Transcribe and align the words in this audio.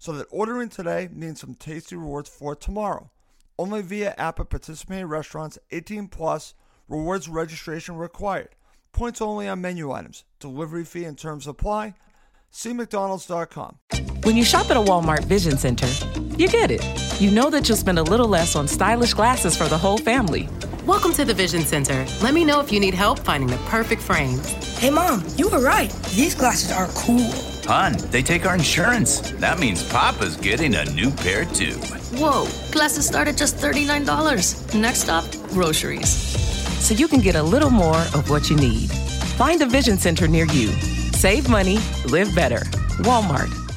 so 0.00 0.12
that 0.12 0.26
ordering 0.30 0.70
today 0.70 1.08
means 1.12 1.40
some 1.40 1.54
tasty 1.54 1.94
rewards 1.94 2.28
for 2.28 2.56
tomorrow. 2.56 3.10
Only 3.58 3.82
via 3.82 4.14
app 4.16 4.40
at 4.40 4.48
participating 4.48 5.06
restaurants 5.06 5.58
18 5.70 6.08
plus, 6.08 6.54
rewards 6.88 7.28
registration 7.28 7.96
required. 7.96 8.56
Points 8.92 9.20
only 9.20 9.46
on 9.46 9.60
menu 9.60 9.92
items. 9.92 10.24
Delivery 10.40 10.84
fee 10.84 11.04
and 11.04 11.18
terms 11.18 11.46
apply. 11.46 11.94
See 12.50 12.72
McDonald's.com. 12.72 13.76
When 14.24 14.36
you 14.36 14.44
shop 14.44 14.70
at 14.70 14.76
a 14.78 14.80
Walmart 14.80 15.24
Vision 15.24 15.58
Center, 15.58 15.86
you 16.36 16.48
get 16.48 16.70
it. 16.70 16.82
You 17.20 17.30
know 17.30 17.50
that 17.50 17.68
you'll 17.68 17.76
spend 17.76 17.98
a 17.98 18.02
little 18.02 18.26
less 18.26 18.56
on 18.56 18.66
stylish 18.66 19.12
glasses 19.12 19.54
for 19.54 19.68
the 19.68 19.78
whole 19.78 19.98
family. 19.98 20.48
Welcome 20.86 21.12
to 21.12 21.26
the 21.26 21.34
Vision 21.34 21.60
Center. 21.60 22.06
Let 22.22 22.32
me 22.32 22.46
know 22.46 22.60
if 22.60 22.72
you 22.72 22.80
need 22.80 22.94
help 22.94 23.18
finding 23.18 23.50
the 23.50 23.58
perfect 23.68 24.00
frames. 24.00 24.48
Hey, 24.78 24.88
Mom, 24.88 25.22
you 25.36 25.50
were 25.50 25.60
right. 25.60 25.92
These 26.14 26.34
glasses 26.34 26.72
are 26.72 26.88
cool. 26.94 27.30
Hon, 27.70 27.92
they 28.10 28.20
take 28.20 28.46
our 28.46 28.56
insurance. 28.56 29.20
That 29.38 29.60
means 29.60 29.88
Papa's 29.88 30.36
getting 30.36 30.74
a 30.74 30.84
new 30.86 31.12
pair 31.12 31.44
too. 31.44 31.74
Whoa, 32.18 32.48
glasses 32.72 33.06
start 33.06 33.28
at 33.28 33.36
just 33.36 33.58
$39. 33.58 34.74
Next 34.74 35.02
stop, 35.02 35.24
groceries. 35.50 36.10
So 36.84 36.94
you 36.94 37.06
can 37.06 37.20
get 37.20 37.36
a 37.36 37.42
little 37.42 37.70
more 37.70 38.00
of 38.12 38.28
what 38.28 38.50
you 38.50 38.56
need. 38.56 38.90
Find 39.38 39.62
a 39.62 39.66
Vision 39.66 39.98
Center 39.98 40.26
near 40.26 40.46
you. 40.46 40.72
Save 41.12 41.48
money, 41.48 41.78
live 42.06 42.34
better. 42.34 42.62
Walmart. 43.06 43.69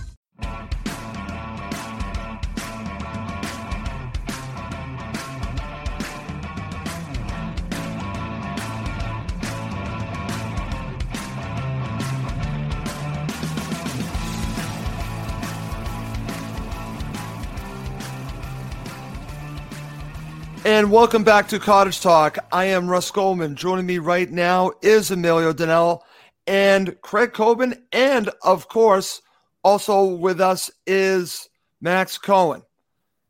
And 20.84 20.92
welcome 20.92 21.24
back 21.24 21.48
to 21.48 21.60
Cottage 21.60 22.02
Talk. 22.02 22.38
I 22.52 22.66
am 22.66 22.90
Russ 22.90 23.10
Goldman. 23.10 23.56
Joining 23.56 23.86
me 23.86 24.00
right 24.00 24.30
now 24.30 24.74
is 24.82 25.12
Emilio 25.12 25.54
Donnell 25.54 26.04
and 26.46 27.00
Craig 27.00 27.32
Coben. 27.32 27.82
And 27.94 28.30
of 28.42 28.68
course, 28.68 29.22
also 29.64 30.04
with 30.04 30.42
us 30.42 30.70
is 30.86 31.48
Max 31.80 32.18
Cohen. 32.18 32.64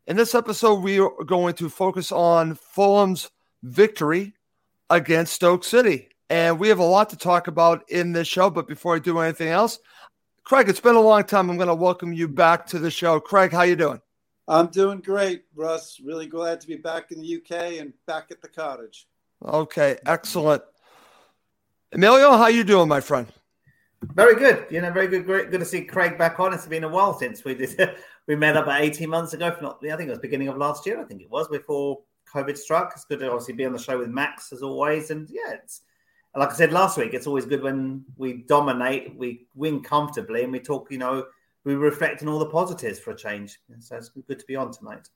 In 0.08 0.16
this 0.16 0.34
episode, 0.34 0.82
we 0.82 0.98
are 0.98 1.12
going 1.24 1.54
to 1.54 1.68
focus 1.68 2.10
on 2.10 2.56
Fulham's 2.56 3.30
victory 3.62 4.34
against 4.90 5.34
Stoke 5.34 5.62
City. 5.62 6.08
And 6.28 6.58
we 6.58 6.66
have 6.66 6.80
a 6.80 6.84
lot 6.84 7.08
to 7.10 7.16
talk 7.16 7.46
about 7.46 7.88
in 7.88 8.10
this 8.10 8.26
show. 8.26 8.50
But 8.50 8.66
before 8.66 8.96
I 8.96 8.98
do 8.98 9.20
anything 9.20 9.50
else, 9.50 9.78
Craig, 10.42 10.68
it's 10.68 10.80
been 10.80 10.96
a 10.96 11.00
long 11.00 11.22
time. 11.22 11.48
I'm 11.50 11.56
going 11.56 11.68
to 11.68 11.74
welcome 11.76 12.12
you 12.12 12.26
back 12.26 12.66
to 12.66 12.80
the 12.80 12.90
show. 12.90 13.20
Craig, 13.20 13.52
how 13.52 13.62
you 13.62 13.76
doing? 13.76 14.00
I'm 14.46 14.66
doing 14.66 15.00
great, 15.00 15.44
Russ. 15.54 16.00
Really 16.04 16.26
glad 16.26 16.60
to 16.60 16.66
be 16.66 16.76
back 16.76 17.12
in 17.12 17.20
the 17.20 17.36
UK 17.36 17.80
and 17.80 17.92
back 18.06 18.26
at 18.30 18.42
the 18.42 18.48
cottage. 18.48 19.06
Okay, 19.44 19.98
excellent. 20.06 20.62
Emilio, 21.92 22.32
how 22.32 22.48
you 22.48 22.64
doing, 22.64 22.88
my 22.88 23.00
friend? 23.00 23.26
Very 24.12 24.34
good. 24.34 24.66
You 24.70 24.82
know, 24.82 24.90
very 24.90 25.06
good. 25.06 25.24
Great. 25.24 25.50
Good 25.50 25.60
to 25.60 25.66
see 25.66 25.82
Craig 25.82 26.18
back 26.18 26.38
on. 26.38 26.52
It's 26.52 26.66
been 26.66 26.84
a 26.84 26.88
while 26.88 27.18
since 27.18 27.44
we 27.44 27.54
did. 27.54 27.96
we 28.26 28.36
met 28.36 28.56
up 28.56 28.64
about 28.64 28.82
18 28.82 29.08
months 29.08 29.32
ago. 29.32 29.46
If 29.46 29.62
not, 29.62 29.78
I 29.82 29.96
think 29.96 30.08
it 30.08 30.10
was 30.10 30.18
beginning 30.18 30.48
of 30.48 30.58
last 30.58 30.84
year. 30.84 31.00
I 31.00 31.04
think 31.04 31.22
it 31.22 31.30
was 31.30 31.48
before 31.48 32.00
COVID 32.32 32.58
struck. 32.58 32.92
It's 32.94 33.04
good 33.04 33.20
to 33.20 33.30
obviously 33.30 33.54
be 33.54 33.64
on 33.64 33.72
the 33.72 33.78
show 33.78 33.98
with 33.98 34.08
Max 34.08 34.52
as 34.52 34.62
always. 34.62 35.10
And 35.10 35.28
yeah, 35.30 35.54
it's 35.54 35.82
like 36.36 36.50
I 36.50 36.54
said 36.54 36.72
last 36.72 36.98
week. 36.98 37.14
It's 37.14 37.26
always 37.26 37.46
good 37.46 37.62
when 37.62 38.04
we 38.16 38.44
dominate, 38.46 39.16
we 39.16 39.46
win 39.54 39.82
comfortably, 39.82 40.42
and 40.42 40.52
we 40.52 40.60
talk. 40.60 40.90
You 40.90 40.98
know 40.98 41.24
we 41.64 41.74
reflect 41.74 42.22
on 42.22 42.28
all 42.28 42.38
the 42.38 42.46
positives 42.46 42.98
for 42.98 43.12
a 43.12 43.16
change. 43.16 43.58
So 43.80 43.96
it's 43.96 44.10
good 44.10 44.38
to 44.38 44.46
be 44.46 44.56
on 44.56 44.72
tonight. 44.72 45.08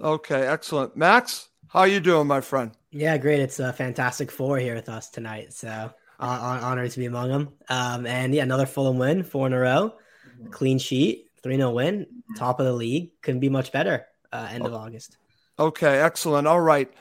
Okay, 0.00 0.46
excellent. 0.46 0.96
Max, 0.96 1.48
how 1.68 1.82
you 1.84 2.00
doing, 2.00 2.26
my 2.26 2.40
friend? 2.40 2.70
Yeah, 2.92 3.18
great. 3.18 3.40
It's 3.40 3.58
a 3.58 3.72
fantastic 3.72 4.30
four 4.30 4.58
here 4.58 4.74
with 4.74 4.88
us 4.88 5.10
tonight. 5.10 5.52
So 5.52 5.92
uh, 6.20 6.60
honored 6.62 6.92
to 6.92 6.98
be 6.98 7.06
among 7.06 7.30
them. 7.30 7.48
Um, 7.68 8.06
and 8.06 8.34
yeah, 8.34 8.44
another 8.44 8.66
Fulham 8.66 8.98
win, 8.98 9.24
four 9.24 9.46
in 9.46 9.52
a 9.52 9.58
row, 9.58 9.94
mm-hmm. 10.28 10.50
clean 10.50 10.78
sheet, 10.78 11.26
3 11.42 11.56
0 11.56 11.70
win, 11.72 12.00
mm-hmm. 12.00 12.34
top 12.34 12.60
of 12.60 12.66
the 12.66 12.72
league. 12.72 13.10
Couldn't 13.22 13.40
be 13.40 13.48
much 13.48 13.72
better 13.72 14.06
uh, 14.32 14.48
end 14.50 14.62
oh. 14.62 14.66
of 14.66 14.74
August. 14.74 15.16
Okay, 15.58 15.98
excellent. 16.00 16.46
All 16.46 16.60
right. 16.60 16.92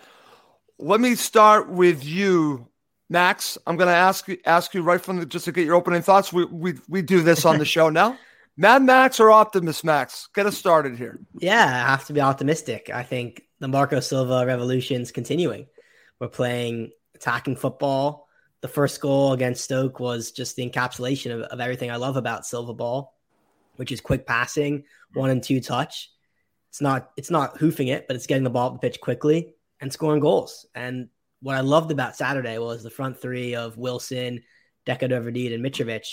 Let 0.80 1.00
me 1.00 1.16
start 1.16 1.70
with 1.70 2.04
you, 2.04 2.68
Max. 3.10 3.58
I'm 3.68 3.78
going 3.78 3.88
to 3.88 3.96
ask 3.96 4.28
you 4.28 4.38
ask 4.46 4.74
you 4.74 4.82
right 4.82 5.02
from 5.02 5.18
the 5.18 5.26
just 5.26 5.46
to 5.46 5.52
get 5.52 5.66
your 5.66 5.76
opening 5.76 6.02
thoughts. 6.02 6.34
We 6.34 6.46
we 6.46 6.74
we 6.88 7.02
do 7.02 7.22
this 7.22 7.46
on 7.46 7.60
the 7.60 7.66
show 7.76 7.90
now. 7.90 8.18
Mad 8.60 8.82
Max 8.82 9.20
or 9.20 9.30
Optimus 9.30 9.84
Max? 9.84 10.30
Get 10.34 10.48
us 10.48 10.58
started 10.58 10.98
here. 10.98 11.20
Yeah, 11.38 11.64
I 11.64 11.92
have 11.92 12.06
to 12.08 12.14
be 12.14 12.22
optimistic. 12.22 12.90
I 12.92 13.04
think 13.04 13.44
the 13.60 13.68
Marco 13.68 14.00
Silva 14.00 14.46
revolution 14.48 15.00
is 15.00 15.12
continuing. 15.12 15.68
We're 16.20 16.30
playing 16.30 16.92
attacking 17.14 17.58
football. 17.58 18.28
The 18.62 18.68
first 18.68 19.00
goal 19.00 19.34
against 19.34 19.64
Stoke 19.64 20.00
was 20.00 20.32
just 20.32 20.56
the 20.56 20.68
encapsulation 20.68 21.36
of, 21.36 21.42
of 21.42 21.60
everything 21.60 21.92
I 21.92 21.98
love 21.98 22.18
about 22.18 22.48
Silva 22.48 22.74
ball, 22.74 23.16
which 23.76 23.92
is 23.92 24.02
quick 24.02 24.26
passing, 24.26 24.86
one 25.14 25.30
and 25.30 25.44
two 25.44 25.62
touch. 25.62 26.10
It's 26.70 26.82
not 26.82 27.12
it's 27.16 27.30
not 27.30 27.58
hoofing 27.58 27.90
it, 27.90 28.08
but 28.08 28.16
it's 28.16 28.26
getting 28.26 28.44
the 28.44 28.50
ball 28.50 28.70
up 28.70 28.74
the 28.74 28.90
pitch 28.90 29.00
quickly 29.00 29.54
and 29.80 29.94
scoring 29.94 30.20
goals. 30.20 30.66
And 30.74 31.10
what 31.44 31.56
I 31.56 31.62
loved 31.62 31.92
about 31.92 32.16
Saturday 32.16 32.58
was 32.58 32.82
the 32.82 32.90
front 32.90 33.22
three 33.22 33.54
of 33.54 33.78
Wilson, 33.78 34.42
Deca 34.88 35.04
and 35.04 35.64
Mitrovic 35.64 36.08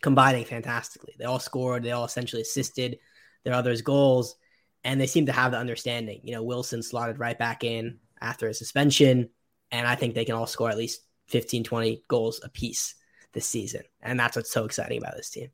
combining 0.00 0.44
fantastically. 0.44 1.14
They 1.18 1.24
all 1.24 1.38
scored, 1.38 1.82
they 1.82 1.92
all 1.92 2.04
essentially 2.04 2.42
assisted 2.42 2.98
their 3.44 3.54
others' 3.54 3.82
goals, 3.82 4.36
and 4.84 5.00
they 5.00 5.06
seem 5.06 5.26
to 5.26 5.32
have 5.32 5.52
the 5.52 5.58
understanding. 5.58 6.20
You 6.22 6.32
know, 6.32 6.42
Wilson 6.42 6.82
slotted 6.82 7.18
right 7.18 7.38
back 7.38 7.64
in 7.64 7.98
after 8.20 8.48
a 8.48 8.54
suspension, 8.54 9.28
and 9.70 9.86
I 9.86 9.94
think 9.94 10.14
they 10.14 10.24
can 10.24 10.34
all 10.34 10.46
score 10.46 10.70
at 10.70 10.78
least 10.78 11.02
15, 11.28 11.64
20 11.64 12.04
goals 12.08 12.40
apiece 12.42 12.94
this 13.32 13.46
season. 13.46 13.82
And 14.02 14.18
that's 14.18 14.36
what's 14.36 14.50
so 14.50 14.64
exciting 14.64 14.98
about 14.98 15.16
this 15.16 15.30
team. 15.30 15.50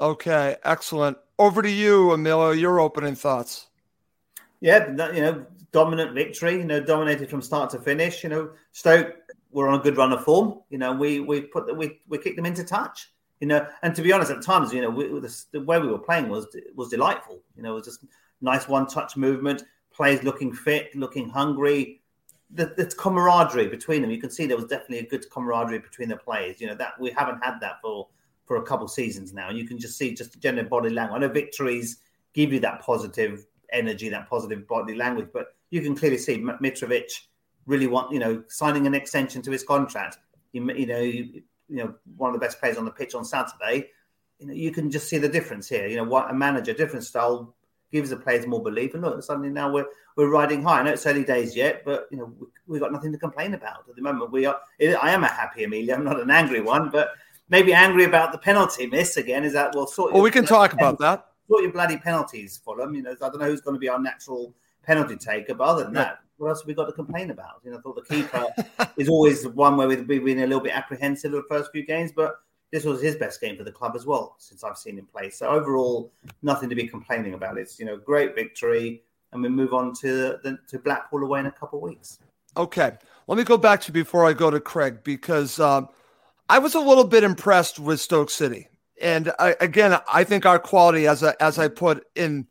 Okay, 0.00 0.56
excellent. 0.64 1.18
Over 1.38 1.62
to 1.62 1.70
you, 1.70 2.12
Emilio, 2.12 2.50
your 2.50 2.80
opening 2.80 3.14
thoughts. 3.14 3.66
Yeah, 4.60 4.88
you 5.12 5.22
know, 5.22 5.46
dominant 5.72 6.14
victory, 6.14 6.56
you 6.56 6.64
know, 6.64 6.80
dominated 6.80 7.30
from 7.30 7.40
start 7.40 7.70
to 7.70 7.78
finish. 7.78 8.22
You 8.22 8.30
know, 8.30 8.50
Stoke 8.72 9.14
were 9.50 9.68
on 9.68 9.80
a 9.80 9.82
good 9.82 9.96
run 9.96 10.12
of 10.12 10.24
form. 10.24 10.60
You 10.68 10.78
know, 10.78 10.92
we 10.92 11.20
we 11.20 11.42
put 11.42 11.66
the, 11.66 11.74
we 11.74 12.00
we 12.08 12.18
kicked 12.18 12.36
them 12.36 12.46
into 12.46 12.64
touch 12.64 13.10
you 13.40 13.46
know. 13.46 13.66
And 13.82 13.94
to 13.94 14.02
be 14.02 14.12
honest, 14.12 14.30
at 14.30 14.42
times, 14.42 14.72
you 14.72 14.82
know, 14.82 14.90
we, 14.90 15.04
the, 15.08 15.44
the, 15.52 15.60
way 15.60 15.78
we 15.78 15.88
were 15.88 15.98
playing 15.98 16.28
was 16.28 16.46
was 16.74 16.88
delightful. 16.88 17.40
You 17.56 17.62
know, 17.62 17.72
it 17.72 17.74
was 17.76 17.84
just 17.86 18.04
nice 18.40 18.68
one 18.68 18.86
touch 18.86 19.16
movement, 19.16 19.64
players 19.92 20.22
looking 20.22 20.52
fit, 20.52 20.94
looking 20.94 21.28
hungry. 21.28 22.02
The, 22.52 22.66
the, 22.76 22.86
camaraderie 22.86 23.68
between 23.68 24.02
them, 24.02 24.10
you 24.10 24.20
can 24.20 24.30
see 24.30 24.46
there 24.46 24.56
was 24.56 24.66
definitely 24.66 24.98
a 24.98 25.06
good 25.06 25.30
camaraderie 25.30 25.78
between 25.78 26.08
the 26.08 26.16
players. 26.16 26.60
You 26.60 26.66
know 26.68 26.74
that 26.76 27.00
we 27.00 27.10
haven't 27.10 27.42
had 27.42 27.60
that 27.60 27.80
for 27.82 28.08
for 28.44 28.56
a 28.56 28.62
couple 28.62 28.88
seasons 28.88 29.32
now. 29.32 29.50
You 29.50 29.66
can 29.66 29.78
just 29.78 29.96
see 29.96 30.12
just 30.14 30.32
the 30.32 30.38
general 30.38 30.68
body 30.68 30.90
language. 30.90 31.16
I 31.16 31.26
know 31.26 31.32
victories 31.32 31.98
give 32.34 32.52
you 32.52 32.60
that 32.60 32.80
positive 32.80 33.46
energy, 33.72 34.08
that 34.08 34.28
positive 34.28 34.66
body 34.66 34.94
language, 34.94 35.28
but 35.32 35.54
you 35.70 35.80
can 35.82 35.94
clearly 35.94 36.18
see 36.18 36.38
Mitrovic 36.38 37.12
really 37.66 37.86
want, 37.86 38.12
you 38.12 38.18
know, 38.18 38.42
signing 38.48 38.86
an 38.86 38.94
extension 38.94 39.42
to 39.42 39.50
his 39.50 39.62
contract. 39.62 40.18
You, 40.52 40.68
you 40.72 40.86
know, 40.86 41.40
you, 41.70 41.84
know, 41.84 41.94
one 42.16 42.34
of 42.34 42.40
the 42.40 42.44
best 42.44 42.60
players 42.60 42.76
on 42.76 42.84
the 42.84 42.90
pitch 42.90 43.14
on 43.14 43.24
Saturday. 43.24 43.88
You 44.38 44.46
know, 44.46 44.54
you 44.54 44.72
can 44.72 44.90
just 44.90 45.08
see 45.08 45.18
the 45.18 45.28
difference 45.28 45.68
here. 45.68 45.86
You 45.86 45.96
know, 45.96 46.04
what 46.04 46.30
a 46.30 46.34
manager, 46.34 46.72
different 46.72 47.04
style, 47.04 47.54
gives 47.92 48.10
the 48.10 48.16
players 48.16 48.46
more 48.46 48.62
belief. 48.62 48.94
And 48.94 49.02
look, 49.02 49.22
suddenly 49.22 49.50
now 49.50 49.72
we're 49.72 49.86
we're 50.16 50.30
riding 50.30 50.62
high. 50.62 50.80
I 50.80 50.82
know 50.82 50.92
it's 50.92 51.06
early 51.06 51.24
days 51.24 51.56
yet, 51.56 51.82
but 51.84 52.06
you 52.10 52.18
know, 52.18 52.32
we, 52.66 52.76
have 52.76 52.82
got 52.82 52.92
nothing 52.92 53.12
to 53.12 53.18
complain 53.18 53.54
about 53.54 53.88
at 53.88 53.96
the 53.96 54.02
moment. 54.02 54.32
We 54.32 54.46
are. 54.46 54.58
I 54.80 55.12
am 55.12 55.24
a 55.24 55.28
happy 55.28 55.64
Emilio. 55.64 55.94
I'm 55.94 56.04
not 56.04 56.20
an 56.20 56.30
angry 56.30 56.60
one, 56.60 56.90
but 56.90 57.12
maybe 57.48 57.72
angry 57.72 58.04
about 58.04 58.32
the 58.32 58.38
penalty 58.38 58.86
miss 58.86 59.16
again. 59.16 59.44
Is 59.44 59.52
that 59.52 59.74
well? 59.74 59.86
Sort 59.86 60.12
well, 60.12 60.22
we 60.22 60.30
can 60.30 60.44
talk 60.44 60.72
about 60.72 60.98
that. 60.98 61.26
Sort 61.48 61.62
your 61.62 61.72
bloody 61.72 61.96
penalties, 61.96 62.60
Fulham. 62.64 62.94
You 62.94 63.02
know, 63.02 63.12
I 63.12 63.28
don't 63.28 63.40
know 63.40 63.46
who's 63.46 63.60
going 63.60 63.74
to 63.74 63.80
be 63.80 63.88
our 63.88 64.00
natural 64.00 64.54
penalty 64.82 65.16
taker, 65.16 65.54
but 65.54 65.64
other 65.64 65.84
than 65.84 65.94
that, 65.94 66.20
what 66.40 66.48
else 66.48 66.62
have 66.62 66.66
we 66.66 66.74
got 66.74 66.86
to 66.86 66.92
complain 66.92 67.30
about? 67.30 67.60
You 67.62 67.70
know, 67.70 67.78
I 67.78 67.80
thought 67.82 67.96
the 67.96 68.14
keeper 68.14 68.46
is 68.96 69.08
always 69.08 69.46
one 69.46 69.76
where 69.76 69.86
we've 69.86 70.06
been 70.06 70.38
a 70.38 70.46
little 70.46 70.60
bit 70.60 70.72
apprehensive 70.72 71.34
of 71.34 71.42
the 71.42 71.54
first 71.54 71.70
few 71.70 71.84
games, 71.84 72.12
but 72.16 72.36
this 72.72 72.84
was 72.84 73.02
his 73.02 73.16
best 73.16 73.40
game 73.40 73.56
for 73.56 73.64
the 73.64 73.72
club 73.72 73.92
as 73.94 74.06
well 74.06 74.36
since 74.38 74.64
I've 74.64 74.78
seen 74.78 74.98
him 74.98 75.06
play. 75.06 75.28
So 75.28 75.48
overall, 75.48 76.12
nothing 76.42 76.70
to 76.70 76.74
be 76.74 76.86
complaining 76.86 77.34
about. 77.34 77.58
It's 77.58 77.78
you 77.78 77.84
know 77.84 77.98
great 77.98 78.34
victory, 78.34 79.02
and 79.32 79.42
we 79.42 79.48
move 79.50 79.74
on 79.74 79.92
to 79.96 80.38
the, 80.42 80.58
to 80.68 80.78
Blackpool 80.78 81.22
away 81.22 81.40
in 81.40 81.46
a 81.46 81.52
couple 81.52 81.78
of 81.78 81.82
weeks. 81.82 82.18
Okay, 82.56 82.92
let 83.26 83.38
me 83.38 83.44
go 83.44 83.58
back 83.58 83.82
to 83.82 83.92
before 83.92 84.26
I 84.26 84.32
go 84.32 84.50
to 84.50 84.60
Craig 84.60 85.04
because 85.04 85.60
um, 85.60 85.88
I 86.48 86.58
was 86.58 86.74
a 86.74 86.80
little 86.80 87.04
bit 87.04 87.22
impressed 87.22 87.78
with 87.78 88.00
Stoke 88.00 88.30
City, 88.30 88.68
and 89.00 89.30
I, 89.38 89.56
again, 89.60 89.98
I 90.10 90.24
think 90.24 90.46
our 90.46 90.58
quality, 90.58 91.06
as 91.06 91.22
I, 91.22 91.34
as 91.38 91.58
I 91.58 91.68
put 91.68 92.06
in 92.14 92.46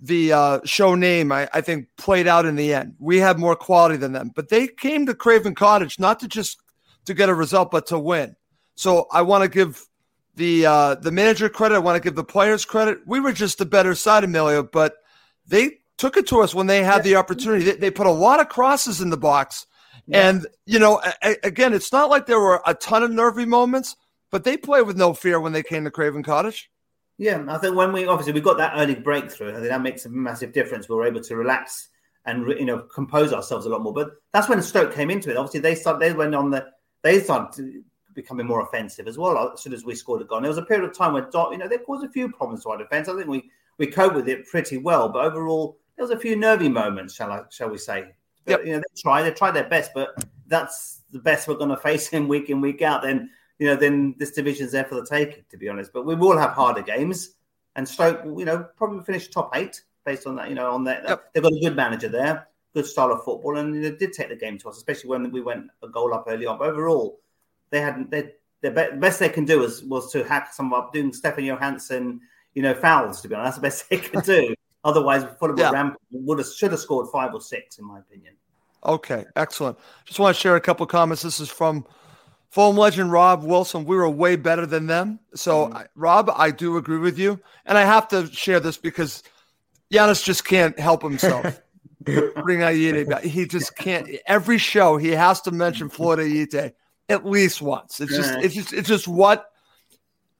the 0.00 0.32
uh, 0.32 0.60
show 0.64 0.94
name, 0.94 1.30
I, 1.30 1.48
I 1.52 1.60
think 1.60 1.88
played 1.98 2.26
out 2.26 2.46
in 2.46 2.56
the 2.56 2.72
end. 2.72 2.94
We 2.98 3.18
had 3.18 3.38
more 3.38 3.54
quality 3.54 3.96
than 3.96 4.12
them, 4.12 4.32
but 4.34 4.48
they 4.48 4.66
came 4.66 5.06
to 5.06 5.14
Craven 5.14 5.54
Cottage 5.54 5.98
not 5.98 6.20
to 6.20 6.28
just 6.28 6.58
to 7.04 7.14
get 7.14 7.28
a 7.28 7.34
result, 7.34 7.70
but 7.70 7.86
to 7.88 7.98
win. 7.98 8.36
So 8.76 9.06
I 9.12 9.22
want 9.22 9.44
to 9.44 9.48
give 9.48 9.86
the 10.36 10.66
uh, 10.66 10.94
the 10.96 11.12
manager 11.12 11.48
credit. 11.48 11.74
I 11.74 11.80
want 11.80 11.96
to 11.96 12.06
give 12.06 12.16
the 12.16 12.24
players 12.24 12.64
credit. 12.64 12.98
We 13.06 13.20
were 13.20 13.32
just 13.32 13.58
the 13.58 13.66
better 13.66 13.94
side, 13.94 14.24
Emilio, 14.24 14.62
but 14.62 14.94
they 15.46 15.78
took 15.98 16.16
it 16.16 16.26
to 16.28 16.40
us 16.40 16.54
when 16.54 16.66
they 16.66 16.82
had 16.82 17.04
the 17.04 17.16
opportunity. 17.16 17.64
They, 17.64 17.76
they, 17.76 17.90
put 17.90 18.06
a 18.06 18.12
lot 18.12 18.40
of 18.40 18.48
crosses 18.48 19.02
in 19.02 19.10
the 19.10 19.18
box, 19.18 19.66
yeah. 20.06 20.28
and 20.28 20.46
you 20.64 20.78
know, 20.78 21.02
a, 21.22 21.36
again, 21.42 21.74
it's 21.74 21.92
not 21.92 22.08
like 22.08 22.24
there 22.24 22.40
were 22.40 22.62
a 22.66 22.74
ton 22.74 23.02
of 23.02 23.10
nervy 23.10 23.44
moments, 23.44 23.96
but 24.30 24.44
they 24.44 24.56
played 24.56 24.86
with 24.86 24.96
no 24.96 25.12
fear 25.12 25.40
when 25.40 25.52
they 25.52 25.62
came 25.62 25.84
to 25.84 25.90
Craven 25.90 26.22
Cottage. 26.22 26.69
Yeah, 27.20 27.44
I 27.48 27.58
think 27.58 27.76
when 27.76 27.92
we 27.92 28.06
obviously 28.06 28.32
we 28.32 28.40
got 28.40 28.56
that 28.56 28.72
early 28.76 28.94
breakthrough, 28.94 29.50
I 29.50 29.56
think 29.56 29.68
that 29.68 29.82
makes 29.82 30.06
a 30.06 30.08
massive 30.08 30.54
difference. 30.54 30.88
We 30.88 30.96
were 30.96 31.06
able 31.06 31.20
to 31.20 31.36
relax 31.36 31.90
and 32.24 32.48
you 32.48 32.64
know 32.64 32.78
compose 32.78 33.34
ourselves 33.34 33.66
a 33.66 33.68
lot 33.68 33.82
more. 33.82 33.92
But 33.92 34.12
that's 34.32 34.48
when 34.48 34.62
Stoke 34.62 34.94
came 34.94 35.10
into 35.10 35.30
it. 35.30 35.36
Obviously, 35.36 35.60
they 35.60 35.74
started. 35.74 36.00
They 36.00 36.14
went 36.14 36.34
on 36.34 36.48
the. 36.48 36.68
They 37.02 37.20
started 37.20 37.84
becoming 38.14 38.46
more 38.46 38.62
offensive 38.62 39.06
as 39.06 39.18
well 39.18 39.52
as 39.52 39.60
soon 39.60 39.74
as 39.74 39.84
we 39.84 39.94
scored 39.94 40.22
a 40.22 40.24
goal. 40.24 40.38
And 40.38 40.46
there 40.46 40.50
was 40.50 40.56
a 40.56 40.62
period 40.62 40.88
of 40.88 40.96
time 40.96 41.12
where 41.12 41.28
Dot, 41.30 41.52
you 41.52 41.58
know, 41.58 41.68
there 41.68 41.80
caused 41.80 42.06
a 42.06 42.08
few 42.08 42.32
problems 42.32 42.62
to 42.62 42.70
our 42.70 42.78
defence. 42.78 43.06
I 43.06 43.14
think 43.14 43.28
we 43.28 43.50
we 43.76 43.86
coped 43.86 44.16
with 44.16 44.26
it 44.26 44.46
pretty 44.46 44.78
well, 44.78 45.10
but 45.10 45.22
overall 45.22 45.76
there 45.96 46.04
was 46.06 46.16
a 46.16 46.18
few 46.18 46.36
nervy 46.36 46.70
moments, 46.70 47.16
shall 47.16 47.32
I 47.32 47.42
shall 47.50 47.68
we 47.68 47.76
say? 47.76 48.06
But, 48.46 48.50
yep. 48.50 48.64
You 48.64 48.72
know, 48.72 48.78
they 48.78 49.02
try 49.02 49.22
they 49.22 49.30
try 49.32 49.50
their 49.50 49.68
best, 49.68 49.90
but 49.94 50.24
that's 50.46 51.02
the 51.12 51.18
best 51.18 51.48
we're 51.48 51.56
going 51.56 51.68
to 51.76 51.76
face 51.76 52.08
him 52.08 52.28
week 52.28 52.48
in 52.48 52.62
week 52.62 52.80
out. 52.80 53.02
Then 53.02 53.28
you 53.60 53.66
know, 53.66 53.76
then 53.76 54.14
this 54.18 54.32
division's 54.32 54.72
there 54.72 54.84
for 54.84 54.94
the 54.94 55.06
taking, 55.06 55.44
to 55.50 55.56
be 55.58 55.68
honest. 55.68 55.92
But 55.92 56.06
we 56.06 56.14
will 56.14 56.38
have 56.38 56.52
harder 56.52 56.80
games, 56.80 57.34
and 57.76 57.86
Stoke, 57.86 58.24
you 58.24 58.46
know, 58.46 58.66
probably 58.76 59.04
finish 59.04 59.28
top 59.28 59.54
eight 59.54 59.82
based 60.04 60.26
on 60.26 60.34
that. 60.36 60.48
You 60.48 60.54
know, 60.54 60.72
on 60.72 60.82
that 60.84 61.04
yep. 61.06 61.32
they've 61.32 61.42
got 61.42 61.52
a 61.52 61.60
good 61.60 61.76
manager 61.76 62.08
there, 62.08 62.48
good 62.74 62.86
style 62.86 63.12
of 63.12 63.22
football, 63.22 63.58
and 63.58 63.84
they 63.84 63.90
did 63.90 64.14
take 64.14 64.30
the 64.30 64.36
game 64.36 64.56
to 64.58 64.70
us, 64.70 64.78
especially 64.78 65.10
when 65.10 65.30
we 65.30 65.42
went 65.42 65.66
a 65.82 65.88
goal 65.88 66.14
up 66.14 66.24
early 66.26 66.46
on. 66.46 66.58
But 66.58 66.68
overall, 66.68 67.20
they 67.68 67.82
hadn't. 67.82 68.10
They, 68.10 68.32
the 68.62 68.70
best 68.70 69.20
they 69.20 69.28
can 69.28 69.44
do 69.44 69.60
was 69.60 69.84
was 69.84 70.10
to 70.12 70.24
hack 70.24 70.54
some 70.54 70.72
up, 70.72 70.94
doing 70.94 71.12
Stefan 71.12 71.44
Johansson, 71.44 72.22
you 72.54 72.62
know, 72.62 72.72
fouls. 72.72 73.20
To 73.20 73.28
be 73.28 73.34
honest, 73.34 73.60
that's 73.60 73.80
the 73.80 73.90
best 73.90 73.90
they 74.02 74.08
could 74.08 74.24
do. 74.24 74.54
Otherwise, 74.84 75.26
Fulham 75.38 75.58
yeah. 75.58 75.70
Ramp 75.70 75.96
would 76.12 76.38
have 76.38 76.48
should 76.48 76.70
have 76.70 76.80
scored 76.80 77.08
five 77.12 77.34
or 77.34 77.42
six, 77.42 77.78
in 77.78 77.84
my 77.84 77.98
opinion. 77.98 78.34
Okay, 78.86 79.26
excellent. 79.36 79.78
Just 80.06 80.18
want 80.18 80.34
to 80.34 80.40
share 80.40 80.56
a 80.56 80.60
couple 80.62 80.86
comments. 80.86 81.20
This 81.20 81.40
is 81.40 81.50
from 81.50 81.84
Fulham 82.50 82.76
legend 82.76 83.12
Rob 83.12 83.44
Wilson. 83.44 83.84
We 83.84 83.96
were 83.96 84.08
way 84.08 84.36
better 84.36 84.66
than 84.66 84.86
them. 84.86 85.20
So, 85.34 85.68
mm. 85.68 85.86
Rob, 85.94 86.30
I 86.34 86.50
do 86.50 86.76
agree 86.76 86.98
with 86.98 87.18
you, 87.18 87.40
and 87.64 87.78
I 87.78 87.84
have 87.84 88.08
to 88.08 88.26
share 88.32 88.60
this 88.60 88.76
because 88.76 89.22
Giannis 89.92 90.22
just 90.24 90.44
can't 90.44 90.78
help 90.78 91.02
himself. 91.02 91.60
Bring 92.04 92.60
back. 92.60 93.22
He 93.22 93.46
just 93.46 93.76
can't. 93.76 94.08
Every 94.26 94.58
show 94.58 94.96
he 94.96 95.10
has 95.10 95.40
to 95.42 95.50
mention 95.50 95.88
Floyd 95.88 96.18
Ayite 96.18 96.72
at 97.08 97.26
least 97.26 97.60
once. 97.60 98.00
It's 98.00 98.14
just 98.14 98.32
it's 98.38 98.54
just 98.54 98.72
it's 98.72 98.88
just 98.88 99.06
what 99.06 99.52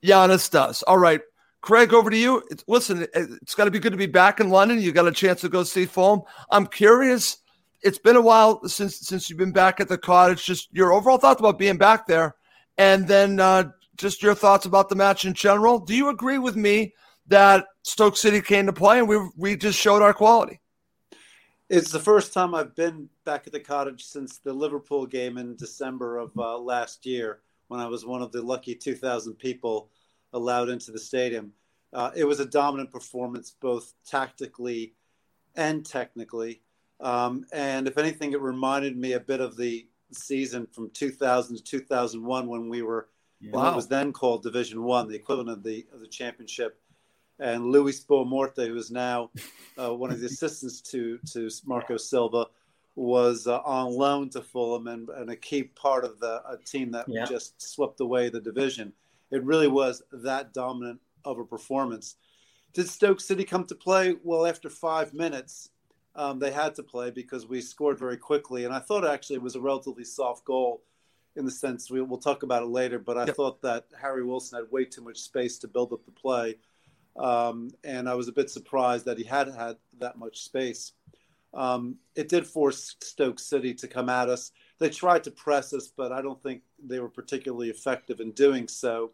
Giannis 0.02 0.50
does. 0.50 0.82
All 0.84 0.96
right, 0.96 1.20
Craig, 1.60 1.92
over 1.92 2.08
to 2.08 2.16
you. 2.16 2.42
It's, 2.50 2.64
listen, 2.66 3.06
it's 3.14 3.54
got 3.54 3.66
to 3.66 3.70
be 3.70 3.78
good 3.78 3.92
to 3.92 3.98
be 3.98 4.06
back 4.06 4.40
in 4.40 4.48
London. 4.48 4.80
You 4.80 4.92
got 4.92 5.06
a 5.06 5.12
chance 5.12 5.42
to 5.42 5.48
go 5.48 5.62
see 5.62 5.84
Foam. 5.84 6.22
I'm 6.50 6.66
curious. 6.66 7.38
It's 7.82 7.98
been 7.98 8.16
a 8.16 8.20
while 8.20 8.66
since 8.68 8.98
since 8.98 9.28
you've 9.28 9.38
been 9.38 9.52
back 9.52 9.80
at 9.80 9.88
the 9.88 9.98
cottage. 9.98 10.44
Just 10.44 10.68
your 10.72 10.92
overall 10.92 11.18
thoughts 11.18 11.40
about 11.40 11.58
being 11.58 11.78
back 11.78 12.06
there, 12.06 12.36
and 12.78 13.06
then 13.08 13.40
uh, 13.40 13.70
just 13.96 14.22
your 14.22 14.34
thoughts 14.34 14.66
about 14.66 14.88
the 14.88 14.96
match 14.96 15.24
in 15.24 15.34
general. 15.34 15.78
Do 15.78 15.94
you 15.94 16.08
agree 16.08 16.38
with 16.38 16.56
me 16.56 16.94
that 17.28 17.66
Stoke 17.82 18.16
City 18.16 18.40
came 18.40 18.66
to 18.66 18.72
play 18.72 18.98
and 18.98 19.08
we 19.08 19.18
we 19.36 19.56
just 19.56 19.78
showed 19.78 20.02
our 20.02 20.14
quality? 20.14 20.60
It's 21.70 21.92
the 21.92 22.00
first 22.00 22.32
time 22.32 22.52
I've 22.52 22.74
been 22.74 23.08
back 23.24 23.46
at 23.46 23.52
the 23.52 23.60
cottage 23.60 24.04
since 24.04 24.38
the 24.38 24.52
Liverpool 24.52 25.06
game 25.06 25.38
in 25.38 25.54
December 25.54 26.18
of 26.18 26.36
uh, 26.36 26.58
last 26.58 27.06
year 27.06 27.42
when 27.68 27.78
I 27.78 27.86
was 27.86 28.04
one 28.04 28.22
of 28.22 28.32
the 28.32 28.42
lucky 28.42 28.74
2,000 28.74 29.34
people 29.34 29.88
allowed 30.32 30.68
into 30.68 30.90
the 30.90 30.98
stadium. 30.98 31.52
Uh, 31.92 32.10
it 32.16 32.24
was 32.24 32.40
a 32.40 32.44
dominant 32.44 32.90
performance, 32.90 33.54
both 33.60 33.94
tactically 34.04 34.94
and 35.54 35.86
technically. 35.86 36.60
Um, 37.00 37.46
and 37.52 37.88
if 37.88 37.98
anything, 37.98 38.32
it 38.32 38.40
reminded 38.40 38.96
me 38.96 39.12
a 39.12 39.20
bit 39.20 39.40
of 39.40 39.56
the 39.56 39.86
season 40.12 40.66
from 40.72 40.90
2000 40.90 41.56
to 41.56 41.62
2001 41.62 42.46
when 42.46 42.68
we 42.68 42.82
were, 42.82 43.08
yeah. 43.40 43.52
when 43.52 43.66
it 43.66 43.76
was 43.76 43.88
then 43.88 44.12
called 44.12 44.42
Division 44.42 44.82
One, 44.82 45.08
the 45.08 45.14
equivalent 45.14 45.50
of 45.50 45.62
the 45.62 45.86
of 45.92 46.00
the 46.00 46.08
championship 46.08 46.80
and 47.40 47.72
Luis 47.72 48.00
Boa 48.00 48.24
Morte, 48.24 48.68
who 48.68 48.76
is 48.76 48.90
now 48.90 49.30
uh, 49.78 49.92
one 49.94 50.12
of 50.12 50.20
the 50.20 50.26
assistants 50.32 50.80
to 50.82 51.18
to 51.32 51.50
Marco 51.64 51.96
Silva, 51.96 52.46
was 52.94 53.46
uh, 53.46 53.60
on 53.64 53.92
loan 53.92 54.28
to 54.30 54.42
Fulham 54.42 54.86
and, 54.86 55.08
and, 55.08 55.30
a 55.30 55.36
key 55.36 55.62
part 55.62 56.04
of 56.04 56.20
the 56.20 56.42
a 56.48 56.58
team 56.58 56.90
that 56.92 57.06
yeah. 57.08 57.24
just 57.24 57.60
swept 57.60 58.00
away 58.00 58.28
the 58.28 58.40
division. 58.40 58.92
It 59.30 59.42
really 59.44 59.68
was 59.68 60.02
that 60.12 60.52
dominant 60.52 61.00
of 61.24 61.38
a 61.38 61.44
performance. 61.44 62.16
Did 62.72 62.88
Stoke 62.88 63.20
City 63.20 63.44
come 63.44 63.64
to 63.64 63.74
play? 63.74 64.16
Well, 64.22 64.46
after 64.46 64.68
five 64.68 65.14
minutes, 65.14 65.70
um, 66.14 66.38
they 66.38 66.50
had 66.50 66.74
to 66.76 66.82
play 66.82 67.10
because 67.10 67.46
we 67.46 67.60
scored 67.60 67.98
very 67.98 68.16
quickly, 68.16 68.64
and 68.64 68.74
I 68.74 68.78
thought 68.78 69.06
actually 69.06 69.36
it 69.36 69.42
was 69.42 69.56
a 69.56 69.60
relatively 69.60 70.04
soft 70.04 70.44
goal 70.44 70.82
in 71.36 71.44
the 71.44 71.50
sense 71.50 71.90
we, 71.90 72.00
will 72.02 72.18
talk 72.18 72.42
about 72.42 72.62
it 72.62 72.68
later. 72.70 72.98
But 72.98 73.16
I 73.16 73.26
yep. 73.26 73.36
thought 73.36 73.62
that 73.62 73.86
Harry 74.00 74.24
Wilson 74.24 74.58
had 74.58 74.70
way 74.72 74.84
too 74.84 75.02
much 75.02 75.18
space 75.18 75.58
to 75.58 75.68
build 75.68 75.92
up 75.92 76.04
the 76.04 76.12
play 76.12 76.56
um, 77.16 77.70
and 77.84 78.08
I 78.08 78.14
was 78.14 78.28
a 78.28 78.32
bit 78.32 78.50
surprised 78.50 79.04
that 79.06 79.18
he 79.18 79.24
had 79.24 79.48
had 79.48 79.76
that 79.98 80.18
much 80.18 80.42
space. 80.42 80.92
Um, 81.52 81.96
it 82.14 82.28
did 82.28 82.46
force 82.46 82.96
Stoke 83.00 83.40
City 83.40 83.74
to 83.74 83.88
come 83.88 84.08
at 84.08 84.28
us. 84.28 84.52
They 84.78 84.88
tried 84.88 85.24
to 85.24 85.30
press 85.30 85.72
us, 85.72 85.88
but 85.94 86.12
I 86.12 86.22
don't 86.22 86.42
think 86.42 86.62
they 86.82 87.00
were 87.00 87.08
particularly 87.08 87.70
effective 87.70 88.20
in 88.20 88.30
doing 88.32 88.68
so. 88.68 89.12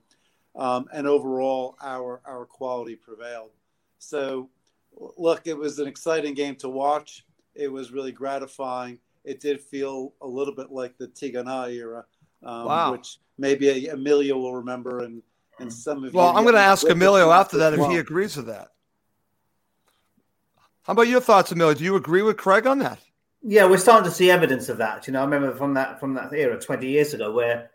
Um, 0.54 0.86
and 0.92 1.06
overall, 1.06 1.76
our 1.82 2.20
our 2.24 2.46
quality 2.46 2.96
prevailed. 2.96 3.50
So, 3.98 4.50
look, 4.96 5.42
it 5.46 5.56
was 5.56 5.78
an 5.78 5.86
exciting 5.86 6.34
game 6.34 6.56
to 6.56 6.68
watch. 6.68 7.24
It 7.54 7.70
was 7.70 7.92
really 7.92 8.12
gratifying. 8.12 8.98
It 9.24 9.40
did 9.40 9.60
feel 9.60 10.14
a 10.20 10.26
little 10.26 10.54
bit 10.54 10.70
like 10.70 10.96
the 10.98 11.08
Tigana 11.08 11.72
era, 11.72 12.04
um, 12.42 12.66
wow. 12.66 12.92
which 12.92 13.18
maybe 13.38 13.88
Emilio 13.88 14.38
will 14.38 14.54
remember 14.54 15.00
and 15.00 15.22
and 15.58 15.72
some 15.72 16.04
of 16.04 16.12
well, 16.12 16.36
I'm 16.36 16.42
going 16.42 16.54
to 16.54 16.60
ask 16.60 16.88
Emilio 16.88 17.30
after 17.30 17.56
that 17.58 17.72
if 17.72 17.80
well. 17.80 17.88
he 17.88 17.96
agrees 17.96 18.36
with 18.36 18.46
that. 18.46 18.68
How 20.82 20.92
about 20.92 21.08
your 21.08 21.20
thoughts, 21.20 21.50
Emilio? 21.50 21.74
Do 21.74 21.84
you 21.84 21.96
agree 21.96 22.22
with 22.22 22.36
Craig 22.36 22.66
on 22.66 22.78
that? 22.80 23.00
Yeah, 23.42 23.64
we're 23.66 23.78
starting 23.78 24.08
to 24.08 24.14
see 24.14 24.30
evidence 24.30 24.68
of 24.68 24.78
that. 24.78 25.06
You 25.06 25.12
know, 25.12 25.20
I 25.20 25.24
remember 25.24 25.54
from 25.54 25.74
that 25.74 25.98
from 25.98 26.14
that 26.14 26.32
era 26.32 26.60
20 26.60 26.86
years 26.86 27.14
ago 27.14 27.32
where 27.32 27.70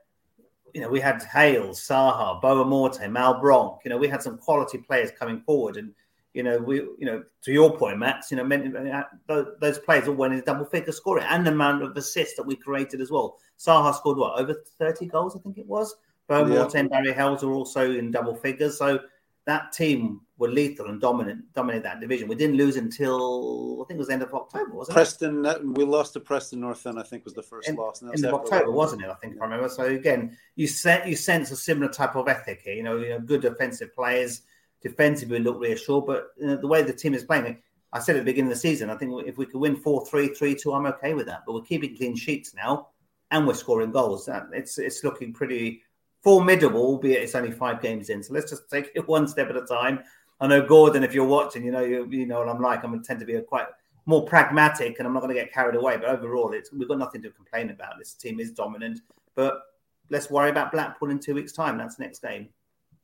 you 0.74 0.82
know 0.82 0.90
we 0.90 1.00
had 1.00 1.22
Hayles, 1.24 1.80
Saha, 1.80 2.42
Boa 2.42 2.66
Morte, 2.66 3.00
Malbranque. 3.00 3.80
You 3.84 3.90
know, 3.90 3.98
we 3.98 4.08
had 4.08 4.22
some 4.22 4.38
quality 4.38 4.78
players 4.78 5.12
coming 5.18 5.42
forward, 5.42 5.78
and 5.78 5.94
you 6.34 6.44
know, 6.44 6.58
we 6.58 6.78
you 6.78 7.06
know 7.06 7.24
to 7.44 7.52
your 7.52 7.78
point, 7.78 8.00
Max. 8.00 8.32
You 8.32 8.38
know, 8.38 8.44
many, 8.44 8.72
uh, 8.90 9.44
those 9.60 9.80
players 9.80 10.08
all 10.08 10.16
went 10.16 10.34
in 10.34 10.42
double 10.42 10.66
figure 10.66 10.92
scoring, 10.92 11.26
and 11.28 11.46
the 11.46 11.52
amount 11.52 11.84
of 11.84 11.96
assists 11.96 12.36
that 12.38 12.46
we 12.46 12.56
created 12.56 13.02
as 13.02 13.12
well. 13.12 13.38
Saha 13.60 13.94
scored 13.94 14.18
what 14.18 14.40
over 14.40 14.56
30 14.80 15.06
goals, 15.08 15.36
I 15.36 15.40
think 15.40 15.58
it 15.58 15.68
was. 15.68 15.96
Boa 16.28 16.48
Morte 16.48 16.74
yeah. 16.74 16.80
and 16.80 16.90
Barry 16.90 17.14
Hayles 17.14 17.44
are 17.44 17.52
also 17.52 17.92
in 17.92 18.10
double 18.10 18.36
figures. 18.36 18.78
So 18.78 19.02
that 19.46 19.72
team 19.72 20.22
were 20.38 20.48
lethal 20.48 20.88
and 20.88 21.02
dominant, 21.02 21.44
dominate 21.54 21.84
that 21.84 22.00
division. 22.00 22.28
We 22.28 22.36
didn't 22.36 22.58
lose 22.58 22.76
until 22.76 23.82
I 23.82 23.86
think 23.86 23.98
it 23.98 24.00
was 24.00 24.08
the 24.08 24.14
end 24.14 24.24
of 24.24 24.34
October, 24.34 24.72
wasn't 24.74 24.96
Preston, 24.96 25.40
it? 25.40 25.44
Preston, 25.44 25.68
uh, 25.68 25.74
we 25.74 25.84
lost 25.84 26.14
to 26.14 26.20
Preston 26.20 26.62
North 26.62 26.86
End. 26.86 27.00
I 27.00 27.04
think 27.04 27.26
was 27.26 27.34
the 27.34 27.44
first 27.44 27.68
end, 27.68 27.78
loss. 27.78 28.04
End 28.04 28.26
of 28.26 28.34
October, 28.34 28.72
wasn't 28.72 29.04
it? 29.04 29.10
I 29.10 29.16
think 29.16 29.38
I 29.42 29.44
remember. 29.44 29.70
So 29.70 29.84
again, 29.84 30.38
you 30.56 30.68
set 30.68 31.08
you 31.08 31.16
sense 31.16 31.52
a 31.52 31.56
similar 31.56 31.92
type 31.92 32.16
of 32.16 32.28
ethic 32.28 32.62
here. 32.64 32.76
You 32.76 32.84
know, 32.84 32.98
you 32.98 33.10
know, 33.10 33.20
good 33.20 33.42
defensive 33.42 33.94
players, 33.94 34.42
defensively 34.82 35.40
look 35.40 35.60
reassured, 35.60 36.06
but 36.06 36.30
you 36.38 36.48
know, 36.48 36.58
the 36.58 36.68
way 36.68 36.82
the 36.82 36.94
team 36.94 37.14
is 37.14 37.24
playing. 37.24 37.58
I 37.94 38.00
said 38.00 38.16
at 38.16 38.20
the 38.20 38.26
beginning 38.26 38.52
of 38.52 38.56
the 38.56 38.62
season, 38.62 38.90
I 38.90 38.96
think 38.96 39.28
if 39.28 39.38
we 39.38 39.46
could 39.46 39.60
win 39.60 39.76
4 39.76 40.06
3, 40.06 40.30
3 40.30 40.56
2, 40.56 40.74
I'm 40.74 40.86
okay 40.88 41.14
with 41.14 41.26
that. 41.28 41.42
But 41.46 41.54
we're 41.54 41.62
keeping 41.62 41.96
clean 41.96 42.16
sheets 42.16 42.54
now 42.56 42.88
and 43.32 43.48
we're 43.48 43.54
scoring 43.54 43.92
goals. 43.92 44.30
It's 44.54 44.78
it's 44.78 45.04
looking 45.04 45.34
pretty 45.34 45.82
formidable, 46.22 46.82
albeit 46.82 47.24
it's 47.24 47.36
only 47.36 47.52
five 47.52 47.82
games 47.82 48.10
in. 48.10 48.22
So 48.22 48.34
let's 48.34 48.50
just 48.50 48.70
take 48.70 48.92
it 48.96 49.08
one 49.08 49.28
step 49.28 49.50
at 49.50 49.58
a 49.58 49.66
time. 49.66 50.00
I 50.40 50.48
know 50.48 50.66
Gordon, 50.66 51.04
if 51.04 51.14
you're 51.14 51.26
watching, 51.26 51.64
you 51.64 51.72
know 51.72 51.82
you, 51.82 52.08
you 52.10 52.26
know 52.26 52.40
what 52.40 52.50
I'm 52.50 52.62
like. 52.62 52.84
I'm 52.84 53.04
tend 53.04 53.20
to 53.20 53.26
be 53.26 53.36
a 53.36 53.42
quite 53.42 53.68
more 54.06 54.26
pragmatic, 54.26 54.98
and 55.00 55.08
I'm 55.08 55.14
not 55.14 55.22
going 55.22 55.34
to 55.34 55.40
get 55.40 55.54
carried 55.54 55.76
away. 55.76 55.98
But 55.98 56.10
overall, 56.10 56.54
it's 56.54 56.72
we've 56.72 56.88
got 56.88 56.98
nothing 56.98 57.22
to 57.24 57.30
complain 57.30 57.70
about. 57.70 57.98
This 58.00 58.14
team 58.14 58.40
is 58.40 58.52
dominant, 58.52 59.02
but 59.36 59.62
let's 60.10 60.30
worry 60.30 60.50
about 60.50 60.72
Blackpool 60.72 61.10
in 61.10 61.20
two 61.20 61.36
weeks' 61.36 61.52
time. 61.52 61.78
That's 61.78 62.00
next 62.00 62.22
game. 62.22 62.50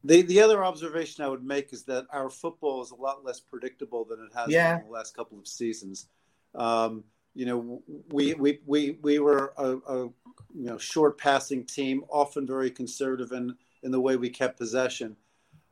The 0.07 0.21
the 0.21 0.41
other 0.41 0.63
observation 0.63 1.25
I 1.25 1.27
would 1.27 1.43
make 1.43 1.73
is 1.73 1.83
that 1.83 2.05
our 2.11 2.29
football 2.29 2.81
is 2.81 2.91
a 2.91 2.95
lot 2.95 3.25
less 3.25 3.41
predictable 3.41 4.05
than 4.05 4.21
it 4.21 4.31
has 4.33 4.47
yeah. 4.47 4.77
in 4.79 4.85
the 4.85 4.91
last 4.91 5.13
couple 5.13 5.37
of 5.37 5.45
seasons. 5.47 6.07
Um, 6.55 7.03
you 7.35 7.45
know, 7.45 7.83
we 8.13 8.33
we 8.35 8.59
we 8.65 8.99
we 9.01 9.19
were 9.19 9.53
a, 9.57 9.75
a, 9.75 10.03
you 10.05 10.13
know 10.53 10.77
short 10.77 11.17
passing 11.17 11.65
team, 11.65 12.05
often 12.09 12.47
very 12.47 12.71
conservative 12.71 13.33
in 13.33 13.53
in 13.83 13.91
the 13.91 13.99
way 13.99 14.15
we 14.15 14.29
kept 14.29 14.57
possession. 14.57 15.17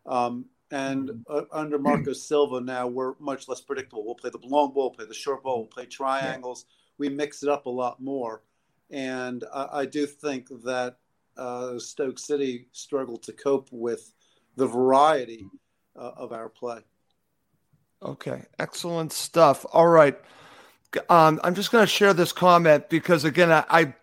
Um, 0.06 0.46
and 0.70 1.24
uh, 1.30 1.44
under 1.54 1.80
Marco 1.80 2.12
Silva 2.28 2.60
now, 2.60 2.88
we're 2.88 3.14
much 3.20 3.48
less 3.48 3.62
predictable. 3.62 4.06
We'll 4.06 4.16
play 4.16 4.32
the 4.32 4.46
long 4.46 4.74
ball, 4.74 4.92
play 4.92 5.06
the 5.06 5.14
short 5.14 5.44
ball, 5.44 5.60
we'll 5.60 5.68
play 5.68 5.86
triangles. 5.86 6.66
We 6.98 7.08
mix 7.08 7.42
it 7.42 7.48
up 7.48 7.68
a 7.68 7.70
lot 7.70 8.02
more, 8.02 8.44
and 8.92 9.46
I, 9.54 9.68
I 9.72 9.86
do 9.86 10.06
think 10.06 10.50
that 10.66 10.98
uh, 11.38 11.80
Stoke 11.80 12.20
City 12.20 12.68
struggled 12.74 13.24
to 13.24 13.32
cope 13.32 13.70
with 13.72 14.12
the 14.56 14.68
variety 14.68 15.48
uh, 15.96 16.12
of 16.18 16.32
our 16.32 16.50
play. 16.50 16.80
Okay, 18.02 18.44
excellent 18.60 19.14
stuff. 19.14 19.66
All 19.72 19.88
right, 19.88 20.18
um, 21.10 21.40
I'm 21.44 21.56
just 21.56 21.72
going 21.72 21.84
to 21.84 21.88
share 21.88 22.14
this 22.14 22.32
comment 22.32 22.90
because 22.90 23.24
again, 23.24 23.52
I, 23.52 23.66
I, 23.70 23.94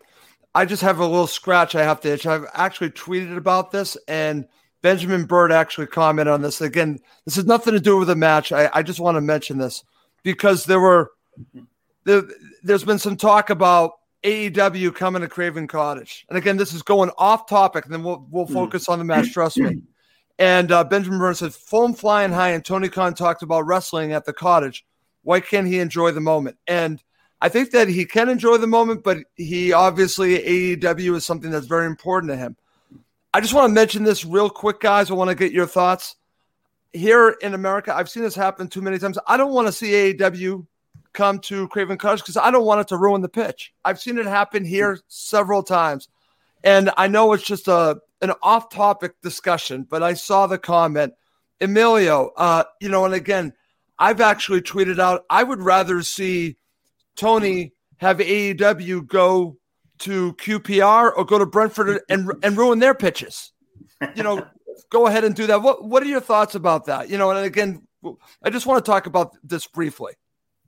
I 0.55 0.65
just 0.65 0.83
have 0.83 0.99
a 0.99 1.07
little 1.07 1.27
scratch 1.27 1.75
I 1.75 1.85
have 1.85 2.01
to 2.01 2.13
itch. 2.13 2.27
I've 2.27 2.47
actually 2.55 2.91
tweeted 2.91 3.37
about 3.37 3.71
this, 3.71 3.97
and 4.09 4.47
Benjamin 4.83 5.25
Bird 5.25 5.53
actually 5.53 5.87
commented 5.87 6.33
on 6.33 6.43
this. 6.43 6.61
Again, 6.61 6.99
this 7.25 7.37
has 7.37 7.47
nothing 7.47 7.75
to 7.75 7.81
do 7.81 7.97
with 7.97 8.09
the 8.09 8.17
match. 8.17 8.53
I, 8.53 8.71
I 8.73 8.83
just 8.83 9.01
want 9.01 9.17
to 9.17 9.21
mention 9.21 9.59
this 9.59 9.85
because 10.23 10.65
there 10.65 10.81
were 10.81 11.13
there, 12.05 12.23
there's 12.63 12.85
been 12.85 12.99
some 12.99 13.17
talk 13.17 13.51
about 13.51 13.93
AEW 14.25 14.95
coming 14.95 15.23
to 15.23 15.29
Craven 15.29 15.67
Cottage, 15.69 16.27
and 16.29 16.37
again, 16.37 16.57
this 16.57 16.73
is 16.73 16.83
going 16.83 17.11
off 17.17 17.49
topic. 17.49 17.85
And 17.85 17.95
then 17.95 18.03
we'll 18.03 18.27
we'll 18.31 18.47
focus 18.47 18.89
on 18.89 18.99
the 18.99 19.05
match. 19.05 19.33
Trust 19.33 19.59
me. 19.59 19.83
And 20.39 20.73
uh, 20.73 20.85
Benjamin 20.85 21.19
Burns 21.19 21.39
said, 21.39 21.55
"Foam 21.55 21.95
flying 21.95 22.33
high." 22.33 22.51
And 22.51 22.65
Tony 22.65 22.89
Khan 22.89 23.15
talked 23.15 23.43
about 23.43 23.67
wrestling 23.67 24.13
at 24.13 24.25
the 24.25 24.33
cottage. 24.33 24.85
Why 25.23 25.41
can't 25.41 25.67
he 25.67 25.79
enjoy 25.79 26.11
the 26.11 26.21
moment? 26.21 26.57
And 26.67 27.03
I 27.41 27.49
think 27.49 27.73
that 27.73 27.89
he 27.89 28.05
can 28.05 28.29
enjoy 28.29 28.57
the 28.59 28.67
moment, 28.67 29.03
but 29.03 29.19
he 29.37 29.73
obviously 29.73 30.39
AEW 30.77 31.17
is 31.17 31.27
something 31.27 31.51
that's 31.51 31.67
very 31.67 31.87
important 31.87 32.31
to 32.31 32.37
him. 32.37 32.57
I 33.35 33.41
just 33.41 33.55
want 33.55 33.69
to 33.69 33.75
mention 33.75 34.05
this 34.05 34.25
real 34.25 34.51
quick, 34.51 34.81
guys. 34.81 35.11
I 35.11 35.15
want 35.15 35.31
to 35.31 35.35
get 35.35 35.53
your 35.53 35.67
thoughts. 35.67 36.17
Here 36.93 37.31
in 37.41 37.55
America, 37.55 37.95
I've 37.95 38.11
seen 38.11 38.23
this 38.23 38.35
happen 38.35 38.69
too 38.69 38.83
many 38.83 38.99
times. 38.99 39.19
I 39.27 39.37
don't 39.37 39.55
want 39.55 39.67
to 39.67 39.73
see 39.73 39.91
AEW 39.91 40.67
come 41.15 41.39
to 41.41 41.67
Craven 41.69 41.99
Cottage 41.99 42.21
because 42.21 42.37
I 42.37 42.51
don't 42.51 42.65
want 42.65 42.81
it 42.81 42.89
to 42.89 42.97
ruin 42.97 43.23
the 43.23 43.29
pitch. 43.29 43.73
I've 43.85 44.01
seen 44.01 44.19
it 44.19 44.27
happen 44.27 44.65
here 44.65 45.01
several 45.09 45.63
times. 45.63 46.09
And 46.65 46.91
I 46.97 47.09
know 47.09 47.33
it's 47.33 47.45
just 47.45 47.69
a 47.69 47.99
an 48.21 48.33
off-topic 48.41 49.21
discussion, 49.21 49.85
but 49.89 50.03
I 50.03 50.15
saw 50.15 50.47
the 50.47 50.59
comment. 50.59 51.13
Emilio, 51.61 52.31
uh, 52.37 52.65
you 52.81 52.89
know, 52.89 53.05
and 53.05 53.15
again, 53.15 53.53
I've 53.99 54.21
actually 54.21 54.63
tweeted 54.63 54.99
out 54.99 55.25
I 55.29 55.43
would 55.43 55.61
rather 55.61 56.03
see 56.03 56.57
Tony 57.17 57.73
have 57.99 58.19
AEW 58.19 59.07
go 59.07 59.59
to 60.01 60.35
QPR 60.35 61.13
or 61.17 61.25
go 61.25 61.39
to 61.39 61.47
Brentford 61.47 62.01
and 62.09 62.31
and 62.43 62.57
ruin 62.57 62.79
their 62.79 62.95
pitches. 62.95 63.53
You 64.17 64.25
know, 64.25 64.45
go 64.91 65.07
ahead 65.07 65.25
and 65.25 65.35
do 65.35 65.47
that. 65.47 65.63
What 65.63 65.85
what 65.85 66.03
are 66.03 66.07
your 66.07 66.21
thoughts 66.21 66.55
about 66.55 66.87
that? 66.87 67.09
You 67.09 67.19
know, 67.19 67.31
and 67.31 67.45
again, 67.45 67.87
I 68.43 68.51
just 68.51 68.67
want 68.67 68.85
to 68.85 68.91
talk 68.91 69.07
about 69.07 69.37
this 69.45 69.67
briefly. 69.67 70.15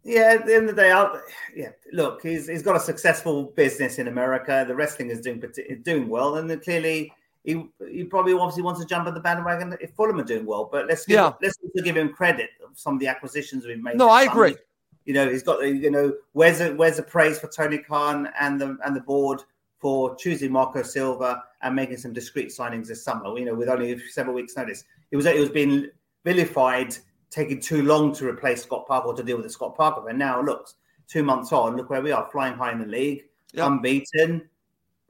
Yeah, 0.04 0.36
at 0.38 0.46
the 0.46 0.54
end 0.54 0.68
of 0.68 0.76
the 0.76 0.82
day, 0.82 0.90
I'll, 0.92 1.20
yeah. 1.56 1.70
Look, 1.92 2.22
he's 2.22 2.46
he's 2.46 2.62
got 2.62 2.76
a 2.76 2.80
successful 2.80 3.44
business 3.44 3.98
in 3.98 4.06
America. 4.06 4.64
The 4.68 4.74
wrestling 4.74 5.08
is 5.08 5.20
doing 5.20 5.42
doing 5.82 6.08
well, 6.08 6.36
and 6.36 6.62
clearly 6.62 7.10
he 7.42 7.64
he 7.90 8.04
probably 8.04 8.34
obviously 8.34 8.62
wants 8.62 8.80
to 8.80 8.86
jump 8.86 9.06
on 9.06 9.14
the 9.14 9.20
bandwagon 9.20 9.76
if 9.80 9.94
Fulham 9.94 10.20
are 10.20 10.24
doing 10.24 10.44
well. 10.44 10.68
But 10.70 10.88
let's 10.88 11.06
give, 11.06 11.14
yeah. 11.14 11.32
let's 11.40 11.56
also 11.62 11.82
give 11.82 11.96
him 11.96 12.12
credit 12.12 12.50
of 12.62 12.78
some 12.78 12.94
of 12.94 13.00
the 13.00 13.06
acquisitions 13.06 13.66
we've 13.66 13.82
made. 13.82 13.96
No, 13.96 14.10
I 14.10 14.24
agree. 14.24 14.56
You 15.06 15.14
know, 15.14 15.30
he's 15.30 15.42
got 15.42 15.60
you 15.66 15.90
know 15.90 16.12
where's 16.32 16.58
the, 16.58 16.74
where's 16.74 16.96
the 16.96 17.02
praise 17.02 17.38
for 17.38 17.48
Tony 17.48 17.78
Khan 17.78 18.28
and 18.38 18.60
the 18.60 18.76
and 18.84 18.94
the 18.94 19.00
board 19.00 19.42
for 19.78 20.16
choosing 20.16 20.52
Marco 20.52 20.82
Silva 20.82 21.44
and 21.62 21.76
making 21.76 21.98
some 21.98 22.12
discreet 22.12 22.48
signings 22.48 22.88
this 22.88 23.02
summer. 23.02 23.38
You 23.38 23.46
know, 23.46 23.54
with 23.54 23.68
only 23.68 23.98
several 24.10 24.34
weeks' 24.34 24.56
notice, 24.56 24.84
it 25.10 25.16
was 25.16 25.24
it 25.24 25.38
was 25.38 25.50
being 25.50 25.88
vilified 26.24 26.96
taking 27.34 27.60
too 27.60 27.82
long 27.82 28.14
to 28.14 28.28
replace 28.28 28.62
Scott 28.62 28.86
Parker 28.86 29.08
or 29.08 29.14
to 29.14 29.22
deal 29.22 29.36
with 29.36 29.44
the 29.44 29.50
Scott 29.50 29.76
Parker. 29.76 30.08
And 30.08 30.18
now, 30.18 30.40
look, 30.40 30.68
two 31.08 31.24
months 31.24 31.52
on, 31.52 31.76
look 31.76 31.90
where 31.90 32.00
we 32.00 32.12
are, 32.12 32.28
flying 32.30 32.54
high 32.54 32.70
in 32.70 32.78
the 32.78 32.86
league, 32.86 33.24
yep. 33.52 33.66
unbeaten. 33.66 34.48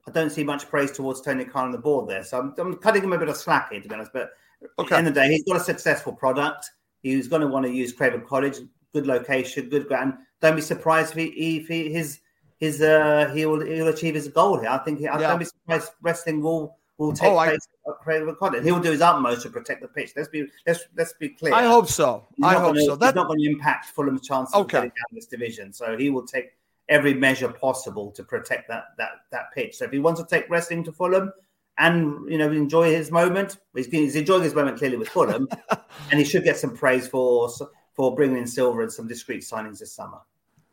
I 0.08 0.10
don't 0.10 0.30
see 0.30 0.42
much 0.42 0.68
praise 0.68 0.90
towards 0.92 1.20
Tony 1.20 1.44
Khan 1.44 1.66
on 1.66 1.72
the 1.72 1.78
board 1.78 2.08
there. 2.08 2.24
So 2.24 2.38
I'm, 2.38 2.54
I'm 2.58 2.76
cutting 2.76 3.04
him 3.04 3.12
a 3.12 3.18
bit 3.18 3.28
of 3.28 3.36
slack 3.36 3.70
here, 3.70 3.80
to 3.80 3.88
be 3.88 3.94
honest. 3.94 4.12
But 4.12 4.30
okay. 4.78 4.86
at 4.86 4.88
the 4.88 4.96
end 4.96 5.08
of 5.08 5.14
the 5.14 5.20
day, 5.20 5.28
he's 5.28 5.44
got 5.44 5.56
a 5.56 5.60
successful 5.60 6.12
product. 6.12 6.70
He's 7.02 7.28
going 7.28 7.42
to 7.42 7.48
want 7.48 7.66
to 7.66 7.72
use 7.72 7.92
Craven 7.92 8.22
Cottage, 8.26 8.58
good 8.94 9.06
location, 9.06 9.68
good 9.68 9.86
ground. 9.86 10.14
Don't 10.40 10.56
be 10.56 10.62
surprised 10.62 11.16
if, 11.16 11.18
he, 11.18 11.58
if 11.58 11.68
he, 11.68 11.92
his 11.92 12.20
his 12.58 12.80
uh 12.80 13.30
he 13.34 13.44
will 13.46 13.64
he'll 13.64 13.88
achieve 13.88 14.14
his 14.14 14.28
goal 14.28 14.58
here. 14.58 14.70
I 14.70 14.78
think 14.78 14.98
he, 14.98 15.04
yeah. 15.04 15.16
I 15.16 15.20
don't 15.20 15.38
be 15.38 15.44
surprised 15.44 15.90
wrestling 16.00 16.40
will 16.40 16.78
will 16.98 17.12
take 17.12 17.32
oh, 17.32 17.34
place 17.34 17.68
At 17.86 17.98
Craven 18.00 18.34
He'll 18.62 18.80
do 18.80 18.92
his 18.92 19.02
utmost 19.02 19.42
to 19.42 19.50
protect 19.50 19.82
the 19.82 19.88
pitch. 19.88 20.12
Let's 20.16 20.28
be 20.28 20.46
let's 20.66 20.84
let's 20.96 21.12
be 21.12 21.28
clear. 21.28 21.52
I 21.52 21.64
hope 21.64 21.88
so. 21.88 22.26
He's 22.34 22.44
I 22.44 22.54
hope 22.54 22.74
gonna, 22.74 22.84
so. 22.84 22.96
That's 22.96 23.14
not 23.14 23.26
going 23.26 23.40
to 23.40 23.46
impact 23.46 23.86
Fulham's 23.86 24.26
chances 24.26 24.54
okay. 24.54 24.62
of 24.62 24.70
getting 24.70 24.88
down 24.88 25.06
this 25.12 25.26
division. 25.26 25.72
So 25.72 25.96
he 25.96 26.08
will 26.08 26.26
take 26.26 26.52
every 26.88 27.14
measure 27.14 27.48
possible 27.48 28.10
to 28.12 28.22
protect 28.22 28.68
that 28.68 28.84
that 28.98 29.10
that 29.32 29.52
pitch. 29.54 29.76
So 29.76 29.84
if 29.84 29.90
he 29.90 29.98
wants 29.98 30.20
to 30.20 30.26
take 30.26 30.48
wrestling 30.48 30.82
to 30.84 30.92
Fulham 30.92 31.32
and 31.78 32.30
you 32.30 32.38
know 32.38 32.50
enjoy 32.50 32.90
his 32.90 33.10
moment, 33.10 33.58
he's, 33.74 33.86
he's 33.86 34.16
enjoying 34.16 34.44
his 34.44 34.54
moment 34.54 34.78
clearly 34.78 34.96
with 34.96 35.08
Fulham, 35.08 35.46
and 36.10 36.18
he 36.18 36.24
should 36.24 36.44
get 36.44 36.56
some 36.56 36.74
praise 36.74 37.06
for 37.06 37.50
for 37.92 38.14
bringing 38.14 38.38
in 38.38 38.46
Silva 38.46 38.80
and 38.80 38.92
some 38.92 39.06
discreet 39.06 39.42
signings 39.42 39.78
this 39.78 39.92
summer. 39.92 40.18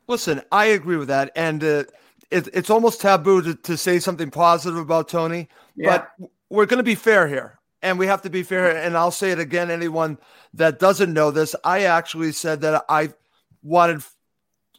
Listen, 0.07 0.41
I 0.51 0.65
agree 0.65 0.97
with 0.97 1.07
that, 1.09 1.31
and 1.35 1.63
uh, 1.63 1.83
it, 2.31 2.47
it's 2.53 2.69
almost 2.69 3.01
taboo 3.01 3.41
to, 3.41 3.55
to 3.55 3.77
say 3.77 3.99
something 3.99 4.31
positive 4.31 4.79
about 4.79 5.07
Tony. 5.09 5.47
Yeah. 5.75 6.05
But 6.19 6.29
we're 6.51 6.65
going 6.65 6.79
to 6.79 6.83
be 6.83 6.95
fair 6.95 7.27
here, 7.27 7.59
and 7.81 7.97
we 7.97 8.07
have 8.07 8.21
to 8.23 8.29
be 8.29 8.43
fair. 8.43 8.77
And 8.77 8.97
I'll 8.97 9.09
say 9.09 9.31
it 9.31 9.39
again: 9.39 9.71
anyone 9.71 10.17
that 10.53 10.79
doesn't 10.79 11.13
know 11.13 11.31
this, 11.31 11.55
I 11.63 11.83
actually 11.83 12.33
said 12.33 12.61
that 12.61 12.83
I 12.89 13.13
wanted 13.63 14.03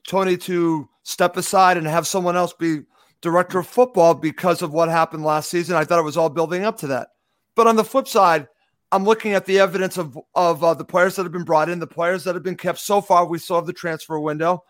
Tony 0.07 0.37
to 0.37 0.89
step 1.03 1.37
aside 1.37 1.79
and 1.79 1.87
have 1.87 2.07
someone 2.07 2.37
else 2.37 2.53
be 2.53 2.83
director 3.23 3.61
of 3.61 3.67
football 3.67 4.15
because 4.15 4.61
of 4.61 4.73
what 4.73 4.89
happened 4.89 5.25
last 5.25 5.49
season. 5.49 5.77
I 5.77 5.85
thought 5.85 5.99
it 5.99 6.05
was 6.05 6.17
all 6.17 6.29
building 6.29 6.65
up 6.65 6.77
to 6.79 6.89
that. 6.89 7.09
But 7.55 7.67
on 7.67 7.77
the 7.77 7.85
flip 7.85 8.09
side, 8.09 8.49
I'm 8.91 9.05
looking 9.05 9.33
at 9.33 9.47
the 9.47 9.59
evidence 9.59 9.97
of 9.97 10.19
of 10.35 10.63
uh, 10.63 10.75
the 10.75 10.85
players 10.85 11.17
that 11.17 11.23
have 11.23 11.33
been 11.33 11.45
brought 11.45 11.71
in, 11.71 11.79
the 11.79 11.87
players 11.87 12.25
that 12.25 12.35
have 12.35 12.45
been 12.45 12.57
kept 12.57 12.81
so 12.81 13.01
far. 13.01 13.25
We 13.25 13.39
still 13.39 13.57
have 13.57 13.67
the 13.67 13.73
transfer 13.73 14.21
window, 14.21 14.65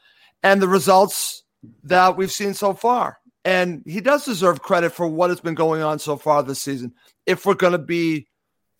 and 0.44 0.62
the 0.62 0.68
results 0.68 1.42
that 1.82 2.16
we've 2.16 2.30
seen 2.30 2.54
so 2.54 2.74
far. 2.74 3.18
And 3.44 3.82
he 3.86 4.00
does 4.00 4.24
deserve 4.24 4.62
credit 4.62 4.90
for 4.90 5.06
what 5.06 5.30
has 5.30 5.40
been 5.40 5.54
going 5.54 5.82
on 5.82 5.98
so 5.98 6.16
far 6.16 6.42
this 6.42 6.60
season. 6.60 6.94
If 7.26 7.44
we're 7.44 7.54
going 7.54 7.72
to 7.72 7.78
be 7.78 8.28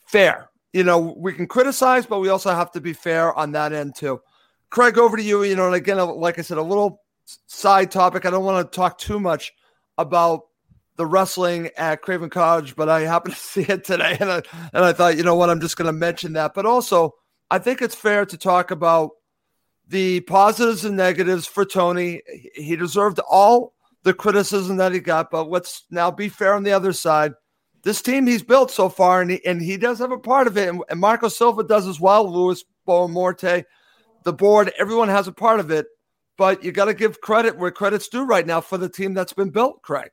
fair, 0.06 0.50
you 0.72 0.84
know, 0.84 1.14
we 1.16 1.32
can 1.32 1.46
criticize, 1.46 2.06
but 2.06 2.20
we 2.20 2.28
also 2.28 2.50
have 2.50 2.70
to 2.72 2.80
be 2.80 2.92
fair 2.92 3.34
on 3.34 3.52
that 3.52 3.72
end 3.72 3.94
too. 3.96 4.20
Craig, 4.70 4.98
over 4.98 5.16
to 5.16 5.22
you. 5.22 5.42
You 5.42 5.56
know, 5.56 5.66
and 5.66 5.74
again, 5.74 5.98
like 5.98 6.38
I 6.38 6.42
said, 6.42 6.58
a 6.58 6.62
little 6.62 7.02
side 7.46 7.90
topic. 7.90 8.24
I 8.24 8.30
don't 8.30 8.44
want 8.44 8.70
to 8.70 8.76
talk 8.76 8.98
too 8.98 9.20
much 9.20 9.52
about 9.98 10.46
the 10.96 11.06
wrestling 11.06 11.70
at 11.76 12.02
Craven 12.02 12.30
Cottage, 12.30 12.76
but 12.76 12.88
I 12.88 13.00
happened 13.00 13.34
to 13.34 13.40
see 13.40 13.62
it 13.62 13.84
today, 13.84 14.16
and 14.20 14.30
I 14.30 14.42
and 14.72 14.84
I 14.84 14.92
thought, 14.92 15.16
you 15.16 15.24
know 15.24 15.34
what, 15.34 15.50
I'm 15.50 15.60
just 15.60 15.76
going 15.76 15.86
to 15.86 15.92
mention 15.92 16.34
that. 16.34 16.54
But 16.54 16.66
also, 16.66 17.14
I 17.50 17.58
think 17.58 17.82
it's 17.82 17.94
fair 17.94 18.24
to 18.26 18.38
talk 18.38 18.70
about 18.70 19.10
the 19.88 20.20
positives 20.20 20.84
and 20.84 20.96
negatives 20.96 21.46
for 21.46 21.64
Tony. 21.64 22.22
He 22.54 22.76
deserved 22.76 23.20
all 23.28 23.74
the 24.04 24.14
criticism 24.14 24.76
that 24.78 24.92
he 24.92 25.00
got, 25.00 25.30
but 25.30 25.48
let's 25.48 25.84
now 25.90 26.10
be 26.10 26.28
fair 26.28 26.54
on 26.54 26.62
the 26.62 26.72
other 26.72 26.92
side. 26.92 27.32
This 27.82 28.02
team 28.02 28.26
he's 28.26 28.42
built 28.42 28.70
so 28.70 28.88
far, 28.88 29.20
and 29.20 29.30
he, 29.30 29.44
and 29.44 29.60
he 29.60 29.76
does 29.76 29.98
have 29.98 30.12
a 30.12 30.18
part 30.18 30.46
of 30.46 30.56
it, 30.56 30.68
and, 30.68 30.82
and 30.88 31.00
Marco 31.00 31.28
Silva 31.28 31.64
does 31.64 31.86
as 31.86 32.00
well. 32.00 32.30
Luis 32.30 32.64
Boa 32.84 33.08
Morte, 33.08 33.64
the 34.24 34.32
board, 34.32 34.72
everyone 34.78 35.08
has 35.08 35.26
a 35.28 35.32
part 35.32 35.60
of 35.60 35.70
it. 35.70 35.86
But 36.38 36.64
you 36.64 36.72
got 36.72 36.86
to 36.86 36.94
give 36.94 37.20
credit 37.20 37.58
where 37.58 37.70
credit's 37.70 38.08
due 38.08 38.24
right 38.24 38.46
now 38.46 38.60
for 38.60 38.78
the 38.78 38.88
team 38.88 39.14
that's 39.14 39.34
been 39.34 39.50
built, 39.50 39.82
Craig. 39.82 40.10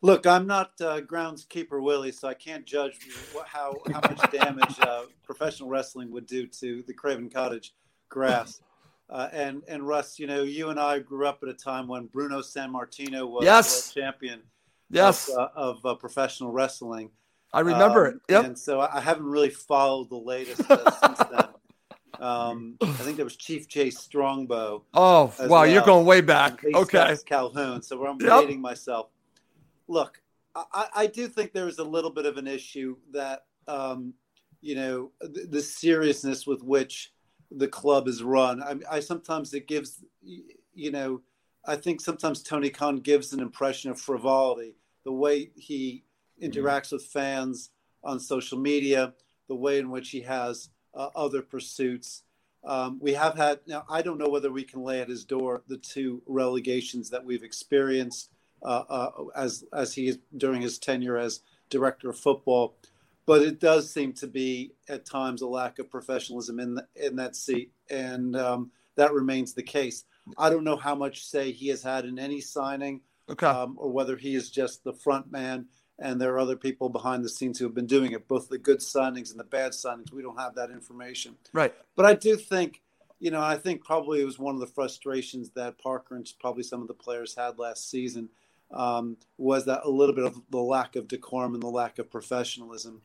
Look, 0.00 0.26
I'm 0.26 0.46
not 0.46 0.70
uh, 0.80 1.00
groundskeeper 1.00 1.82
Willie, 1.82 2.12
so 2.12 2.28
I 2.28 2.34
can't 2.34 2.64
judge 2.64 2.98
how 3.46 3.74
how 3.92 4.00
much 4.00 4.30
damage 4.30 4.78
uh, 4.80 5.02
professional 5.24 5.68
wrestling 5.68 6.10
would 6.12 6.26
do 6.26 6.46
to 6.46 6.82
the 6.86 6.94
Craven 6.94 7.28
Cottage 7.28 7.74
grass. 8.08 8.60
Uh, 9.10 9.28
and 9.32 9.62
and 9.68 9.86
Russ, 9.86 10.18
you 10.18 10.26
know, 10.26 10.42
you 10.42 10.68
and 10.68 10.78
I 10.78 10.98
grew 10.98 11.26
up 11.26 11.40
at 11.42 11.48
a 11.48 11.54
time 11.54 11.88
when 11.88 12.06
Bruno 12.06 12.40
Sammartino 12.40 13.28
was 13.28 13.44
yes. 13.44 13.94
champion 13.94 14.40
yes. 14.90 15.28
of, 15.28 15.38
uh, 15.38 15.48
of 15.54 15.86
uh, 15.86 15.94
professional 15.94 16.52
wrestling. 16.52 17.10
I 17.52 17.60
remember 17.60 18.06
um, 18.06 18.14
it. 18.14 18.32
Yep. 18.32 18.44
And 18.44 18.58
so 18.58 18.80
I 18.80 19.00
haven't 19.00 19.24
really 19.26 19.48
followed 19.50 20.10
the 20.10 20.16
latest 20.16 20.70
uh, 20.70 20.90
since 20.90 21.18
then. 21.30 21.44
Um, 22.20 22.76
I 22.82 22.86
think 22.86 23.14
there 23.14 23.24
was 23.24 23.36
Chief 23.36 23.68
Jay 23.68 23.90
Strongbow. 23.90 24.84
Oh, 24.92 25.32
wow, 25.38 25.48
well. 25.48 25.66
you're 25.68 25.84
going 25.84 26.04
way 26.04 26.20
back. 26.20 26.64
Okay. 26.64 27.16
Calhoun. 27.24 27.80
So 27.80 28.04
I'm 28.04 28.20
Yep. 28.20 28.40
dating 28.40 28.60
myself. 28.60 29.10
Look, 29.86 30.20
I, 30.56 30.88
I 30.96 31.06
do 31.06 31.28
think 31.28 31.52
there 31.52 31.68
is 31.68 31.78
a 31.78 31.84
little 31.84 32.10
bit 32.10 32.26
of 32.26 32.36
an 32.36 32.48
issue 32.48 32.96
that, 33.12 33.44
um, 33.68 34.14
you 34.60 34.74
know, 34.74 35.12
the, 35.20 35.46
the 35.48 35.62
seriousness 35.62 36.44
with 36.44 36.60
which 36.60 37.12
the 37.50 37.68
club 37.68 38.08
is 38.08 38.22
run. 38.22 38.62
I, 38.62 38.96
I 38.96 39.00
sometimes 39.00 39.54
it 39.54 39.66
gives, 39.66 40.04
you 40.74 40.90
know, 40.90 41.22
I 41.66 41.76
think 41.76 42.00
sometimes 42.00 42.42
Tony 42.42 42.70
Khan 42.70 42.96
gives 42.96 43.32
an 43.32 43.40
impression 43.40 43.90
of 43.90 44.00
frivolity, 44.00 44.74
the 45.04 45.12
way 45.12 45.50
he 45.56 46.04
interacts 46.42 46.92
with 46.92 47.04
fans 47.04 47.70
on 48.02 48.20
social 48.20 48.58
media, 48.58 49.14
the 49.48 49.54
way 49.54 49.78
in 49.78 49.90
which 49.90 50.10
he 50.10 50.20
has 50.22 50.70
uh, 50.94 51.08
other 51.14 51.42
pursuits. 51.42 52.22
Um, 52.64 52.98
we 53.00 53.12
have 53.14 53.36
had 53.36 53.60
now. 53.66 53.84
I 53.88 54.02
don't 54.02 54.18
know 54.18 54.28
whether 54.28 54.50
we 54.50 54.64
can 54.64 54.82
lay 54.82 55.00
at 55.00 55.08
his 55.08 55.24
door 55.24 55.62
the 55.68 55.76
two 55.76 56.22
relegations 56.26 57.10
that 57.10 57.24
we've 57.24 57.44
experienced 57.44 58.30
uh, 58.62 58.84
uh, 58.88 59.10
as 59.36 59.64
as 59.72 59.94
he 59.94 60.08
is 60.08 60.18
during 60.36 60.60
his 60.62 60.78
tenure 60.78 61.16
as 61.16 61.40
director 61.70 62.10
of 62.10 62.18
football, 62.18 62.76
but 63.28 63.42
it 63.42 63.60
does 63.60 63.92
seem 63.92 64.14
to 64.14 64.26
be 64.26 64.72
at 64.88 65.04
times 65.04 65.42
a 65.42 65.46
lack 65.46 65.78
of 65.78 65.90
professionalism 65.90 66.58
in 66.58 66.74
the, 66.74 66.86
in 66.96 67.14
that 67.16 67.36
seat, 67.36 67.70
and 67.90 68.34
um, 68.34 68.70
that 68.96 69.12
remains 69.12 69.52
the 69.52 69.62
case. 69.62 70.04
I 70.38 70.48
don't 70.48 70.64
know 70.64 70.76
how 70.76 70.94
much 70.94 71.26
say 71.26 71.52
he 71.52 71.68
has 71.68 71.82
had 71.82 72.06
in 72.06 72.18
any 72.18 72.40
signing, 72.40 73.02
okay. 73.28 73.46
um, 73.46 73.76
or 73.78 73.92
whether 73.92 74.16
he 74.16 74.34
is 74.34 74.50
just 74.50 74.82
the 74.82 74.94
front 74.94 75.30
man 75.30 75.66
and 75.98 76.20
there 76.20 76.32
are 76.32 76.38
other 76.38 76.56
people 76.56 76.88
behind 76.88 77.24
the 77.24 77.28
scenes 77.28 77.58
who 77.58 77.64
have 77.64 77.74
been 77.74 77.86
doing 77.86 78.12
it, 78.12 78.28
both 78.28 78.48
the 78.48 78.56
good 78.56 78.78
signings 78.78 79.30
and 79.30 79.38
the 79.38 79.44
bad 79.44 79.72
signings. 79.72 80.12
We 80.12 80.22
don't 80.22 80.38
have 80.38 80.54
that 80.54 80.70
information. 80.70 81.36
Right. 81.52 81.74
But 81.96 82.06
I 82.06 82.14
do 82.14 82.36
think, 82.36 82.82
you 83.18 83.30
know, 83.30 83.42
I 83.42 83.56
think 83.56 83.84
probably 83.84 84.20
it 84.20 84.24
was 84.24 84.38
one 84.38 84.54
of 84.54 84.60
the 84.60 84.68
frustrations 84.68 85.50
that 85.50 85.76
Parker 85.78 86.14
and 86.14 86.26
probably 86.40 86.62
some 86.62 86.82
of 86.82 86.88
the 86.88 86.94
players 86.94 87.34
had 87.34 87.58
last 87.58 87.90
season 87.90 88.28
um, 88.70 89.16
was 89.38 89.64
that 89.64 89.80
a 89.84 89.90
little 89.90 90.14
bit 90.14 90.24
of 90.24 90.40
the 90.50 90.58
lack 90.58 90.94
of 90.94 91.08
decorum 91.08 91.54
and 91.54 91.62
the 91.62 91.68
lack 91.68 91.98
of 91.98 92.10
professionalism. 92.10 93.02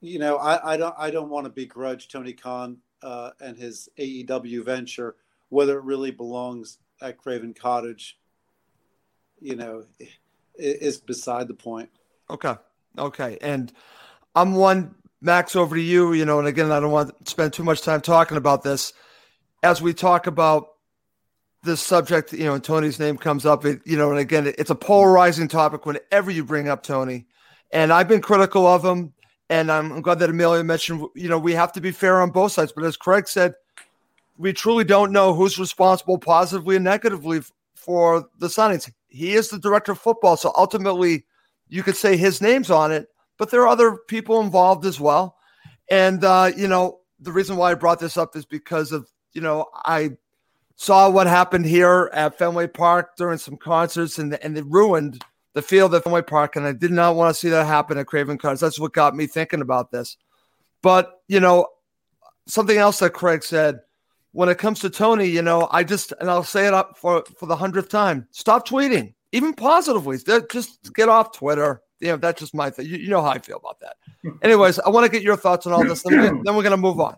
You 0.00 0.18
know, 0.18 0.36
I, 0.36 0.74
I 0.74 0.76
don't 0.76 0.94
I 0.98 1.10
don't 1.10 1.28
want 1.28 1.44
to 1.44 1.50
begrudge 1.50 2.08
Tony 2.08 2.32
Khan 2.32 2.78
uh, 3.02 3.30
and 3.40 3.56
his 3.56 3.88
AEW 3.98 4.64
venture, 4.64 5.16
whether 5.48 5.78
it 5.78 5.84
really 5.84 6.10
belongs 6.10 6.78
at 7.00 7.18
Craven 7.18 7.54
Cottage. 7.54 8.18
You 9.40 9.56
know, 9.56 9.84
is 10.58 10.98
beside 10.98 11.48
the 11.48 11.54
point. 11.54 11.90
Okay. 12.30 12.54
Okay. 12.98 13.38
And 13.40 13.72
I'm 14.34 14.54
one, 14.54 14.94
Max, 15.20 15.56
over 15.56 15.76
to 15.76 15.82
you. 15.82 16.12
You 16.12 16.24
know, 16.24 16.38
and 16.38 16.48
again, 16.48 16.72
I 16.72 16.80
don't 16.80 16.92
want 16.92 17.24
to 17.24 17.30
spend 17.30 17.52
too 17.52 17.64
much 17.64 17.82
time 17.82 18.00
talking 18.00 18.36
about 18.36 18.62
this. 18.62 18.92
As 19.62 19.82
we 19.82 19.94
talk 19.94 20.26
about 20.26 20.68
this 21.64 21.80
subject, 21.80 22.32
you 22.32 22.44
know, 22.44 22.54
and 22.54 22.62
Tony's 22.62 23.00
name 23.00 23.16
comes 23.16 23.44
up, 23.44 23.64
it, 23.64 23.80
you 23.84 23.96
know, 23.96 24.10
and 24.10 24.18
again, 24.18 24.52
it's 24.58 24.70
a 24.70 24.76
polarizing 24.76 25.48
topic 25.48 25.84
whenever 25.86 26.30
you 26.30 26.44
bring 26.44 26.68
up 26.68 26.82
Tony. 26.82 27.26
And 27.72 27.92
I've 27.92 28.08
been 28.08 28.22
critical 28.22 28.66
of 28.66 28.84
him. 28.84 29.12
And 29.50 29.72
I'm 29.72 30.02
glad 30.02 30.18
that 30.18 30.30
Emilio 30.30 30.62
mentioned, 30.62 31.06
you 31.14 31.28
know, 31.28 31.38
we 31.38 31.54
have 31.54 31.72
to 31.72 31.80
be 31.80 31.90
fair 31.90 32.20
on 32.20 32.30
both 32.30 32.52
sides. 32.52 32.72
But 32.72 32.84
as 32.84 32.96
Craig 32.96 33.28
said, 33.28 33.54
we 34.36 34.52
truly 34.52 34.84
don't 34.84 35.12
know 35.12 35.34
who's 35.34 35.58
responsible 35.58 36.18
positively 36.18 36.76
and 36.76 36.84
negatively 36.84 37.40
for 37.74 38.28
the 38.38 38.48
signings. 38.48 38.90
He 39.08 39.32
is 39.32 39.48
the 39.48 39.58
director 39.58 39.92
of 39.92 39.98
football. 39.98 40.36
So 40.36 40.52
ultimately, 40.56 41.24
you 41.68 41.82
could 41.82 41.96
say 41.96 42.16
his 42.16 42.40
name's 42.40 42.70
on 42.70 42.92
it, 42.92 43.08
but 43.38 43.50
there 43.50 43.62
are 43.62 43.68
other 43.68 43.96
people 44.08 44.40
involved 44.40 44.84
as 44.84 45.00
well. 45.00 45.36
And, 45.90 46.22
uh, 46.22 46.52
you 46.56 46.68
know, 46.68 47.00
the 47.18 47.32
reason 47.32 47.56
why 47.56 47.70
I 47.70 47.74
brought 47.74 47.98
this 47.98 48.16
up 48.16 48.36
is 48.36 48.44
because 48.44 48.92
of, 48.92 49.08
you 49.32 49.40
know, 49.40 49.66
I 49.74 50.10
saw 50.76 51.08
what 51.08 51.26
happened 51.26 51.64
here 51.64 52.10
at 52.12 52.38
Fenway 52.38 52.68
Park 52.68 53.16
during 53.16 53.38
some 53.38 53.56
concerts 53.56 54.18
and, 54.18 54.34
and 54.42 54.56
it 54.56 54.66
ruined 54.66 55.24
the 55.54 55.62
field 55.62 55.94
at 55.94 56.04
Fenway 56.04 56.22
Park. 56.22 56.56
And 56.56 56.66
I 56.66 56.72
did 56.72 56.90
not 56.90 57.16
want 57.16 57.34
to 57.34 57.38
see 57.38 57.48
that 57.50 57.66
happen 57.66 57.98
at 57.98 58.06
Craven 58.06 58.38
Cottage. 58.38 58.60
That's 58.60 58.78
what 58.78 58.92
got 58.92 59.16
me 59.16 59.26
thinking 59.26 59.60
about 59.60 59.90
this. 59.90 60.16
But, 60.82 61.22
you 61.28 61.40
know, 61.40 61.66
something 62.46 62.76
else 62.76 62.98
that 63.00 63.10
Craig 63.10 63.42
said 63.42 63.80
when 64.32 64.48
it 64.48 64.58
comes 64.58 64.80
to 64.80 64.90
Tony, 64.90 65.26
you 65.26 65.42
know, 65.42 65.68
I 65.70 65.84
just, 65.84 66.12
and 66.20 66.30
I'll 66.30 66.44
say 66.44 66.66
it 66.66 66.74
up 66.74 66.98
for, 66.98 67.24
for 67.36 67.46
the 67.46 67.56
hundredth 67.56 67.88
time 67.88 68.28
stop 68.30 68.68
tweeting, 68.68 69.14
even 69.32 69.54
positively. 69.54 70.18
Just 70.50 70.92
get 70.94 71.08
off 71.08 71.32
Twitter. 71.32 71.82
You 72.00 72.08
know, 72.08 72.16
that's 72.16 72.38
just 72.38 72.54
my 72.54 72.70
thing. 72.70 72.86
You, 72.86 72.96
you 72.98 73.08
know 73.08 73.22
how 73.22 73.30
I 73.30 73.38
feel 73.38 73.56
about 73.56 73.80
that. 73.80 73.96
Anyways, 74.42 74.78
I 74.78 74.90
want 74.90 75.06
to 75.06 75.10
get 75.10 75.22
your 75.22 75.36
thoughts 75.36 75.66
on 75.66 75.72
all 75.72 75.84
this. 75.84 76.02
Then, 76.02 76.20
we, 76.20 76.42
then 76.44 76.54
we're 76.54 76.62
going 76.62 76.70
to 76.70 76.76
move 76.76 77.00
on. 77.00 77.16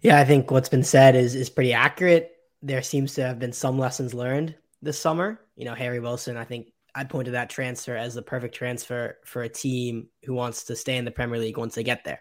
Yeah, 0.00 0.18
I 0.18 0.24
think 0.24 0.50
what's 0.50 0.68
been 0.68 0.82
said 0.82 1.14
is 1.14 1.36
is 1.36 1.48
pretty 1.48 1.72
accurate. 1.72 2.32
There 2.60 2.82
seems 2.82 3.14
to 3.14 3.22
have 3.22 3.38
been 3.38 3.52
some 3.52 3.78
lessons 3.78 4.14
learned 4.14 4.56
this 4.82 4.98
summer. 4.98 5.40
You 5.56 5.64
know, 5.64 5.74
Harry 5.74 6.00
Wilson, 6.00 6.36
I 6.36 6.44
think 6.44 6.72
I 6.94 7.04
pointed 7.04 7.34
that 7.34 7.50
transfer 7.50 7.96
as 7.96 8.14
the 8.14 8.22
perfect 8.22 8.54
transfer 8.54 9.18
for 9.24 9.42
a 9.42 9.48
team 9.48 10.08
who 10.24 10.34
wants 10.34 10.64
to 10.64 10.76
stay 10.76 10.96
in 10.96 11.04
the 11.04 11.10
Premier 11.10 11.38
League 11.38 11.58
once 11.58 11.74
they 11.74 11.82
get 11.82 12.04
there. 12.04 12.20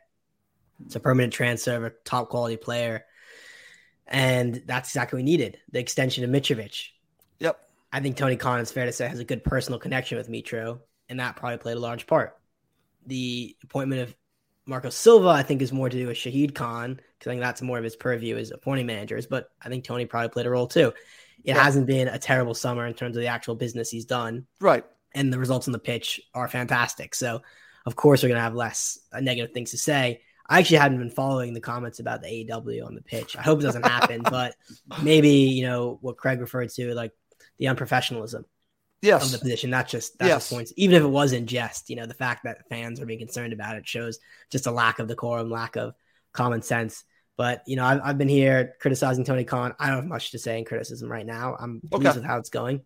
It's 0.85 0.95
a 0.95 0.99
permanent 0.99 1.33
transfer 1.33 1.75
of 1.75 1.83
a 1.83 1.93
top 2.05 2.29
quality 2.29 2.57
player. 2.57 3.05
And 4.07 4.63
that's 4.65 4.89
exactly 4.89 5.17
what 5.17 5.25
we 5.25 5.31
needed 5.31 5.57
the 5.71 5.79
extension 5.79 6.23
of 6.23 6.29
Mitrovic. 6.29 6.87
Yep. 7.39 7.59
I 7.93 7.99
think 7.99 8.17
Tony 8.17 8.35
Khan, 8.35 8.59
it's 8.59 8.71
fair 8.71 8.85
to 8.85 8.91
say, 8.91 9.07
has 9.07 9.19
a 9.19 9.25
good 9.25 9.43
personal 9.43 9.79
connection 9.79 10.17
with 10.17 10.29
Mitro, 10.29 10.79
and 11.09 11.19
that 11.19 11.35
probably 11.35 11.57
played 11.57 11.77
a 11.77 11.81
large 11.81 12.07
part. 12.07 12.37
The 13.05 13.55
appointment 13.63 14.01
of 14.01 14.15
Marco 14.65 14.89
Silva, 14.89 15.29
I 15.29 15.43
think, 15.43 15.61
is 15.61 15.71
more 15.71 15.89
to 15.89 15.97
do 15.97 16.07
with 16.07 16.17
Shahid 16.17 16.55
Khan, 16.55 16.95
because 16.95 17.29
I 17.29 17.31
think 17.31 17.41
that's 17.41 17.61
more 17.61 17.77
of 17.77 17.83
his 17.83 17.95
purview 17.95 18.37
as 18.37 18.51
appointing 18.51 18.85
managers, 18.85 19.27
but 19.27 19.49
I 19.61 19.69
think 19.69 19.83
Tony 19.83 20.05
probably 20.05 20.29
played 20.29 20.45
a 20.45 20.49
role 20.49 20.67
too. 20.67 20.93
It 21.43 21.55
Yeah. 21.55 21.63
hasn't 21.63 21.87
been 21.87 22.07
a 22.07 22.19
terrible 22.19 22.53
summer 22.53 22.85
in 22.87 22.93
terms 22.93 23.15
of 23.17 23.21
the 23.21 23.27
actual 23.27 23.55
business 23.55 23.89
he's 23.89 24.05
done. 24.05 24.45
Right. 24.59 24.85
And 25.13 25.31
the 25.33 25.39
results 25.39 25.67
on 25.67 25.71
the 25.71 25.79
pitch 25.79 26.21
are 26.33 26.47
fantastic. 26.47 27.15
So, 27.15 27.41
of 27.85 27.95
course, 27.95 28.21
we're 28.23 28.29
going 28.29 28.37
to 28.37 28.43
have 28.43 28.55
less 28.55 28.99
uh, 29.11 29.19
negative 29.19 29.53
things 29.53 29.71
to 29.71 29.77
say. 29.77 30.21
I 30.47 30.59
actually 30.59 30.77
hadn't 30.77 30.99
been 30.99 31.09
following 31.09 31.53
the 31.53 31.61
comments 31.61 31.99
about 31.99 32.21
the 32.21 32.27
AEW 32.27 32.85
on 32.85 32.95
the 32.95 33.01
pitch. 33.01 33.35
I 33.37 33.41
hope 33.41 33.59
it 33.59 33.63
doesn't 33.63 33.85
happen, 33.85 34.21
but 34.29 34.55
maybe, 35.01 35.29
you 35.29 35.65
know, 35.65 35.97
what 36.01 36.17
Craig 36.17 36.39
referred 36.41 36.69
to, 36.71 36.93
like 36.93 37.11
the 37.57 37.65
unprofessionalism 37.65 38.43
Yes. 39.01 39.25
of 39.25 39.31
the 39.31 39.39
position. 39.39 39.69
That's 39.71 39.89
just 39.91 40.17
that's 40.19 40.29
Yes. 40.29 40.41
just 40.43 40.51
points. 40.51 40.73
Even 40.75 40.95
if 40.97 41.03
it 41.03 41.07
was 41.07 41.33
in 41.33 41.47
jest, 41.47 41.89
you 41.89 41.95
know, 41.95 42.05
the 42.05 42.13
fact 42.13 42.43
that 42.43 42.67
fans 42.69 42.99
are 42.99 43.05
being 43.05 43.19
concerned 43.19 43.53
about 43.53 43.77
it 43.77 43.87
shows 43.87 44.19
just 44.51 44.67
a 44.67 44.71
lack 44.71 44.99
of 44.99 45.07
decorum, 45.07 45.49
lack 45.49 45.75
of 45.75 45.93
common 46.33 46.61
sense. 46.61 47.03
But 47.41 47.63
you 47.65 47.75
know, 47.75 47.85
I've, 47.85 48.01
I've 48.03 48.17
been 48.19 48.29
here 48.29 48.75
criticizing 48.79 49.25
Tony 49.25 49.43
Khan. 49.43 49.73
I 49.79 49.87
don't 49.87 49.95
have 49.95 50.05
much 50.05 50.29
to 50.29 50.37
say 50.37 50.59
in 50.59 50.63
criticism 50.63 51.11
right 51.11 51.25
now. 51.25 51.55
I'm 51.59 51.81
pleased 51.89 52.05
Okay. 52.05 52.17
with 52.19 52.23
how 52.23 52.37
it's 52.37 52.51
going. 52.51 52.83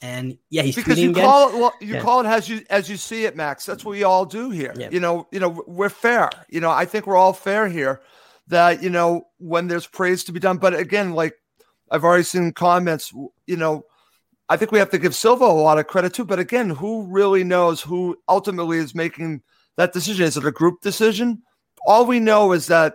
And 0.00 0.38
yeah, 0.48 0.62
he's 0.62 0.74
because 0.74 0.98
you 0.98 1.10
again. 1.10 1.22
call 1.22 1.48
it 1.50 1.54
well, 1.56 1.74
you 1.82 1.96
Yeah. 1.96 2.00
call 2.00 2.20
it 2.20 2.26
as 2.26 2.48
you 2.48 2.62
as 2.70 2.88
you 2.88 2.96
see 2.96 3.26
it, 3.26 3.36
Max. 3.36 3.66
That's 3.66 3.84
what 3.84 3.90
we 3.90 4.02
all 4.02 4.24
do 4.24 4.48
here. 4.48 4.72
Yeah. 4.74 4.88
You 4.90 5.00
know, 5.00 5.28
you 5.32 5.38
know, 5.38 5.62
we're 5.66 5.90
fair. 5.90 6.30
You 6.48 6.62
know, 6.62 6.70
I 6.70 6.86
think 6.86 7.06
we're 7.06 7.18
all 7.18 7.34
fair 7.34 7.68
here. 7.68 8.00
That 8.46 8.82
you 8.82 8.88
know, 8.88 9.26
when 9.36 9.68
there's 9.68 9.86
praise 9.86 10.24
to 10.24 10.32
be 10.32 10.40
done, 10.40 10.56
but 10.56 10.72
again, 10.74 11.12
like 11.12 11.34
I've 11.90 12.04
already 12.04 12.24
seen 12.24 12.52
comments. 12.52 13.12
You 13.46 13.58
know, 13.58 13.84
I 14.48 14.56
think 14.56 14.72
we 14.72 14.78
have 14.78 14.92
to 14.92 14.98
give 14.98 15.14
Silva 15.14 15.44
a 15.44 15.52
lot 15.68 15.78
of 15.78 15.88
credit 15.88 16.14
too. 16.14 16.24
But 16.24 16.38
again, 16.38 16.70
who 16.70 17.04
really 17.06 17.44
knows 17.44 17.82
who 17.82 18.16
ultimately 18.30 18.78
is 18.78 18.94
making 18.94 19.42
that 19.76 19.92
decision? 19.92 20.24
Is 20.24 20.38
it 20.38 20.46
a 20.46 20.50
group 20.50 20.80
decision? 20.80 21.42
All 21.86 22.06
we 22.06 22.18
know 22.18 22.52
is 22.52 22.66
that 22.68 22.94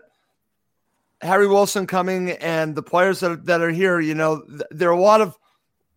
Harry 1.22 1.48
Wilson 1.48 1.86
coming 1.88 2.32
and 2.32 2.76
the 2.76 2.84
players 2.84 3.20
that 3.20 3.32
are, 3.32 3.36
that 3.36 3.62
are 3.62 3.72
here. 3.72 4.00
You 4.00 4.16
know, 4.16 4.42
th- 4.42 4.62
there 4.72 4.90
are 4.90 4.98
a 4.98 5.02
lot 5.02 5.22
of 5.22 5.36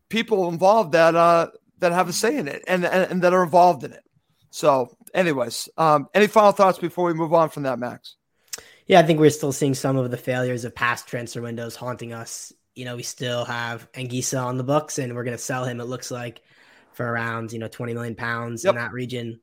people 0.09 0.49
involved 0.49 0.93
that 0.93 1.15
uh 1.15 1.49
that 1.79 1.93
have 1.93 2.09
a 2.09 2.13
say 2.13 2.37
in 2.37 2.49
it 2.49 2.63
and 2.69 2.85
and, 2.85 3.11
and 3.11 3.23
that 3.23 3.33
are 3.33 3.43
involved 3.43 3.85
in 3.85 3.93
it. 3.93 4.03
So, 4.51 4.95
anyways, 5.15 5.69
um, 5.79 6.09
any 6.13 6.27
final 6.27 6.53
thoughts 6.53 6.79
before 6.79 7.07
we 7.07 7.15
move 7.15 7.33
on 7.33 7.49
from 7.49 7.63
that, 7.63 7.79
Max? 7.79 8.17
Yeah, 8.87 9.01
I 9.01 9.05
think 9.05 9.21
we're 9.21 9.31
still 9.31 9.53
seeing 9.53 9.75
some 9.75 9.97
of 9.97 10.11
the 10.11 10.17
failures 10.19 10.65
of 10.65 10.75
past 10.75 11.07
transfer 11.07 11.41
windows 11.41 11.77
haunting 11.77 12.13
us. 12.13 12.53
You 12.75 12.85
know, 12.85 12.97
we 12.97 13.03
still 13.03 13.45
have 13.45 13.91
Anguissa 13.93 14.45
on 14.45 14.59
the 14.59 14.65
books, 14.65 14.99
and 14.99 15.15
we're 15.15 15.25
going 15.25 15.37
to 15.37 15.43
sell 15.43 15.65
him. 15.65 15.81
It 15.81 15.85
looks 15.85 16.11
like 16.11 16.43
for 16.93 17.07
around 17.07 17.53
you 17.53 17.59
know 17.59 17.69
twenty 17.69 17.95
million 17.95 18.15
pounds 18.15 18.65
Yep. 18.65 18.75
in 18.75 18.81
that 18.81 18.93
region. 18.93 19.41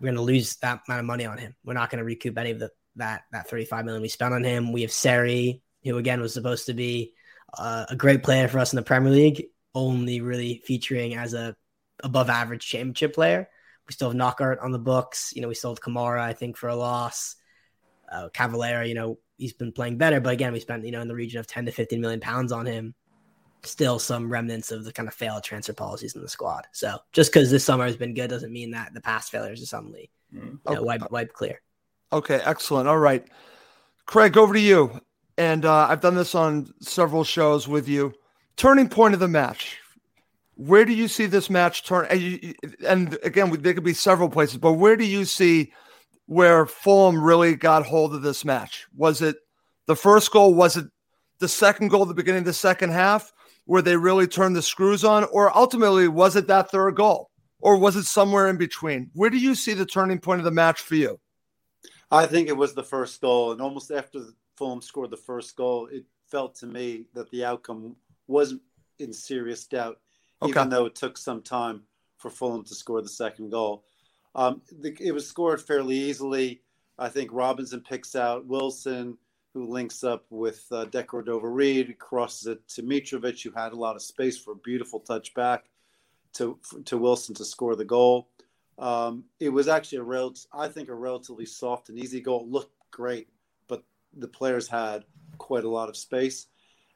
We're 0.00 0.06
going 0.06 0.16
to 0.16 0.22
lose 0.22 0.54
that 0.56 0.82
amount 0.86 1.00
of 1.00 1.06
money 1.06 1.26
on 1.26 1.38
him. 1.38 1.56
We're 1.64 1.74
not 1.74 1.90
going 1.90 1.98
to 1.98 2.04
recoup 2.04 2.38
any 2.38 2.52
of 2.52 2.60
the 2.60 2.70
that 2.98 3.22
that 3.32 3.48
35 3.48 3.84
million 3.84 4.02
we 4.02 4.08
spent 4.08 4.34
on 4.34 4.44
him. 4.44 4.72
We 4.72 4.82
have 4.82 4.92
Seri, 4.92 5.62
who 5.84 5.98
again 5.98 6.20
was 6.20 6.34
supposed 6.34 6.66
to 6.66 6.74
be 6.74 7.14
uh, 7.56 7.86
a 7.88 7.96
great 7.96 8.22
player 8.22 8.48
for 8.48 8.58
us 8.58 8.72
in 8.72 8.76
the 8.76 8.82
Premier 8.82 9.10
League, 9.10 9.46
only 9.74 10.20
really 10.20 10.62
featuring 10.64 11.14
as 11.14 11.34
a 11.34 11.56
above 12.04 12.30
average 12.30 12.66
championship 12.66 13.14
player. 13.14 13.48
We 13.86 13.94
still 13.94 14.10
have 14.10 14.16
Knockaert 14.16 14.60
on 14.60 14.70
the 14.70 14.78
books. 14.78 15.32
You 15.34 15.42
know, 15.42 15.48
we 15.48 15.54
sold 15.54 15.80
Kamara, 15.80 16.20
I 16.20 16.34
think, 16.34 16.56
for 16.56 16.68
a 16.68 16.76
loss. 16.76 17.36
Uh, 18.10 18.28
Cavaleiro, 18.32 18.84
you 18.84 18.94
know, 18.94 19.18
he's 19.36 19.52
been 19.54 19.72
playing 19.72 19.96
better, 19.96 20.20
but 20.20 20.32
again, 20.32 20.52
we 20.52 20.60
spent, 20.60 20.84
you 20.84 20.92
know, 20.92 21.00
in 21.00 21.08
the 21.08 21.14
region 21.14 21.40
of 21.40 21.46
10 21.46 21.66
to 21.66 21.72
15 21.72 22.00
million 22.00 22.20
pounds 22.20 22.52
on 22.52 22.66
him. 22.66 22.94
Still 23.64 23.98
some 23.98 24.30
remnants 24.30 24.70
of 24.70 24.84
the 24.84 24.92
kind 24.92 25.08
of 25.08 25.14
failed 25.14 25.42
transfer 25.42 25.72
policies 25.72 26.14
in 26.14 26.22
the 26.22 26.28
squad. 26.28 26.66
So 26.72 26.98
just 27.12 27.32
because 27.32 27.50
this 27.50 27.64
summer 27.64 27.86
has 27.86 27.96
been 27.96 28.14
good 28.14 28.30
doesn't 28.30 28.52
mean 28.52 28.70
that 28.70 28.94
the 28.94 29.00
past 29.00 29.30
failures 29.30 29.62
are 29.62 29.66
suddenly 29.66 30.10
mm. 30.32 30.58
you 30.68 30.74
know, 30.74 30.82
wipe, 30.82 31.10
wipe 31.10 31.32
clear. 31.32 31.60
Okay, 32.12 32.40
excellent. 32.44 32.88
All 32.88 32.98
right. 32.98 33.26
Craig, 34.06 34.36
over 34.36 34.54
to 34.54 34.60
you. 34.60 35.00
And 35.36 35.64
uh, 35.64 35.86
I've 35.88 36.00
done 36.00 36.14
this 36.14 36.34
on 36.34 36.72
several 36.80 37.22
shows 37.22 37.68
with 37.68 37.88
you. 37.88 38.12
Turning 38.56 38.88
point 38.88 39.14
of 39.14 39.20
the 39.20 39.28
match 39.28 39.78
where 40.58 40.84
do 40.84 40.92
you 40.92 41.06
see 41.06 41.26
this 41.26 41.48
match 41.48 41.84
turn? 41.84 42.06
And, 42.84 43.16
again, 43.22 43.50
there 43.62 43.74
could 43.74 43.84
be 43.84 43.94
several 43.94 44.28
places, 44.28 44.58
but 44.58 44.72
where 44.72 44.96
do 44.96 45.04
you 45.04 45.24
see 45.24 45.72
where 46.26 46.66
Fulham 46.66 47.22
really 47.22 47.54
got 47.54 47.86
hold 47.86 48.12
of 48.12 48.22
this 48.22 48.44
match? 48.44 48.86
Was 48.96 49.22
it 49.22 49.36
the 49.86 49.94
first 49.94 50.32
goal? 50.32 50.52
Was 50.52 50.76
it 50.76 50.86
the 51.38 51.48
second 51.48 51.88
goal 51.88 52.02
at 52.02 52.08
the 52.08 52.14
beginning 52.14 52.40
of 52.40 52.44
the 52.44 52.52
second 52.52 52.90
half 52.90 53.32
where 53.66 53.82
they 53.82 53.96
really 53.96 54.26
turned 54.26 54.56
the 54.56 54.62
screws 54.62 55.04
on? 55.04 55.24
Or 55.30 55.56
ultimately, 55.56 56.08
was 56.08 56.34
it 56.34 56.48
that 56.48 56.72
third 56.72 56.96
goal? 56.96 57.30
Or 57.60 57.78
was 57.78 57.94
it 57.94 58.04
somewhere 58.04 58.48
in 58.48 58.56
between? 58.56 59.10
Where 59.14 59.30
do 59.30 59.38
you 59.38 59.54
see 59.54 59.74
the 59.74 59.86
turning 59.86 60.18
point 60.18 60.40
of 60.40 60.44
the 60.44 60.50
match 60.50 60.80
for 60.80 60.96
you? 60.96 61.20
I 62.10 62.26
think 62.26 62.48
it 62.48 62.56
was 62.56 62.74
the 62.74 62.82
first 62.82 63.20
goal. 63.20 63.52
And 63.52 63.60
almost 63.60 63.90
after 63.90 64.20
Fulham 64.56 64.82
scored 64.82 65.10
the 65.10 65.16
first 65.16 65.56
goal, 65.56 65.88
it 65.92 66.04
felt 66.26 66.54
to 66.56 66.66
me 66.66 67.06
that 67.14 67.30
the 67.30 67.44
outcome 67.44 67.96
wasn't 68.26 68.62
in 68.98 69.12
serious 69.12 69.66
doubt 69.66 69.98
okay. 70.42 70.50
even 70.50 70.68
though 70.68 70.86
it 70.86 70.94
took 70.94 71.16
some 71.16 71.42
time 71.42 71.82
for 72.18 72.30
Fulham 72.30 72.64
to 72.64 72.74
score 72.74 73.02
the 73.02 73.08
second 73.08 73.50
goal. 73.50 73.84
Um, 74.34 74.62
the, 74.80 74.96
it 75.00 75.12
was 75.12 75.26
scored 75.26 75.60
fairly 75.60 75.96
easily. 75.96 76.62
I 76.98 77.08
think 77.08 77.30
Robinson 77.32 77.80
picks 77.80 78.16
out 78.16 78.46
Wilson, 78.46 79.16
who 79.54 79.66
links 79.66 80.04
up 80.04 80.26
with 80.30 80.64
uh, 80.70 80.86
Decordova-Reid, 80.86 81.98
crosses 81.98 82.46
it 82.48 82.68
to 82.68 82.82
Mitrovic, 82.82 83.42
who 83.42 83.50
had 83.50 83.72
a 83.72 83.76
lot 83.76 83.96
of 83.96 84.02
space 84.02 84.36
for 84.36 84.52
a 84.52 84.56
beautiful 84.56 85.00
touchback 85.00 85.60
to 86.34 86.58
to 86.84 86.98
Wilson 86.98 87.34
to 87.36 87.44
score 87.44 87.76
the 87.76 87.84
goal. 87.84 88.28
Um, 88.78 89.24
it 89.40 89.48
was 89.48 89.68
actually 89.68 89.98
a 89.98 90.04
real, 90.04 90.34
I 90.52 90.68
think, 90.68 90.88
a 90.88 90.94
relatively 90.94 91.46
soft 91.46 91.88
and 91.88 91.98
easy 91.98 92.20
goal. 92.20 92.42
It 92.42 92.50
looked 92.50 92.74
great, 92.90 93.28
but 93.66 93.82
the 94.16 94.28
players 94.28 94.68
had 94.68 95.04
quite 95.38 95.64
a 95.64 95.70
lot 95.70 95.88
of 95.88 95.96
space. 95.96 96.46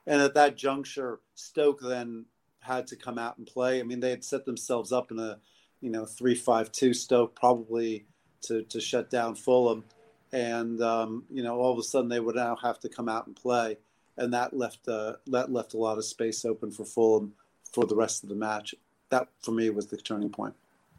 And 0.07 0.23
at 0.23 0.35
that 0.35 0.57
juncture, 0.57 1.21
Stoke 1.35 1.81
then 1.81 2.27
had 2.61 2.87
to 2.89 2.97
come 2.97 3.19
out 3.19 3.39
and 3.39 3.47
play. 3.47 3.81
I 3.81 3.83
mean, 3.83 4.01
they 4.01 4.11
had 4.11 4.25
set 4.25 4.45
themselves 4.45 4.93
up 4.93 5.11
in 5.11 5.19
a, 5.19 5.39
you 5.81 5.91
know, 5.91 6.05
three-five-two 6.05 6.95
Stoke 6.95 7.35
probably 7.35 8.07
to 8.43 8.63
to 8.65 8.81
shut 8.81 9.11
down 9.11 9.35
Fulham, 9.35 9.85
and 10.33 10.81
um, 10.81 11.25
you 11.31 11.43
know, 11.43 11.59
all 11.59 11.73
of 11.73 11.79
a 11.79 11.83
sudden 11.83 12.09
they 12.09 12.21
would 12.21 12.37
now 12.37 12.57
have 12.57 12.79
to 12.81 12.89
come 12.89 13.09
out 13.09 13.27
and 13.27 13.37
play, 13.37 13.79
and 14.17 14.33
that 14.35 14.57
left 14.57 14.89
uh, 14.89 15.15
that 15.29 15.53
left 15.53 15.75
a 15.75 15.79
lot 15.79 15.99
of 15.99 16.05
space 16.05 16.45
open 16.45 16.71
for 16.71 16.85
Fulham 16.85 17.35
for 17.73 17.85
the 17.85 17.97
rest 17.97 18.23
of 18.23 18.29
the 18.29 18.35
match. 18.35 18.75
That 19.11 19.29
for 19.41 19.53
me 19.53 19.71
was 19.71 19.87
the 19.87 19.97
turning 19.97 20.31
point. 20.31 20.55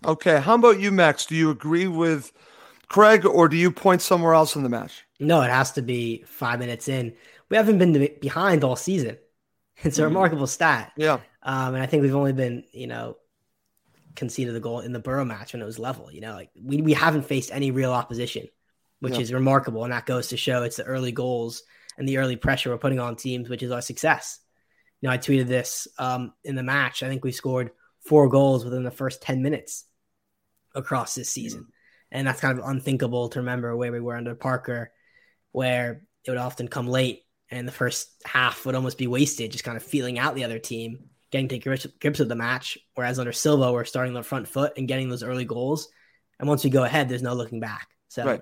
Okay, 0.05 0.39
how 0.39 0.55
about 0.55 0.79
you, 0.79 0.91
Max? 0.91 1.25
Do 1.25 1.35
you 1.35 1.49
agree 1.49 1.87
with 1.87 2.31
Craig, 2.89 3.25
or 3.25 3.47
do 3.47 3.55
you 3.55 3.71
point 3.71 4.01
somewhere 4.01 4.33
else 4.33 4.55
in 4.55 4.63
the 4.63 4.69
match? 4.69 5.05
No, 5.19 5.41
it 5.41 5.49
has 5.49 5.71
to 5.73 5.81
be 5.81 6.23
five 6.27 6.59
minutes 6.59 6.87
in. 6.87 7.13
We 7.49 7.57
haven't 7.57 7.77
been 7.77 8.09
behind 8.19 8.63
all 8.63 8.75
season. 8.75 9.17
It's 9.77 9.97
a 9.97 10.01
mm-hmm. 10.01 10.09
remarkable 10.09 10.47
stat. 10.47 10.91
Yeah. 10.95 11.19
Um, 11.41 11.73
and 11.73 11.83
I 11.83 11.87
think 11.87 12.03
we've 12.03 12.15
only 12.15 12.33
been, 12.33 12.63
you 12.71 12.87
know, 12.87 13.17
conceded 14.15 14.53
the 14.53 14.59
goal 14.59 14.81
in 14.81 14.93
the 14.93 14.99
Borough 14.99 15.25
match 15.25 15.53
when 15.53 15.61
it 15.61 15.65
was 15.65 15.79
level. 15.79 16.11
You 16.11 16.21
know, 16.21 16.33
like 16.33 16.51
we, 16.61 16.81
we 16.81 16.93
haven't 16.93 17.25
faced 17.25 17.51
any 17.51 17.71
real 17.71 17.91
opposition, 17.91 18.47
which 18.99 19.15
yeah. 19.15 19.21
is 19.21 19.33
remarkable. 19.33 19.83
And 19.83 19.91
that 19.91 20.05
goes 20.05 20.27
to 20.27 20.37
show 20.37 20.63
it's 20.63 20.77
the 20.77 20.83
early 20.83 21.11
goals 21.11 21.63
and 21.97 22.07
the 22.07 22.17
early 22.17 22.35
pressure 22.35 22.69
we're 22.69 22.77
putting 22.77 22.99
on 22.99 23.15
teams, 23.15 23.49
which 23.49 23.63
is 23.63 23.71
our 23.71 23.81
success. 23.81 24.39
You 25.01 25.09
know, 25.09 25.13
I 25.13 25.17
tweeted 25.17 25.47
this 25.47 25.87
um, 25.97 26.33
in 26.43 26.55
the 26.55 26.63
match. 26.63 27.03
I 27.03 27.09
think 27.09 27.23
we 27.23 27.31
scored 27.31 27.71
four 27.99 28.29
goals 28.29 28.63
within 28.63 28.83
the 28.83 28.91
first 28.91 29.21
10 29.21 29.41
minutes 29.41 29.85
across 30.75 31.15
this 31.15 31.29
season. 31.29 31.67
And 32.11 32.27
that's 32.27 32.41
kind 32.41 32.57
of 32.57 32.65
unthinkable 32.65 33.29
to 33.29 33.39
remember 33.39 33.75
where 33.75 33.91
we 33.91 33.99
were 33.99 34.15
under 34.15 34.35
Parker, 34.35 34.91
where 35.51 36.03
it 36.25 36.31
would 36.31 36.37
often 36.37 36.67
come 36.67 36.87
late 36.87 37.23
and 37.49 37.67
the 37.67 37.71
first 37.71 38.09
half 38.25 38.65
would 38.65 38.75
almost 38.75 38.97
be 38.97 39.07
wasted 39.07 39.51
just 39.51 39.63
kind 39.63 39.77
of 39.77 39.83
feeling 39.83 40.19
out 40.19 40.35
the 40.35 40.43
other 40.43 40.59
team, 40.59 41.09
getting 41.31 41.47
to 41.49 41.59
grips, 41.59 41.85
grips 41.99 42.19
of 42.19 42.29
the 42.29 42.35
match. 42.35 42.77
Whereas 42.95 43.19
under 43.19 43.31
Silva, 43.31 43.71
we're 43.71 43.85
starting 43.85 44.13
the 44.13 44.23
front 44.23 44.47
foot 44.47 44.73
and 44.77 44.87
getting 44.87 45.09
those 45.09 45.23
early 45.23 45.45
goals. 45.45 45.89
And 46.39 46.47
once 46.47 46.63
we 46.63 46.69
go 46.69 46.83
ahead, 46.83 47.09
there's 47.09 47.21
no 47.21 47.33
looking 47.33 47.59
back. 47.59 47.87
So 48.07 48.25
right. 48.25 48.41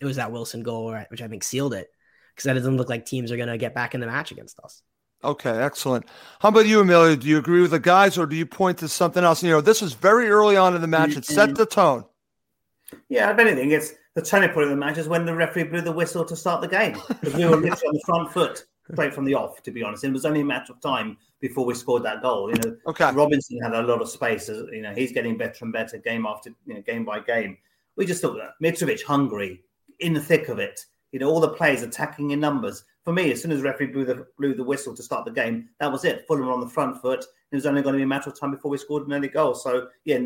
it 0.00 0.04
was 0.04 0.16
that 0.16 0.32
Wilson 0.32 0.62
goal, 0.62 0.96
which 1.08 1.22
I 1.22 1.28
think 1.28 1.42
sealed 1.42 1.74
it 1.74 1.88
because 2.34 2.44
that 2.44 2.54
doesn't 2.54 2.76
look 2.76 2.88
like 2.88 3.06
teams 3.06 3.30
are 3.30 3.36
going 3.36 3.48
to 3.48 3.58
get 3.58 3.74
back 3.74 3.94
in 3.94 4.00
the 4.00 4.06
match 4.06 4.32
against 4.32 4.58
us. 4.60 4.82
Okay, 5.24 5.50
excellent. 5.50 6.06
How 6.40 6.50
about 6.50 6.66
you, 6.66 6.80
Emilio? 6.80 7.16
Do 7.16 7.26
you 7.26 7.38
agree 7.38 7.62
with 7.62 7.70
the 7.70 7.80
guys 7.80 8.18
or 8.18 8.26
do 8.26 8.36
you 8.36 8.46
point 8.46 8.78
to 8.78 8.88
something 8.88 9.24
else? 9.24 9.42
You 9.42 9.50
know, 9.50 9.60
this 9.60 9.82
is 9.82 9.94
very 9.94 10.28
early 10.28 10.56
on 10.56 10.74
in 10.74 10.82
the 10.82 10.86
match. 10.86 11.16
It 11.16 11.24
set 11.24 11.54
the 11.54 11.66
tone. 11.66 12.04
Yeah, 13.08 13.32
if 13.32 13.38
anything, 13.38 13.70
it's 13.70 13.94
the 14.14 14.22
turning 14.22 14.50
point 14.50 14.64
of 14.64 14.70
the 14.70 14.76
match 14.76 14.98
is 14.98 15.08
when 15.08 15.24
the 15.24 15.34
referee 15.34 15.64
blew 15.64 15.80
the 15.80 15.92
whistle 15.92 16.24
to 16.24 16.36
start 16.36 16.60
the 16.60 16.68
game. 16.68 16.96
Because 17.08 17.34
we 17.34 17.44
were 17.44 17.56
literally 17.56 17.88
on 17.88 17.94
the 17.94 18.02
front 18.04 18.32
foot, 18.32 18.66
straight 18.92 19.14
from 19.14 19.24
the 19.24 19.34
off, 19.34 19.62
to 19.62 19.70
be 19.70 19.82
honest. 19.82 20.04
And 20.04 20.12
it 20.12 20.14
was 20.14 20.26
only 20.26 20.42
a 20.42 20.44
matter 20.44 20.72
of 20.72 20.80
time 20.80 21.16
before 21.40 21.64
we 21.64 21.74
scored 21.74 22.02
that 22.04 22.22
goal. 22.22 22.50
You 22.50 22.56
know, 22.56 22.76
okay. 22.88 23.10
Robinson 23.12 23.58
had 23.62 23.74
a 23.74 23.82
lot 23.82 24.02
of 24.02 24.08
space. 24.08 24.48
As, 24.48 24.64
you 24.70 24.82
know, 24.82 24.92
he's 24.94 25.12
getting 25.12 25.36
better 25.36 25.64
and 25.64 25.72
better 25.72 25.98
game 25.98 26.26
after 26.26 26.50
you 26.66 26.74
know, 26.74 26.82
game 26.82 27.04
by 27.04 27.20
game. 27.20 27.56
We 27.96 28.06
just 28.06 28.20
thought 28.20 28.36
that 28.36 28.54
Mitrovic 28.62 29.02
hungry, 29.02 29.62
in 30.00 30.12
the 30.12 30.20
thick 30.20 30.48
of 30.48 30.58
it. 30.58 30.84
You 31.12 31.20
know, 31.20 31.28
all 31.30 31.40
the 31.40 31.48
players 31.48 31.82
attacking 31.82 32.32
in 32.32 32.40
numbers. 32.40 32.84
For 33.04 33.12
me, 33.12 33.30
as 33.32 33.42
soon 33.42 33.52
as 33.52 33.58
the 33.58 33.64
referee 33.64 33.88
blew 33.88 34.04
the 34.04 34.26
blew 34.38 34.54
the 34.54 34.64
whistle 34.64 34.94
to 34.94 35.02
start 35.02 35.26
the 35.26 35.30
game, 35.30 35.68
that 35.78 35.92
was 35.92 36.04
it. 36.04 36.26
Fulham 36.26 36.48
on 36.48 36.60
the 36.60 36.68
front 36.68 37.00
foot. 37.00 37.24
It 37.50 37.54
was 37.54 37.66
only 37.66 37.82
going 37.82 37.92
to 37.92 37.98
be 37.98 38.04
a 38.04 38.06
matter 38.06 38.30
of 38.30 38.38
time 38.38 38.50
before 38.50 38.70
we 38.70 38.78
scored 38.78 39.06
an 39.06 39.12
early 39.12 39.28
goal. 39.28 39.54
So 39.54 39.88
yeah, 40.04 40.20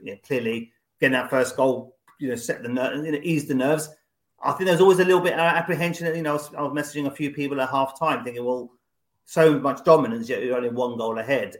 yeah 0.00 0.14
clearly 0.26 0.72
getting 0.98 1.12
that 1.12 1.30
first 1.30 1.56
goal, 1.56 1.96
you 2.18 2.28
know, 2.28 2.36
set 2.36 2.62
the 2.62 2.68
nerve, 2.68 3.04
you 3.04 3.12
know, 3.12 3.20
ease 3.22 3.46
the 3.46 3.54
nerves. 3.54 3.90
I 4.42 4.52
think 4.52 4.66
there's 4.66 4.80
always 4.80 4.98
a 4.98 5.04
little 5.04 5.20
bit 5.20 5.34
of 5.34 5.40
apprehension. 5.40 6.14
You 6.14 6.22
know, 6.22 6.30
I 6.30 6.34
was, 6.34 6.54
I 6.54 6.62
was 6.62 6.72
messaging 6.72 7.06
a 7.06 7.10
few 7.10 7.30
people 7.30 7.60
at 7.60 7.68
half 7.68 7.98
time 7.98 8.24
thinking, 8.24 8.44
well, 8.44 8.72
so 9.24 9.58
much 9.58 9.84
dominance, 9.84 10.28
yet 10.28 10.42
you're 10.42 10.56
only 10.56 10.70
one 10.70 10.96
goal 10.96 11.18
ahead. 11.18 11.56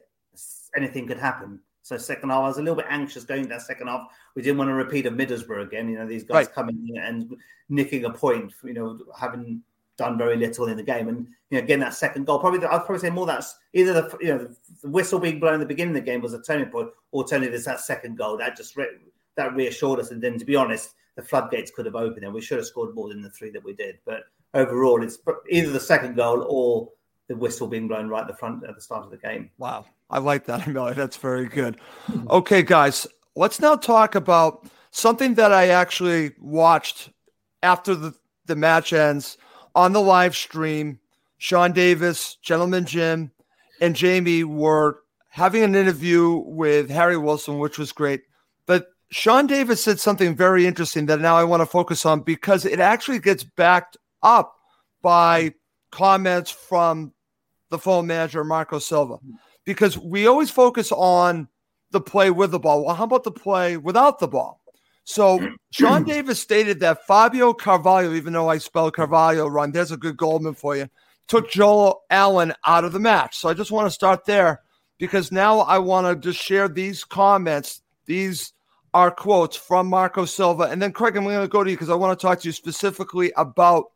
Anything 0.77 1.07
could 1.07 1.19
happen. 1.19 1.61
So 1.83 1.97
second 1.97 2.31
half, 2.31 2.39
I 2.39 2.49
was 2.49 2.59
a 2.59 2.63
little 2.63 2.77
bit 2.77 2.87
anxious 2.89 3.25
going 3.25 3.49
that 3.49 3.63
second 3.63 3.89
half. 3.89 4.09
We 4.35 4.43
didn't 4.43 4.59
want 4.59 4.69
to 4.69 4.75
repeat 4.75 5.07
a 5.07 5.11
Middlesbrough 5.11 5.67
again. 5.67 5.89
You 5.89 5.99
know, 5.99 6.07
these 6.07 6.25
guys 6.25 6.47
right. 6.47 6.55
coming 6.55 6.89
in 6.89 7.03
and 7.03 7.37
nicking 7.69 8.05
a 8.05 8.11
point. 8.11 8.53
You 8.63 8.75
know, 8.75 8.99
having 9.19 9.63
done 9.99 10.19
very 10.19 10.37
little 10.37 10.67
in 10.69 10.77
the 10.77 10.83
game, 10.83 11.09
and 11.09 11.27
you 11.51 11.61
know, 11.61 11.67
getting 11.67 11.81
that 11.81 11.95
second 11.95 12.27
goal. 12.27 12.39
Probably, 12.39 12.65
I'd 12.65 12.85
probably 12.85 12.99
say 12.99 13.11
more 13.11 13.27
that's 13.27 13.57
either 13.73 13.93
the 13.93 14.19
you 14.21 14.29
know 14.29 14.49
the 14.83 14.89
whistle 14.89 15.19
being 15.19 15.41
blown 15.41 15.55
at 15.55 15.61
the 15.61 15.67
beginning 15.67 15.97
of 15.97 16.05
the 16.05 16.11
game 16.11 16.21
was 16.21 16.35
a 16.35 16.43
turning 16.43 16.71
point, 16.71 16.89
or 17.11 17.27
turning 17.27 17.51
this 17.51 17.65
that 17.65 17.81
second 17.81 18.17
goal 18.17 18.37
that 18.39 18.57
just 18.57 18.77
re- 18.77 18.99
that 19.37 19.55
reassured 19.55 20.01
us. 20.01 20.11
And 20.11 20.23
then, 20.23 20.39
to 20.39 20.45
be 20.45 20.57
honest, 20.57 20.95
the 21.17 21.23
floodgates 21.23 21.71
could 21.71 21.87
have 21.87 21.95
opened 21.95 22.25
and 22.25 22.33
we 22.33 22.41
should 22.41 22.59
have 22.59 22.67
scored 22.67 22.95
more 22.95 23.09
than 23.09 23.23
the 23.23 23.31
three 23.31 23.51
that 23.51 23.65
we 23.65 23.75
did. 23.75 23.99
But 24.05 24.25
overall, 24.55 25.03
it's 25.03 25.19
either 25.51 25.71
the 25.71 25.81
second 25.81 26.17
goal 26.17 26.47
or 26.49 26.89
the 27.29 27.37
whistle 27.37 27.67
being 27.67 27.89
blown 27.89 28.09
right 28.09 28.23
at 28.23 28.29
the 28.29 28.37
front 28.37 28.65
at 28.65 28.75
the 28.75 28.81
start 28.81 29.05
of 29.05 29.11
the 29.11 29.17
game. 29.17 29.51
Wow. 29.59 29.87
I 30.11 30.19
like 30.19 30.47
that, 30.47 30.67
Emilio. 30.67 30.95
That's 30.95 31.17
very 31.17 31.47
good. 31.47 31.79
Okay, 32.31 32.63
guys, 32.63 33.07
let's 33.37 33.61
now 33.61 33.77
talk 33.77 34.15
about 34.15 34.67
something 34.91 35.35
that 35.35 35.53
I 35.53 35.69
actually 35.69 36.33
watched 36.39 37.11
after 37.63 37.95
the, 37.95 38.15
the 38.47 38.57
match 38.57 38.93
ends 38.93 39.39
on 39.75 39.93
the 39.93 40.01
live 40.01 40.37
stream. 40.37 40.99
Sean 41.39 41.73
Davis, 41.73 42.37
Gentleman 42.43 42.87
Jim, 42.87 43.33
and 43.81 43.97
Jamie 43.97 44.45
were 44.45 45.01
having 45.29 45.63
an 45.65 45.75
interview 45.75 46.43
with 46.47 46.89
Harry 46.89 47.17
Wilson, 47.17 47.59
which 47.59 47.79
was 47.79 47.91
great. 47.91 48.23
But 48.67 48.87
Sean 49.11 49.47
Davis 49.47 49.83
said 49.83 49.99
something 49.99 50.37
very 50.37 50.67
interesting 50.67 51.07
that 51.07 51.21
now 51.21 51.37
I 51.37 51.45
want 51.45 51.61
to 51.61 51.67
focus 51.67 52.07
on 52.07 52.21
because 52.21 52.65
it 52.65 52.81
actually 52.81 53.19
gets 53.19 53.43
backed 53.43 53.97
up 54.23 54.55
by 55.03 55.53
comments 55.91 56.51
from 56.51 57.13
the 57.71 57.79
phone 57.79 58.07
manager, 58.07 58.45
Marco 58.45 58.79
Silva. 58.79 59.19
Because 59.65 59.99
we 59.99 60.27
always 60.27 60.51
focus 60.51 60.93
on 60.93 61.49
the 61.91 62.01
play 62.01 62.31
with 62.31 62.53
the 62.53 62.59
ball. 62.59 62.85
Well, 62.85 62.95
how 62.95 63.05
about 63.05 63.25
the 63.25 63.33
play 63.33 63.77
without 63.77 64.19
the 64.19 64.29
ball? 64.29 64.62
So 65.05 65.41
Sean 65.73 66.05
Davis 66.05 66.41
stated 66.41 66.81
that 66.81 67.07
Fabio 67.07 67.53
Carvalho, 67.53 68.15
even 68.15 68.33
though 68.33 68.49
I 68.49 68.59
spelled 68.59 68.95
Carvalho 68.95 69.47
wrong, 69.49 69.73
there's 69.73 69.93
a 69.93 69.97
good 69.97 70.17
Goldman 70.17 70.55
for 70.55 70.77
you, 70.77 70.89
took 71.29 71.51
Joe 71.51 72.03
Allen 72.11 72.53
out 72.67 72.85
of 72.85 72.93
the 72.93 72.99
match. 72.99 73.39
So 73.39 73.49
I 73.49 73.55
just 73.55 73.73
want 73.73 73.87
to 73.87 73.91
start 73.91 74.25
there 74.25 74.63
because 74.99 75.33
now 75.33 75.61
I 75.61 75.79
want 75.79 76.07
to 76.07 76.15
just 76.15 76.43
share 76.43 76.69
these 76.69 77.05
comments, 77.05 77.83
these 78.07 78.53
are 78.95 79.11
quotes 79.11 79.57
from 79.57 79.89
Marco 79.89 80.25
Silva. 80.25 80.65
And 80.65 80.81
then, 80.81 80.93
Craig, 80.93 81.17
I'm 81.17 81.25
going 81.25 81.41
to 81.41 81.49
go 81.49 81.65
to 81.65 81.71
you 81.71 81.77
because 81.77 81.91
I 81.91 81.95
want 81.95 82.19
to 82.19 82.23
talk 82.23 82.41
to 82.41 82.49
you 82.49 82.53
specifically 82.53 83.33
about 83.37 83.87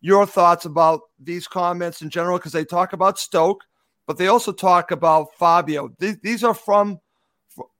your 0.00 0.26
thoughts 0.26 0.64
about 0.64 1.00
these 1.18 1.46
comments 1.46 2.02
in 2.02 2.10
general 2.10 2.38
because 2.38 2.52
they 2.52 2.64
talk 2.64 2.92
about 2.92 3.18
Stoke, 3.18 3.64
but 4.06 4.16
they 4.16 4.28
also 4.28 4.52
talk 4.52 4.90
about 4.90 5.34
Fabio. 5.34 5.90
These, 5.98 6.18
these 6.22 6.44
are 6.44 6.54
from 6.54 7.00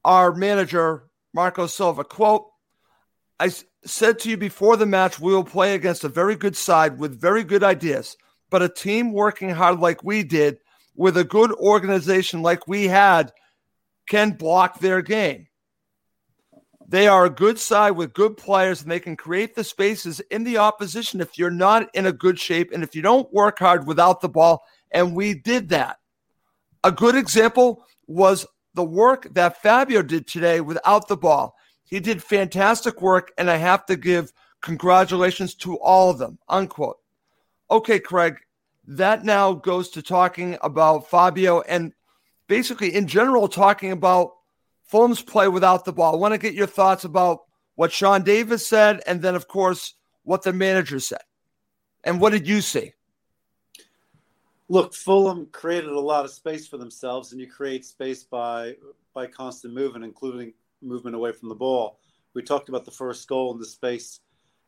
our 0.04 0.34
manager, 0.34 1.08
Marco 1.32 1.66
Silva. 1.66 2.04
Quote, 2.04 2.46
I 3.38 3.50
said 3.84 4.18
to 4.20 4.30
you 4.30 4.36
before 4.36 4.76
the 4.76 4.86
match, 4.86 5.20
we 5.20 5.32
will 5.32 5.44
play 5.44 5.74
against 5.74 6.04
a 6.04 6.08
very 6.08 6.36
good 6.36 6.56
side 6.56 6.98
with 6.98 7.20
very 7.20 7.44
good 7.44 7.62
ideas, 7.62 8.16
but 8.50 8.62
a 8.62 8.68
team 8.68 9.12
working 9.12 9.50
hard 9.50 9.78
like 9.78 10.02
we 10.02 10.22
did, 10.22 10.58
with 10.94 11.16
a 11.18 11.24
good 11.24 11.52
organization 11.52 12.40
like 12.40 12.66
we 12.66 12.86
had, 12.86 13.32
can 14.08 14.30
block 14.30 14.80
their 14.80 15.02
game. 15.02 15.46
They 16.88 17.08
are 17.08 17.24
a 17.24 17.30
good 17.30 17.58
side 17.58 17.90
with 17.90 18.14
good 18.14 18.36
players, 18.36 18.80
and 18.80 18.90
they 18.90 19.00
can 19.00 19.16
create 19.16 19.54
the 19.54 19.64
spaces 19.64 20.20
in 20.30 20.44
the 20.44 20.58
opposition 20.58 21.20
if 21.20 21.36
you're 21.36 21.50
not 21.50 21.90
in 21.94 22.06
a 22.06 22.12
good 22.12 22.38
shape 22.38 22.70
and 22.72 22.82
if 22.82 22.94
you 22.94 23.02
don't 23.02 23.32
work 23.32 23.58
hard 23.58 23.86
without 23.86 24.20
the 24.20 24.28
ball. 24.28 24.64
And 24.92 25.14
we 25.14 25.34
did 25.34 25.68
that. 25.70 25.98
A 26.84 26.92
good 26.92 27.16
example 27.16 27.84
was 28.06 28.46
the 28.74 28.84
work 28.84 29.26
that 29.34 29.60
Fabio 29.62 30.02
did 30.02 30.28
today 30.28 30.60
without 30.60 31.08
the 31.08 31.16
ball. 31.16 31.56
He 31.86 32.00
did 32.00 32.22
fantastic 32.22 33.00
work, 33.00 33.32
and 33.38 33.50
I 33.50 33.56
have 33.56 33.86
to 33.86 33.96
give 33.96 34.32
congratulations 34.60 35.54
to 35.54 35.78
all 35.78 36.10
of 36.10 36.18
them. 36.18 36.38
Unquote. 36.48 36.98
Okay, 37.70 37.98
Craig, 37.98 38.38
that 38.86 39.24
now 39.24 39.52
goes 39.52 39.90
to 39.90 40.02
talking 40.02 40.58
about 40.62 41.08
Fabio 41.08 41.60
and 41.62 41.92
basically 42.48 42.94
in 42.94 43.06
general 43.06 43.48
talking 43.48 43.92
about 43.92 44.32
Fulham's 44.84 45.22
play 45.22 45.48
without 45.48 45.84
the 45.84 45.92
ball. 45.92 46.14
I 46.14 46.18
want 46.18 46.34
to 46.34 46.38
get 46.38 46.54
your 46.54 46.66
thoughts 46.66 47.04
about 47.04 47.40
what 47.74 47.92
Sean 47.92 48.22
Davis 48.22 48.66
said, 48.66 49.02
and 49.06 49.20
then, 49.20 49.34
of 49.34 49.48
course, 49.48 49.94
what 50.22 50.42
the 50.42 50.52
manager 50.52 51.00
said. 51.00 51.22
And 52.04 52.20
what 52.20 52.30
did 52.30 52.46
you 52.46 52.60
see? 52.60 52.92
Look, 54.68 54.94
Fulham 54.94 55.46
created 55.52 55.90
a 55.90 56.00
lot 56.00 56.24
of 56.24 56.30
space 56.30 56.66
for 56.66 56.78
themselves, 56.78 57.32
and 57.32 57.40
you 57.40 57.46
create 57.46 57.84
space 57.84 58.24
by 58.24 58.76
by 59.14 59.26
constant 59.26 59.74
movement, 59.74 60.04
including 60.04 60.52
movement 60.82 61.16
away 61.16 61.32
from 61.32 61.48
the 61.48 61.54
ball. 61.54 61.98
We 62.34 62.42
talked 62.42 62.68
about 62.68 62.84
the 62.84 62.90
first 62.90 63.26
goal 63.28 63.52
in 63.52 63.58
the 63.58 63.66
space 63.66 64.20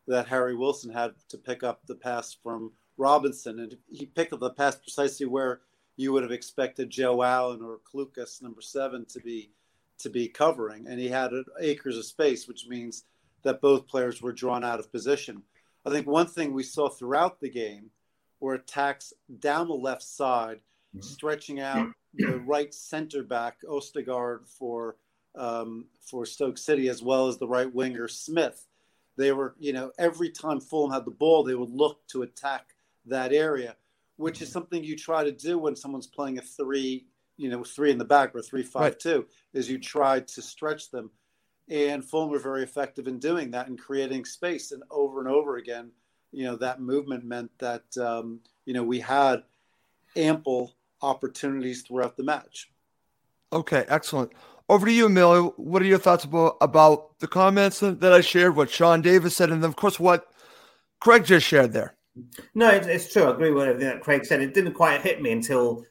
that 0.06 0.26
Harry 0.28 0.54
Wilson 0.54 0.92
had 0.92 1.12
to 1.28 1.38
pick 1.38 1.62
up 1.62 1.82
the 1.86 1.94
pass 1.94 2.36
from 2.42 2.72
Robinson, 2.96 3.60
and 3.60 3.76
he 3.90 4.06
picked 4.06 4.32
up 4.32 4.40
the 4.40 4.50
pass 4.50 4.76
precisely 4.76 5.26
where 5.26 5.60
you 5.96 6.12
would 6.12 6.22
have 6.22 6.32
expected 6.32 6.90
Joe 6.90 7.22
Allen 7.22 7.60
or 7.62 7.80
Clucas, 7.92 8.40
number 8.42 8.60
seven, 8.60 9.04
to 9.06 9.20
be 9.20 9.52
to 9.98 10.08
be 10.08 10.28
covering, 10.28 10.86
and 10.86 11.00
he 11.00 11.08
had 11.08 11.32
acres 11.60 11.98
of 11.98 12.04
space, 12.04 12.46
which 12.46 12.66
means 12.68 13.04
that 13.42 13.60
both 13.60 13.88
players 13.88 14.22
were 14.22 14.32
drawn 14.32 14.64
out 14.64 14.78
of 14.78 14.92
position. 14.92 15.42
I 15.84 15.90
think 15.90 16.06
one 16.06 16.26
thing 16.26 16.52
we 16.52 16.62
saw 16.62 16.88
throughout 16.88 17.40
the 17.40 17.50
game 17.50 17.90
were 18.40 18.54
attacks 18.54 19.12
down 19.40 19.66
the 19.66 19.74
left 19.74 20.02
side, 20.02 20.58
mm-hmm. 20.94 21.00
stretching 21.00 21.60
out 21.60 21.88
the 22.14 22.38
right 22.46 22.72
center 22.72 23.22
back 23.22 23.58
Ostergaard 23.68 24.48
for 24.48 24.96
um, 25.38 25.86
for 26.00 26.26
Stoke 26.26 26.58
City, 26.58 26.88
as 26.88 27.02
well 27.02 27.28
as 27.28 27.38
the 27.38 27.48
right 27.48 27.72
winger 27.72 28.08
Smith. 28.08 28.66
They 29.16 29.32
were, 29.32 29.54
you 29.58 29.72
know, 29.72 29.90
every 29.98 30.30
time 30.30 30.60
Fulham 30.60 30.92
had 30.92 31.04
the 31.04 31.10
ball, 31.10 31.42
they 31.42 31.54
would 31.54 31.70
look 31.70 32.06
to 32.08 32.22
attack 32.22 32.74
that 33.06 33.32
area, 33.32 33.76
which 34.16 34.42
is 34.42 34.50
something 34.50 34.84
you 34.84 34.96
try 34.96 35.24
to 35.24 35.32
do 35.32 35.58
when 35.58 35.74
someone's 35.74 36.06
playing 36.06 36.38
a 36.38 36.42
three 36.42 37.06
you 37.38 37.48
know 37.48 37.64
three 37.64 37.90
in 37.90 37.96
the 37.96 38.04
back 38.04 38.34
or 38.34 38.42
three 38.42 38.62
five 38.62 38.82
right. 38.82 38.98
two 38.98 39.26
is 39.54 39.70
you 39.70 39.78
try 39.78 40.20
to 40.20 40.42
stretch 40.42 40.90
them, 40.90 41.10
and 41.70 42.04
Fulham 42.04 42.30
were 42.30 42.38
very 42.38 42.62
effective 42.62 43.06
in 43.06 43.18
doing 43.18 43.52
that 43.52 43.68
and 43.68 43.78
creating 43.78 44.26
space. 44.26 44.72
And 44.72 44.82
over 44.90 45.20
and 45.20 45.28
over 45.28 45.56
again, 45.56 45.90
you 46.32 46.44
know 46.44 46.56
that 46.56 46.82
movement 46.82 47.24
meant 47.24 47.50
that 47.58 47.96
um, 47.96 48.40
you 48.66 48.74
know 48.74 48.84
we 48.84 49.00
had 49.00 49.44
ample 50.16 50.74
opportunities 51.00 51.82
throughout 51.82 52.16
the 52.16 52.24
match. 52.24 52.70
Okay, 53.52 53.86
excellent. 53.88 54.32
Over 54.68 54.86
to 54.86 54.92
you, 54.92 55.06
Emilio. 55.06 55.54
What 55.56 55.82
are 55.82 55.86
your 55.86 55.98
thoughts 55.98 56.24
about, 56.24 56.56
about 56.60 57.18
the 57.20 57.26
comments 57.26 57.80
that 57.80 58.12
I 58.12 58.20
shared, 58.20 58.56
what 58.56 58.70
Sean 58.70 59.00
Davis 59.00 59.36
said, 59.36 59.50
and 59.50 59.62
then, 59.62 59.70
of 59.70 59.76
course, 59.76 59.98
what 59.98 60.26
Craig 61.00 61.24
just 61.24 61.46
shared 61.46 61.72
there? 61.72 61.94
No, 62.54 62.68
it's, 62.70 62.86
it's 62.86 63.12
true. 63.12 63.24
I 63.24 63.30
agree 63.30 63.50
with 63.50 63.68
everything 63.68 63.88
that 63.88 64.02
Craig 64.02 64.24
said. 64.24 64.42
It 64.42 64.54
didn't 64.54 64.74
quite 64.74 65.00
hit 65.00 65.22
me 65.22 65.30
until 65.32 65.84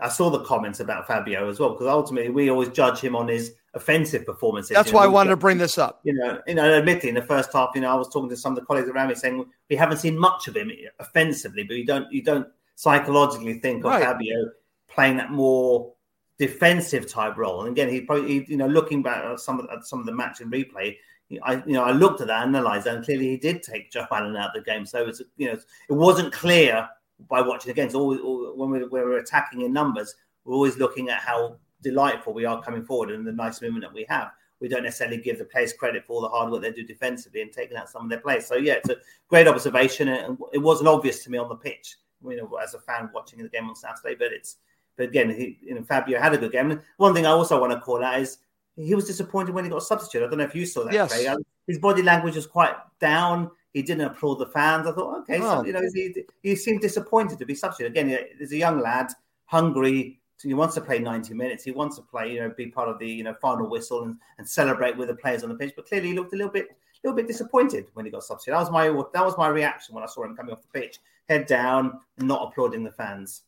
I 0.00 0.08
saw 0.08 0.30
the 0.30 0.42
comments 0.44 0.80
about 0.80 1.06
Fabio 1.06 1.48
as 1.48 1.60
well 1.60 1.70
because 1.70 1.86
ultimately 1.86 2.30
we 2.30 2.50
always 2.50 2.70
judge 2.70 3.00
him 3.00 3.14
on 3.14 3.28
his 3.28 3.54
offensive 3.74 4.26
performances. 4.26 4.74
That's 4.74 4.88
you 4.88 4.92
know, 4.94 4.98
why 5.00 5.04
I 5.04 5.08
wanted 5.08 5.30
to 5.30 5.36
bring 5.36 5.58
this 5.58 5.78
up. 5.78 6.00
You 6.04 6.14
know, 6.14 6.40
you 6.46 6.54
know, 6.54 6.72
admittedly 6.72 7.10
in 7.10 7.14
the 7.14 7.22
first 7.22 7.52
half, 7.52 7.70
you 7.74 7.80
know, 7.80 7.90
I 7.90 7.94
was 7.94 8.08
talking 8.08 8.30
to 8.30 8.36
some 8.36 8.52
of 8.52 8.58
the 8.58 8.64
colleagues 8.64 8.88
around 8.88 9.08
me 9.08 9.14
saying 9.14 9.44
we 9.68 9.76
haven't 9.76 9.98
seen 9.98 10.18
much 10.18 10.48
of 10.48 10.56
him 10.56 10.70
offensively, 10.98 11.62
but 11.64 11.76
you 11.76 11.84
don't 11.84 12.10
you 12.12 12.22
don't 12.22 12.48
psychologically 12.76 13.60
think 13.60 13.84
of 13.84 13.92
right. 13.92 14.02
Fabio 14.02 14.50
playing 14.88 15.16
that 15.18 15.30
more 15.30 15.92
defensive 16.38 17.08
type 17.08 17.36
role. 17.36 17.60
And 17.60 17.70
again, 17.70 17.88
he 17.88 18.00
probably 18.00 18.28
he, 18.28 18.44
you 18.48 18.56
know 18.56 18.66
looking 18.66 19.02
back 19.02 19.24
at 19.24 19.40
some 19.40 19.60
of 19.60 19.68
at 19.70 19.84
some 19.86 20.00
of 20.00 20.06
the 20.06 20.12
match 20.12 20.40
and 20.40 20.52
replay. 20.52 20.96
I 21.42 21.54
you 21.66 21.72
know 21.72 21.84
I 21.84 21.92
looked 21.92 22.20
at 22.20 22.26
that, 22.28 22.46
analysed 22.46 22.84
that, 22.84 22.96
and 22.96 23.04
clearly 23.04 23.28
he 23.28 23.36
did 23.36 23.62
take 23.62 23.90
Joe 23.92 24.06
Allen 24.10 24.36
out 24.36 24.56
of 24.56 24.64
the 24.64 24.70
game. 24.70 24.86
So 24.86 25.06
it's 25.06 25.22
you 25.36 25.48
know 25.48 25.58
it 25.88 25.92
wasn't 25.92 26.32
clear 26.32 26.88
by 27.28 27.40
watching. 27.40 27.90
So 27.90 28.00
all, 28.00 28.18
all, 28.18 28.56
when 28.56 28.70
we, 28.70 28.78
we 28.84 29.00
were 29.00 29.18
attacking 29.18 29.62
in 29.62 29.72
numbers, 29.72 30.14
we're 30.44 30.54
always 30.54 30.76
looking 30.76 31.08
at 31.08 31.20
how 31.20 31.56
delightful 31.82 32.34
we 32.34 32.44
are 32.44 32.62
coming 32.62 32.84
forward 32.84 33.10
and 33.10 33.26
the 33.26 33.32
nice 33.32 33.62
movement 33.62 33.84
that 33.84 33.92
we 33.92 34.06
have. 34.08 34.32
We 34.60 34.68
don't 34.68 34.84
necessarily 34.84 35.18
give 35.18 35.38
the 35.38 35.44
players 35.44 35.72
credit 35.72 36.06
for 36.06 36.14
all 36.14 36.20
the 36.22 36.28
hard 36.28 36.50
work 36.50 36.62
they 36.62 36.72
do 36.72 36.84
defensively 36.84 37.42
and 37.42 37.52
taking 37.52 37.76
out 37.76 37.90
some 37.90 38.04
of 38.04 38.08
their 38.08 38.20
players. 38.20 38.46
So 38.46 38.56
yeah, 38.56 38.74
it's 38.74 38.88
a 38.88 38.96
great 39.28 39.46
observation, 39.46 40.08
and 40.08 40.38
it 40.52 40.58
wasn't 40.58 40.88
obvious 40.88 41.22
to 41.24 41.30
me 41.30 41.38
on 41.38 41.48
the 41.48 41.56
pitch, 41.56 41.96
you 42.26 42.36
know, 42.36 42.50
as 42.62 42.74
a 42.74 42.78
fan 42.78 43.10
watching 43.12 43.42
the 43.42 43.48
game 43.48 43.68
on 43.68 43.76
Saturday. 43.76 44.16
But 44.18 44.32
it's, 44.32 44.56
but 44.96 45.04
again, 45.04 45.30
he, 45.30 45.58
you 45.60 45.74
know, 45.74 45.82
Fabio 45.82 46.20
had 46.20 46.34
a 46.34 46.38
good 46.38 46.52
game. 46.52 46.70
And 46.70 46.80
one 46.96 47.14
thing 47.14 47.26
I 47.26 47.30
also 47.30 47.60
want 47.60 47.72
to 47.72 47.80
call 47.80 48.02
out 48.02 48.20
is 48.20 48.38
he 48.76 48.94
was 48.94 49.06
disappointed 49.06 49.54
when 49.54 49.64
he 49.64 49.70
got 49.70 49.82
substituted. 49.82 50.26
I 50.26 50.28
don't 50.28 50.38
know 50.38 50.44
if 50.44 50.54
you 50.54 50.66
saw 50.66 50.84
that. 50.84 50.92
Yes. 50.92 51.36
His 51.66 51.78
body 51.78 52.02
language 52.02 52.36
was 52.36 52.46
quite 52.46 52.74
down. 53.00 53.50
He 53.72 53.82
didn't 53.82 54.06
applaud 54.06 54.36
the 54.36 54.46
fans. 54.46 54.86
I 54.86 54.92
thought, 54.92 55.20
okay, 55.22 55.38
oh. 55.40 55.60
so, 55.60 55.66
you 55.66 55.72
know, 55.72 55.82
he, 55.92 56.14
he 56.42 56.56
seemed 56.56 56.80
disappointed 56.80 57.38
to 57.38 57.46
be 57.46 57.54
substituted. 57.54 57.98
Again, 57.98 58.26
he's 58.38 58.52
a 58.52 58.56
young 58.56 58.80
lad, 58.80 59.08
hungry, 59.46 60.20
so 60.36 60.48
he 60.48 60.54
wants 60.54 60.74
to 60.74 60.80
play 60.80 60.98
90 60.98 61.34
minutes. 61.34 61.64
He 61.64 61.70
wants 61.70 61.96
to 61.96 62.02
play, 62.02 62.32
you 62.32 62.40
know, 62.40 62.52
be 62.56 62.66
part 62.66 62.88
of 62.88 62.98
the, 62.98 63.08
you 63.08 63.24
know, 63.24 63.34
final 63.40 63.68
whistle 63.68 64.02
and, 64.04 64.16
and 64.38 64.48
celebrate 64.48 64.96
with 64.96 65.08
the 65.08 65.14
players 65.14 65.42
on 65.42 65.48
the 65.48 65.54
pitch. 65.54 65.72
But 65.74 65.86
clearly, 65.86 66.08
he 66.08 66.14
looked 66.14 66.32
a 66.34 66.36
little 66.36 66.52
bit, 66.52 66.68
a 66.70 66.74
little 67.02 67.16
bit 67.16 67.26
disappointed 67.26 67.86
when 67.94 68.04
he 68.04 68.10
got 68.10 68.24
substituted. 68.24 68.56
That 68.56 68.62
was 68.62 68.70
my, 68.70 68.88
that 69.12 69.24
was 69.24 69.38
my 69.38 69.48
reaction 69.48 69.94
when 69.94 70.04
I 70.04 70.06
saw 70.06 70.24
him 70.24 70.36
coming 70.36 70.52
off 70.52 70.62
the 70.62 70.80
pitch, 70.80 70.98
head 71.28 71.46
down, 71.46 72.00
not 72.18 72.48
applauding 72.48 72.84
the 72.84 72.92
fans. 72.92 73.42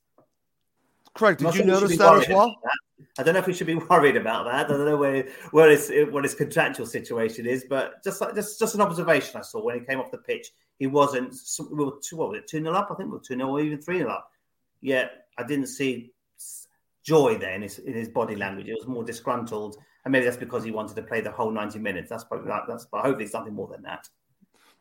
Correct. 1.16 1.40
Did 1.40 1.54
you 1.54 1.64
notice 1.64 1.96
that 1.96 2.22
as 2.22 2.28
well? 2.28 2.56
That. 2.62 3.06
I 3.18 3.22
don't 3.22 3.34
know 3.34 3.40
if 3.40 3.46
we 3.46 3.54
should 3.54 3.66
be 3.66 3.74
worried 3.90 4.16
about 4.16 4.44
that. 4.44 4.66
I 4.66 4.68
don't 4.68 4.84
know 4.84 4.96
where 4.96 5.28
where 5.50 5.70
his 5.70 5.92
what 6.10 6.24
his 6.24 6.34
contractual 6.34 6.86
situation 6.86 7.46
is, 7.46 7.64
but 7.68 8.02
just 8.04 8.20
like 8.20 8.34
just 8.34 8.58
just 8.58 8.74
an 8.74 8.80
observation 8.80 9.36
I 9.36 9.42
saw 9.42 9.62
when 9.62 9.78
he 9.78 9.84
came 9.84 10.00
off 10.00 10.10
the 10.10 10.18
pitch. 10.18 10.52
He 10.78 10.86
wasn't. 10.86 11.34
We 11.70 11.84
were 11.84 11.92
two. 12.02 12.16
What 12.16 12.30
was 12.30 12.38
it? 12.38 12.46
Two 12.46 12.60
0 12.60 12.74
up. 12.74 12.88
I 12.90 12.94
think 12.94 13.08
we 13.10 13.16
were 13.16 13.22
two 13.24 13.36
0 13.36 13.48
or 13.48 13.60
even 13.60 13.80
three 13.80 13.98
0 13.98 14.10
up. 14.10 14.30
Yet 14.82 15.26
I 15.38 15.42
didn't 15.42 15.68
see 15.68 16.12
joy 17.02 17.38
there 17.38 17.54
in 17.54 17.62
his 17.62 17.78
in 17.78 17.94
his 17.94 18.08
body 18.08 18.36
language. 18.36 18.68
It 18.68 18.74
was 18.74 18.86
more 18.86 19.04
disgruntled, 19.04 19.76
and 20.04 20.12
maybe 20.12 20.26
that's 20.26 20.36
because 20.36 20.64
he 20.64 20.70
wanted 20.70 20.96
to 20.96 21.02
play 21.02 21.22
the 21.22 21.30
whole 21.30 21.50
ninety 21.50 21.78
minutes. 21.78 22.10
That's 22.10 22.24
probably 22.24 22.52
that's. 22.68 22.84
But 22.86 23.02
hopefully, 23.02 23.26
something 23.26 23.54
more 23.54 23.68
than 23.68 23.82
that. 23.82 24.08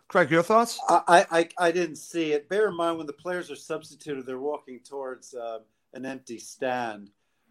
Craig, 0.08 0.30
your 0.30 0.44
thoughts? 0.44 0.80
I, 0.90 1.26
I 1.32 1.50
I 1.58 1.72
didn't 1.72 1.96
see 1.96 2.34
it. 2.34 2.50
Bear 2.50 2.68
in 2.68 2.76
mind 2.76 2.98
when 2.98 3.08
the 3.08 3.14
players 3.14 3.50
are 3.50 3.56
substituted, 3.56 4.26
they're 4.26 4.40
walking 4.40 4.80
towards 4.82 5.34
uh, 5.34 5.60
an 5.96 6.06
empty 6.06 6.38
stand. 6.38 7.10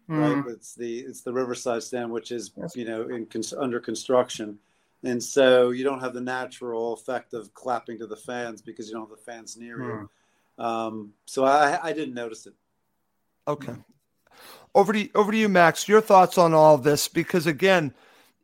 Mm. 0.09 0.43
Right, 0.43 0.53
it's 0.53 0.75
the 0.75 0.99
it's 0.99 1.21
the 1.21 1.33
Riverside 1.33 1.81
stand, 1.81 2.11
which 2.11 2.31
is 2.31 2.51
you 2.75 2.85
know 2.85 3.03
in 3.09 3.27
under 3.57 3.79
construction, 3.79 4.59
and 5.03 5.21
so 5.21 5.71
you 5.71 5.83
don't 5.83 5.99
have 5.99 6.13
the 6.13 6.21
natural 6.21 6.93
effect 6.93 7.33
of 7.33 7.53
clapping 7.55 7.97
to 7.97 8.07
the 8.07 8.15
fans 8.15 8.61
because 8.61 8.87
you 8.87 8.93
don't 8.93 9.09
have 9.09 9.17
the 9.17 9.31
fans 9.31 9.57
near 9.57 9.79
mm. 9.79 9.85
you. 9.85 10.09
Hmm. 10.57 10.63
Um, 10.63 11.13
so 11.25 11.43
I 11.43 11.79
I 11.81 11.93
didn't 11.93 12.13
notice 12.13 12.45
it. 12.45 12.53
Okay, 13.47 13.73
over 14.75 14.93
to 14.93 15.09
over 15.15 15.31
to 15.31 15.37
you, 15.37 15.49
Max. 15.49 15.87
Your 15.87 16.01
thoughts 16.01 16.37
on 16.37 16.53
all 16.53 16.77
this? 16.77 17.07
Because 17.07 17.47
again, 17.47 17.91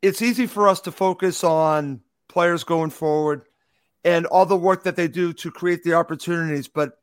it's 0.01 0.23
easy 0.23 0.47
for 0.47 0.67
us 0.67 0.81
to 0.81 0.91
focus 0.91 1.43
on 1.43 2.01
players 2.27 2.63
going 2.63 2.89
forward 2.89 3.43
and 4.03 4.25
all 4.25 4.45
the 4.45 4.57
work 4.57 4.83
that 4.83 4.95
they 4.95 5.07
do 5.07 5.33
to 5.33 5.51
create 5.51 5.83
the 5.83 5.93
opportunities, 5.93 6.67
but 6.67 7.00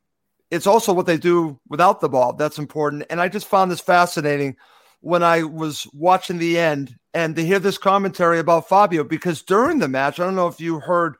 it's 0.51 0.67
also 0.67 0.93
what 0.93 1.07
they 1.07 1.19
do 1.19 1.59
without 1.69 2.01
the 2.01 2.09
ball 2.09 2.33
that's 2.33 2.59
important. 2.59 3.05
And 3.11 3.21
I 3.21 3.29
just 3.29 3.47
found 3.47 3.71
this 3.71 3.81
fascinating 3.81 4.57
when 5.01 5.23
I 5.23 5.43
was 5.43 5.87
watching 5.93 6.39
the 6.39 6.59
end 6.59 6.97
and 7.15 7.37
to 7.37 7.45
hear 7.45 7.59
this 7.59 7.79
commentary 7.79 8.39
about 8.39 8.69
Fabio 8.69 9.05
because 9.05 9.43
during 9.43 9.79
the 9.79 9.89
match, 9.89 10.19
I 10.19 10.25
don't 10.25 10.35
know 10.35 10.49
if 10.49 10.61
you 10.61 10.81
heard 10.81 11.17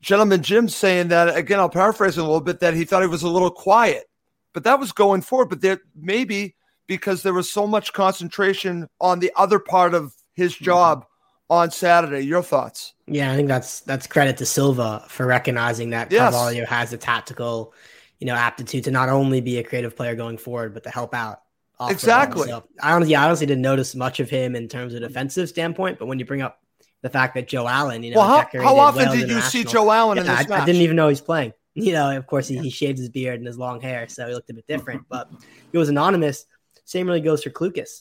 Gentleman 0.00 0.42
Jim 0.42 0.68
saying 0.68 1.08
that 1.08 1.36
again. 1.36 1.58
I'll 1.58 1.68
paraphrase 1.68 2.16
a 2.16 2.22
little 2.22 2.40
bit 2.40 2.60
that 2.60 2.74
he 2.74 2.84
thought 2.84 3.02
he 3.02 3.08
was 3.08 3.22
a 3.22 3.28
little 3.28 3.50
quiet, 3.50 4.04
but 4.52 4.64
that 4.64 4.78
was 4.78 4.92
going 4.92 5.22
forward. 5.22 5.48
But 5.48 5.60
there 5.60 5.80
maybe 5.94 6.54
because 6.86 7.22
there 7.22 7.34
was 7.34 7.52
so 7.52 7.66
much 7.66 7.92
concentration 7.92 8.88
on 9.00 9.18
the 9.18 9.32
other 9.36 9.58
part 9.58 9.94
of 9.94 10.14
his 10.34 10.54
mm-hmm. 10.54 10.64
job 10.64 11.06
on 11.50 11.70
Saturday. 11.70 12.20
Your 12.20 12.42
thoughts? 12.42 12.94
Yeah, 13.06 13.32
I 13.32 13.36
think 13.36 13.48
that's 13.48 13.80
that's 13.80 14.06
credit 14.06 14.36
to 14.38 14.46
Silva 14.46 15.04
for 15.08 15.26
recognizing 15.26 15.90
that 15.90 16.10
Yes. 16.12 16.32
Carvalho 16.32 16.64
has 16.66 16.92
a 16.92 16.98
tactical, 16.98 17.72
you 18.18 18.26
know, 18.26 18.34
aptitude 18.34 18.84
to 18.84 18.90
not 18.90 19.08
only 19.08 19.40
be 19.40 19.58
a 19.58 19.62
creative 19.62 19.96
player 19.96 20.14
going 20.14 20.38
forward, 20.38 20.74
but 20.74 20.82
to 20.84 20.90
help 20.90 21.14
out. 21.14 21.40
off. 21.78 21.90
Exactly. 21.90 22.48
So 22.48 22.64
I 22.82 22.92
honestly, 22.94 23.14
I 23.16 23.24
honestly 23.26 23.46
didn't 23.46 23.62
notice 23.62 23.94
much 23.94 24.20
of 24.20 24.30
him 24.30 24.56
in 24.56 24.68
terms 24.68 24.94
of 24.94 25.00
defensive 25.00 25.48
standpoint, 25.48 25.98
but 25.98 26.06
when 26.06 26.18
you 26.18 26.24
bring 26.24 26.42
up 26.42 26.58
the 27.02 27.10
fact 27.10 27.34
that 27.34 27.46
Joe 27.46 27.68
Allen, 27.68 28.02
you 28.02 28.12
know, 28.14 28.20
Well, 28.20 28.26
how- 28.28 28.62
how 28.62 28.78
often 28.78 29.08
Wales 29.10 29.20
did 29.20 29.28
you 29.30 29.40
see 29.42 29.64
Joe 29.64 29.90
Allen 29.90 30.18
in 30.18 30.24
Yeah, 30.24 30.42
this 30.42 30.50
I, 30.50 30.62
I 30.62 30.64
didn't 30.64 30.80
even 30.82 30.96
know 30.96 31.08
he's 31.08 31.20
playing. 31.20 31.52
You 31.78 31.92
know, 31.92 32.16
of 32.16 32.26
course, 32.26 32.48
he, 32.48 32.56
he 32.56 32.70
shaved 32.70 32.96
his 32.98 33.10
beard 33.10 33.38
and 33.38 33.46
his 33.46 33.58
long 33.58 33.82
hair, 33.82 34.08
so 34.08 34.26
he 34.26 34.32
looked 34.32 34.48
a 34.48 34.54
bit 34.54 34.66
different. 34.66 35.02
But 35.10 35.30
he 35.72 35.76
was 35.76 35.90
anonymous. 35.90 36.46
Same 36.86 37.06
really 37.06 37.20
goes 37.20 37.42
for 37.44 37.50
Clucas. 37.50 38.00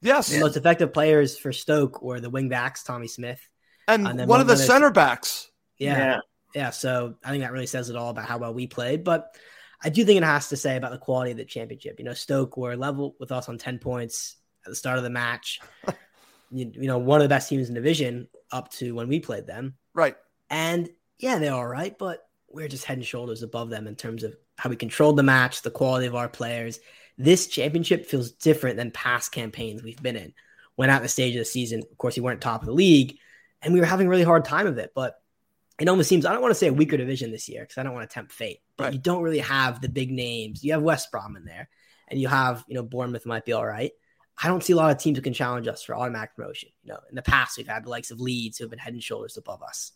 Yes. 0.00 0.28
The 0.28 0.38
most 0.38 0.56
effective 0.56 0.92
players 0.94 1.36
for 1.36 1.52
Stoke 1.52 2.00
were 2.00 2.20
the 2.20 2.30
wing 2.30 2.48
backs, 2.48 2.84
Tommy 2.84 3.08
Smith. 3.08 3.40
Uh, 3.88 3.94
and 3.94 4.20
then 4.20 4.28
one 4.28 4.40
of 4.40 4.46
the 4.46 4.54
there's- 4.54 4.68
center 4.68 4.92
backs. 4.92 5.50
Yeah. 5.78 5.98
Yeah. 5.98 6.18
Yeah. 6.54 6.70
So 6.70 7.14
I 7.24 7.30
think 7.30 7.42
that 7.42 7.52
really 7.52 7.66
says 7.66 7.90
it 7.90 7.96
all 7.96 8.10
about 8.10 8.26
how 8.26 8.38
well 8.38 8.54
we 8.54 8.66
played. 8.66 9.04
But 9.04 9.36
I 9.82 9.90
do 9.90 10.04
think 10.04 10.18
it 10.18 10.24
has 10.24 10.48
to 10.48 10.56
say 10.56 10.76
about 10.76 10.92
the 10.92 10.98
quality 10.98 11.30
of 11.30 11.36
the 11.36 11.44
championship. 11.44 11.98
You 11.98 12.04
know, 12.04 12.14
Stoke 12.14 12.56
were 12.56 12.76
level 12.76 13.16
with 13.20 13.32
us 13.32 13.48
on 13.48 13.58
10 13.58 13.78
points 13.78 14.36
at 14.64 14.70
the 14.70 14.76
start 14.76 14.98
of 14.98 15.04
the 15.04 15.10
match. 15.10 15.60
you, 16.50 16.70
you 16.74 16.88
know, 16.88 16.98
one 16.98 17.20
of 17.20 17.24
the 17.24 17.28
best 17.28 17.48
teams 17.48 17.68
in 17.68 17.74
the 17.74 17.80
division 17.80 18.28
up 18.50 18.70
to 18.72 18.94
when 18.94 19.08
we 19.08 19.20
played 19.20 19.46
them. 19.46 19.74
Right. 19.94 20.16
And 20.50 20.88
yeah, 21.18 21.38
they're 21.38 21.54
all 21.54 21.66
right, 21.66 21.96
but 21.96 22.26
we're 22.48 22.68
just 22.68 22.84
head 22.84 22.98
and 22.98 23.06
shoulders 23.06 23.42
above 23.42 23.70
them 23.70 23.86
in 23.86 23.94
terms 23.94 24.24
of 24.24 24.34
how 24.56 24.70
we 24.70 24.76
controlled 24.76 25.16
the 25.16 25.22
match, 25.22 25.62
the 25.62 25.70
quality 25.70 26.06
of 26.06 26.14
our 26.14 26.28
players. 26.28 26.80
This 27.16 27.46
championship 27.46 28.06
feels 28.06 28.30
different 28.30 28.76
than 28.76 28.90
past 28.90 29.32
campaigns 29.32 29.82
we've 29.82 30.02
been 30.02 30.16
in. 30.16 30.32
When 30.76 30.90
at 30.90 31.02
the 31.02 31.08
stage 31.08 31.34
of 31.34 31.40
the 31.40 31.44
season, 31.44 31.82
of 31.90 31.98
course, 31.98 32.16
we 32.16 32.22
weren't 32.22 32.40
top 32.40 32.62
of 32.62 32.66
the 32.66 32.72
league, 32.72 33.18
and 33.60 33.74
we 33.74 33.80
were 33.80 33.86
having 33.86 34.06
a 34.06 34.10
really 34.10 34.22
hard 34.22 34.44
time 34.44 34.68
of 34.68 34.78
it. 34.78 34.92
But 34.94 35.20
it 35.78 35.88
almost 35.88 36.08
seems 36.08 36.26
I 36.26 36.32
don't 36.32 36.42
want 36.42 36.50
to 36.50 36.58
say 36.58 36.68
a 36.68 36.72
weaker 36.72 36.96
division 36.96 37.30
this 37.30 37.48
year 37.48 37.62
because 37.62 37.78
I 37.78 37.82
don't 37.82 37.94
want 37.94 38.08
to 38.08 38.12
tempt 38.12 38.32
fate. 38.32 38.60
But 38.76 38.92
you 38.92 38.98
don't 38.98 39.22
really 39.22 39.38
have 39.38 39.80
the 39.80 39.88
big 39.88 40.10
names. 40.10 40.64
You 40.64 40.72
have 40.72 40.82
West 40.82 41.10
Brom 41.10 41.36
in 41.36 41.44
there, 41.44 41.68
and 42.08 42.20
you 42.20 42.28
have 42.28 42.64
you 42.68 42.74
know 42.74 42.82
Bournemouth 42.82 43.26
might 43.26 43.44
be 43.44 43.52
all 43.52 43.66
right. 43.66 43.92
I 44.40 44.48
don't 44.48 44.62
see 44.62 44.72
a 44.72 44.76
lot 44.76 44.92
of 44.92 44.98
teams 44.98 45.18
who 45.18 45.22
can 45.22 45.32
challenge 45.32 45.66
us 45.66 45.82
for 45.82 45.96
automatic 45.96 46.36
promotion. 46.36 46.70
You 46.84 46.92
know, 46.92 47.00
in 47.08 47.16
the 47.16 47.22
past 47.22 47.56
we've 47.56 47.68
had 47.68 47.84
the 47.84 47.90
likes 47.90 48.10
of 48.10 48.20
Leeds 48.20 48.58
who 48.58 48.64
have 48.64 48.70
been 48.70 48.78
head 48.78 48.92
and 48.92 49.02
shoulders 49.02 49.36
above 49.36 49.62
us. 49.62 49.92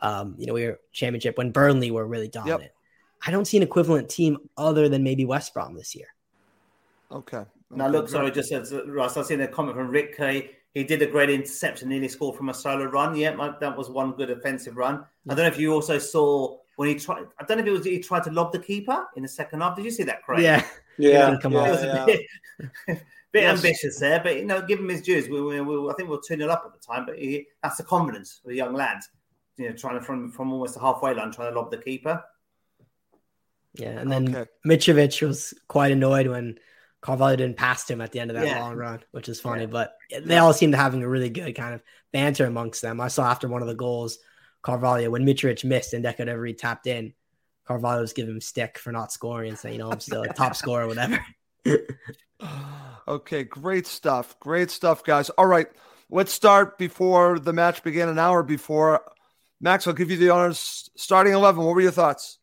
Um, 0.00 0.36
you 0.38 0.46
know, 0.46 0.54
we 0.54 0.66
were 0.66 0.80
championship 0.92 1.38
when 1.38 1.50
Burnley 1.50 1.90
were 1.90 2.06
really 2.06 2.28
dominant. 2.28 2.70
I 3.26 3.30
don't 3.30 3.46
see 3.46 3.56
an 3.56 3.62
equivalent 3.62 4.08
team 4.08 4.38
other 4.56 4.88
than 4.88 5.02
maybe 5.02 5.24
West 5.24 5.52
Brom 5.52 5.74
this 5.74 5.94
year. 5.94 6.06
Okay. 7.10 7.44
Now, 7.70 7.88
look, 7.88 8.08
sorry, 8.08 8.30
just 8.30 8.52
as 8.52 8.72
Russ, 8.86 9.16
I've 9.16 9.26
seen 9.26 9.40
a 9.40 9.48
comment 9.48 9.76
from 9.76 9.88
Rick 9.88 10.16
Kay. 10.16 10.50
He 10.78 10.84
did 10.84 11.02
a 11.02 11.06
great 11.06 11.28
interception, 11.28 11.88
nearly 11.88 12.06
scored 12.06 12.36
from 12.36 12.50
a 12.50 12.54
solo 12.54 12.84
run. 12.84 13.16
Yeah, 13.16 13.34
my- 13.34 13.56
that 13.58 13.76
was 13.76 13.90
one 13.90 14.12
good 14.12 14.30
offensive 14.30 14.76
run. 14.76 15.04
I 15.28 15.34
don't 15.34 15.38
know 15.44 15.48
if 15.48 15.58
you 15.58 15.72
also 15.72 15.98
saw 15.98 16.56
when 16.76 16.88
he 16.88 16.94
tried. 16.94 17.24
I 17.40 17.44
don't 17.44 17.56
know 17.58 17.64
if 17.64 17.68
it 17.68 17.72
was 17.72 17.84
he 17.84 17.98
tried 17.98 18.22
to 18.24 18.30
lob 18.30 18.52
the 18.52 18.60
keeper 18.60 19.04
in 19.16 19.24
the 19.24 19.28
second 19.28 19.60
half. 19.60 19.74
Did 19.74 19.84
you 19.84 19.90
see 19.90 20.04
that, 20.04 20.22
Craig? 20.22 20.42
Yeah. 20.42 20.64
Yeah, 20.96 21.30
Didn't 21.30 21.42
come 21.42 21.52
yeah, 21.54 21.58
off. 21.60 21.66
It 21.66 21.70
was 21.72 21.82
a 21.82 21.86
yeah. 21.86 22.04
bit, 22.06 22.20
bit 23.32 23.42
Yes. 23.42 23.56
ambitious 23.56 23.98
there, 23.98 24.20
but 24.22 24.36
you 24.36 24.44
know, 24.44 24.62
give 24.62 24.78
him 24.78 24.88
his 24.88 25.02
dues. 25.02 25.28
We, 25.28 25.40
we, 25.40 25.60
we, 25.60 25.90
I 25.90 25.94
think 25.94 26.08
we 26.08 26.16
were 26.16 26.22
2 26.24 26.36
0 26.36 26.48
up 26.48 26.62
at 26.64 26.72
the 26.80 26.86
time, 26.86 27.06
but 27.06 27.18
he, 27.18 27.46
that's 27.62 27.76
the 27.78 27.82
confidence 27.84 28.40
of 28.44 28.50
a 28.52 28.54
young 28.54 28.74
lad. 28.74 28.98
You 29.56 29.70
know, 29.70 29.74
trying 29.76 29.98
to 29.98 30.04
from 30.04 30.30
from 30.30 30.52
almost 30.52 30.74
the 30.74 30.80
halfway 30.80 31.12
line, 31.14 31.32
trying 31.32 31.52
to 31.52 31.58
lob 31.60 31.72
the 31.72 31.78
keeper. 31.78 32.22
Yeah, 33.74 33.98
and 33.98 34.10
then 34.10 34.34
Okay. 34.36 34.50
Mitrovic 34.66 35.26
was 35.26 35.54
quite 35.68 35.90
annoyed 35.92 36.28
when 36.28 36.58
Carvalho 37.00 37.36
didn't 37.36 37.56
pass 37.56 37.88
him 37.88 38.00
at 38.00 38.10
the 38.12 38.20
end 38.20 38.30
of 38.30 38.36
that 38.36 38.46
Yeah. 38.46 38.60
long 38.60 38.76
run, 38.76 39.02
which 39.12 39.28
is 39.28 39.40
funny. 39.40 39.66
But 39.66 39.94
they 40.22 40.38
all 40.38 40.52
seemed 40.52 40.72
to 40.72 40.78
having 40.78 41.02
a 41.02 41.08
really 41.08 41.30
good 41.30 41.54
kind 41.54 41.74
of 41.74 41.82
banter 42.12 42.44
amongst 42.46 42.82
them. 42.82 43.00
I 43.00 43.08
saw 43.08 43.30
after 43.30 43.46
one 43.48 43.62
of 43.62 43.68
the 43.68 43.74
goals, 43.74 44.18
Carvalho 44.62 45.10
when 45.10 45.24
Mitrovic 45.24 45.64
missed 45.64 45.94
and 45.94 46.04
Deco 46.04 46.26
never 46.26 46.52
tapped 46.52 46.86
in, 46.88 47.14
Carvalho 47.66 48.00
was 48.00 48.12
giving 48.12 48.34
him 48.34 48.40
stick 48.40 48.78
for 48.78 48.90
not 48.92 49.12
scoring 49.12 49.50
and 49.50 49.58
saying, 49.58 49.74
you 49.74 49.78
know, 49.80 49.90
I'm 49.92 50.00
still 50.00 50.22
a 50.22 50.32
top 50.32 50.56
scorer, 50.56 50.84
or 50.84 50.88
whatever. 50.88 51.24
Okay, 53.08 53.42
great 53.42 53.86
stuff. 53.86 54.38
Great 54.38 54.70
stuff, 54.70 55.02
guys. 55.02 55.30
All 55.30 55.46
right, 55.46 55.66
let's 56.10 56.30
start 56.32 56.76
before 56.76 57.38
the 57.38 57.52
match 57.54 57.82
began, 57.82 58.08
an 58.10 58.18
hour 58.18 58.42
before. 58.42 59.02
Max, 59.60 59.86
I'll 59.86 59.94
give 59.94 60.10
you 60.10 60.18
the 60.18 60.30
honors. 60.30 60.90
Starting 60.96 61.32
11, 61.32 61.64
what 61.64 61.74
were 61.74 61.80
your 61.80 61.90
thoughts? 61.90 62.38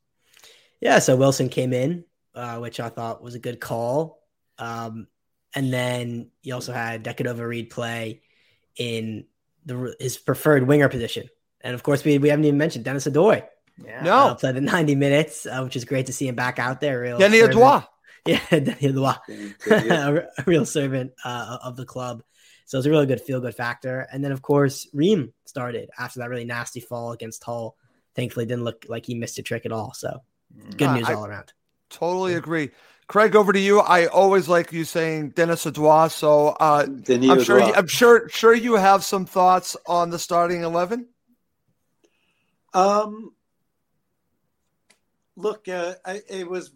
Yeah, 0.81 0.99
so 0.99 1.15
Wilson 1.15 1.49
came 1.49 1.71
in, 1.71 2.03
uh, 2.33 2.57
which 2.57 2.79
I 2.79 2.89
thought 2.89 3.21
was 3.21 3.35
a 3.35 3.39
good 3.39 3.59
call. 3.59 4.21
Um, 4.57 5.07
and 5.53 5.71
then 5.73 6.31
you 6.41 6.53
also 6.53 6.73
had 6.73 7.03
Decordova-Reid 7.03 7.69
play 7.69 8.21
in 8.77 9.25
the 9.65 9.95
his 9.99 10.17
preferred 10.17 10.67
winger 10.67 10.89
position. 10.89 11.29
And 11.61 11.73
of 11.73 11.81
course, 11.83 12.03
we, 12.03 12.17
we 12.17 12.29
haven't 12.29 12.45
even 12.45 12.57
mentioned 12.57 12.85
Denis 12.85 13.07
Adoy. 13.07 13.43
Yeah. 13.83 14.03
No. 14.03 14.15
Uh, 14.29 14.35
played 14.35 14.55
the 14.55 14.61
90 14.61 14.95
minutes, 14.95 15.45
uh, 15.45 15.61
which 15.63 15.75
is 15.75 15.85
great 15.85 16.05
to 16.07 16.13
see 16.13 16.27
him 16.27 16.35
back 16.35 16.59
out 16.59 16.79
there. 16.81 17.01
Real 17.01 17.17
Denny 17.17 17.39
servant- 17.39 17.57
Adois. 17.59 17.87
Yeah, 18.27 18.39
Denny 18.49 18.71
Adois. 18.93 19.17
Yeah. 19.67 20.07
a 20.07 20.13
re- 20.13 20.27
a 20.39 20.43
real 20.47 20.65
servant 20.65 21.11
uh, 21.23 21.57
of 21.63 21.75
the 21.75 21.85
club. 21.85 22.23
So 22.65 22.77
it's 22.79 22.87
a 22.87 22.89
really 22.89 23.05
good 23.05 23.21
feel 23.21 23.39
good 23.39 23.53
factor. 23.55 24.07
And 24.11 24.23
then, 24.23 24.31
of 24.31 24.41
course, 24.41 24.87
Reem 24.93 25.31
started 25.45 25.89
after 25.99 26.19
that 26.19 26.29
really 26.29 26.45
nasty 26.45 26.79
fall 26.79 27.11
against 27.11 27.43
Hull. 27.43 27.75
Thankfully, 28.15 28.45
didn't 28.47 28.63
look 28.63 28.85
like 28.89 29.05
he 29.05 29.13
missed 29.13 29.37
a 29.37 29.43
trick 29.43 29.65
at 29.67 29.71
all. 29.71 29.93
So 29.93 30.21
good 30.75 30.87
Uh, 30.89 30.95
news 30.95 31.07
I- 31.09 31.13
all 31.13 31.25
around. 31.27 31.53
Totally 31.91 32.33
agree. 32.33 32.71
Craig, 33.07 33.35
over 33.35 33.53
to 33.53 33.59
you. 33.59 33.79
I 33.79 34.07
always 34.07 34.47
like 34.47 34.71
you 34.71 34.83
saying 34.83 35.29
Denis 35.29 35.65
Adois. 35.65 36.11
So 36.11 36.49
uh, 36.59 36.85
Denis 36.85 37.29
I'm 37.29 37.43
sure. 37.43 37.59
You, 37.59 37.73
I'm 37.73 37.87
sure. 37.87 38.29
Sure, 38.29 38.53
you 38.53 38.75
have 38.75 39.03
some 39.03 39.25
thoughts 39.25 39.77
on 39.85 40.09
the 40.09 40.19
starting 40.19 40.63
eleven. 40.63 41.07
Um, 42.73 43.33
look, 45.37 45.67
uh, 45.69 45.93
I, 46.03 46.21
it 46.27 46.49
was, 46.49 46.71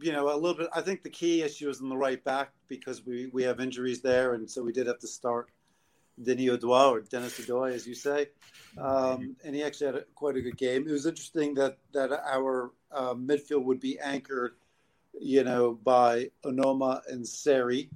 you 0.00 0.12
know, 0.12 0.32
a 0.32 0.36
little 0.36 0.56
bit. 0.56 0.68
I 0.72 0.80
think 0.80 1.02
the 1.02 1.10
key 1.10 1.42
issue 1.42 1.68
is 1.68 1.80
in 1.80 1.88
the 1.88 1.96
right 1.96 2.22
back 2.24 2.52
because 2.68 3.04
we 3.04 3.26
we 3.32 3.42
have 3.42 3.60
injuries 3.60 4.00
there, 4.00 4.34
and 4.34 4.50
so 4.50 4.62
we 4.62 4.72
did 4.72 4.86
have 4.86 5.00
to 5.00 5.08
start 5.08 5.50
Denis 6.22 6.56
Adois 6.56 6.90
or 6.90 7.00
Denis 7.00 7.38
Adoy, 7.40 7.74
as 7.74 7.86
you 7.86 7.94
say, 7.94 8.28
um, 8.78 9.36
and 9.44 9.54
he 9.54 9.62
actually 9.62 9.86
had 9.86 9.96
a, 9.96 10.04
quite 10.14 10.36
a 10.36 10.40
good 10.40 10.56
game. 10.56 10.88
It 10.88 10.92
was 10.92 11.04
interesting 11.04 11.54
that 11.54 11.76
that 11.92 12.12
our 12.12 12.70
uh, 12.90 13.12
midfield 13.12 13.64
would 13.64 13.80
be 13.80 13.98
anchored, 13.98 14.54
you 15.20 15.44
know, 15.44 15.78
by 15.84 16.30
Onomah 16.44 17.00
and 17.08 17.26
Seri, 17.26 17.90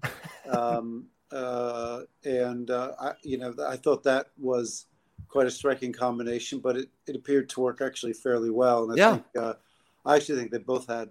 um, 0.49 1.07
uh, 1.33 2.01
and 2.25 2.71
uh, 2.71 2.93
I, 3.01 3.13
you 3.23 3.39
know, 3.39 3.55
I 3.67 3.77
thought 3.77 4.03
that 4.05 4.29
was 4.39 4.87
quite 5.29 5.47
a 5.47 5.51
striking 5.51 5.93
combination, 5.93 6.59
but 6.59 6.77
it, 6.77 6.89
it 7.07 7.17
appeared 7.17 7.49
to 7.51 7.61
work 7.61 7.81
actually 7.81 8.13
fairly 8.13 8.51
well. 8.51 8.85
And 8.85 8.93
I 8.93 8.97
Yeah. 8.97 9.11
think 9.13 9.25
uh, 9.39 9.55
I 10.05 10.17
actually 10.17 10.39
think 10.39 10.51
they 10.51 10.59
both 10.59 10.87
had 10.89 11.11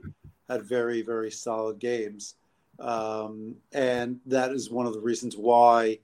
had 0.50 0.63
very 0.63 1.02
very 1.02 1.32
solid 1.32 1.80
games, 1.80 2.36
um, 2.80 3.56
and 3.72 4.19
that 4.26 4.52
is 4.52 4.69
one 4.69 4.88
of 4.88 4.93
the 4.93 5.00
reasons 5.02 5.38
why 5.38 6.00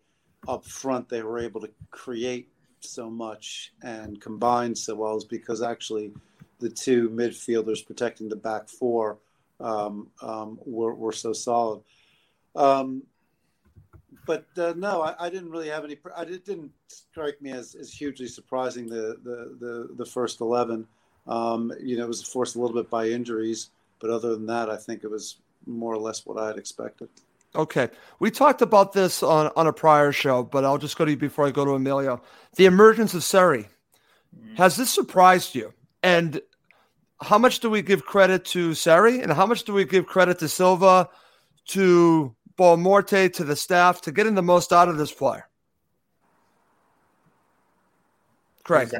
up 0.47 0.65
front 0.65 1.09
they 1.09 1.23
were 1.23 1.39
able 1.39 1.61
to 1.61 1.69
create 1.91 2.49
so 2.79 3.09
much 3.09 3.73
and 3.81 4.21
combine 4.21 4.75
so 4.75 4.93
well 4.95 5.17
is 5.17 5.23
because 5.25 5.61
actually 5.63 6.11
the 6.59 6.69
two 6.69 7.09
midfielders 7.09 7.85
protecting 7.85 8.29
the 8.29 8.35
back 8.35 8.69
four 8.69 9.17
um, 9.59 10.07
um, 10.21 10.59
were, 10.65 10.93
were 10.93 11.11
so 11.11 11.33
solid. 11.33 11.81
Um, 12.55 13.03
but 14.25 14.45
uh, 14.57 14.73
no, 14.75 15.01
I, 15.01 15.15
I 15.19 15.29
didn't 15.29 15.51
really 15.51 15.69
have 15.69 15.83
any. 15.83 15.97
I 16.15 16.23
it 16.23 16.45
didn't 16.45 16.71
strike 16.87 17.41
me 17.41 17.51
as, 17.51 17.75
as 17.75 17.93
hugely 17.93 18.27
surprising 18.27 18.87
the 18.87 19.17
the 19.23 19.55
the, 19.59 19.89
the 19.97 20.05
first 20.05 20.41
eleven. 20.41 20.87
Um, 21.27 21.71
you 21.79 21.97
know, 21.97 22.05
it 22.05 22.07
was 22.07 22.23
forced 22.23 22.55
a 22.55 22.59
little 22.59 22.75
bit 22.75 22.89
by 22.89 23.09
injuries, 23.09 23.69
but 23.99 24.09
other 24.09 24.35
than 24.35 24.45
that, 24.47 24.69
I 24.69 24.77
think 24.77 25.03
it 25.03 25.11
was 25.11 25.37
more 25.65 25.93
or 25.93 25.97
less 25.97 26.25
what 26.25 26.41
I 26.41 26.47
had 26.47 26.57
expected. 26.57 27.09
Okay. 27.55 27.89
We 28.19 28.31
talked 28.31 28.61
about 28.61 28.93
this 28.93 29.23
on, 29.23 29.49
on 29.55 29.65
a 29.65 29.73
prior 29.73 30.11
show, 30.11 30.43
but 30.43 30.65
I'll 30.65 30.77
just 30.77 30.97
go 30.97 31.05
to 31.05 31.11
you 31.11 31.17
before 31.17 31.47
I 31.47 31.51
go 31.51 31.65
to 31.65 31.71
Emilio. 31.71 32.21
The 32.57 32.65
emergence 32.65 33.13
of 33.13 33.23
Seri. 33.23 33.69
Has 34.57 34.75
this 34.75 34.89
surprised 34.89 35.55
you? 35.55 35.73
And 36.03 36.41
how 37.21 37.37
much 37.37 37.59
do 37.59 37.69
we 37.69 37.81
give 37.81 38.05
credit 38.05 38.45
to 38.45 38.73
Seri? 38.73 39.21
And 39.21 39.31
how 39.31 39.45
much 39.45 39.63
do 39.63 39.73
we 39.73 39.85
give 39.85 40.05
credit 40.05 40.39
to 40.39 40.49
Silva, 40.49 41.09
to 41.67 42.35
Boa 42.57 42.77
Morte, 42.77 43.29
to 43.29 43.43
the 43.43 43.55
staff 43.55 44.01
to 44.01 44.11
getting 44.11 44.35
the 44.35 44.41
most 44.41 44.73
out 44.73 44.89
of 44.89 44.97
this 44.97 45.11
player? 45.11 45.47
Craig. 48.63 48.91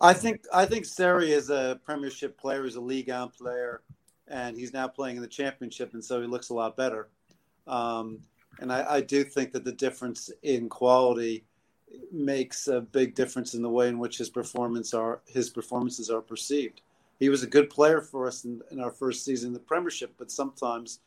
I 0.00 0.12
think 0.12 0.44
I 0.52 0.66
think 0.66 0.84
Seri 0.84 1.32
is 1.32 1.48
a 1.48 1.80
Premiership 1.84 2.38
player. 2.38 2.64
He's 2.64 2.76
a 2.76 2.80
Ligue 2.80 3.08
1 3.08 3.30
player, 3.30 3.80
and 4.28 4.56
he's 4.56 4.74
now 4.74 4.86
playing 4.86 5.16
in 5.16 5.22
the 5.22 5.28
Championship, 5.28 5.94
and 5.94 6.04
so 6.04 6.20
he 6.20 6.26
looks 6.26 6.50
a 6.50 6.54
lot 6.54 6.76
better. 6.76 7.08
Um, 7.66 8.20
and 8.60 8.70
I, 8.70 8.96
I 8.96 9.00
do 9.00 9.24
think 9.24 9.52
that 9.52 9.64
the 9.64 9.72
difference 9.72 10.30
in 10.42 10.68
quality 10.68 11.44
makes 12.12 12.68
a 12.68 12.80
big 12.80 13.14
difference 13.14 13.54
in 13.54 13.62
the 13.62 13.70
way 13.70 13.88
in 13.88 13.98
which 13.98 14.18
his 14.18 14.28
performance 14.28 14.92
are 14.92 15.20
his 15.26 15.48
performances 15.48 16.10
are 16.10 16.20
perceived. 16.20 16.82
He 17.18 17.28
was 17.28 17.42
a 17.42 17.46
good 17.48 17.70
player 17.70 18.00
for 18.00 18.26
us 18.26 18.44
in, 18.44 18.60
in 18.70 18.80
our 18.80 18.90
first 18.90 19.24
season 19.24 19.48
in 19.48 19.54
the 19.54 19.60
Premiership, 19.60 20.14
but 20.18 20.30
sometimes 20.30 21.00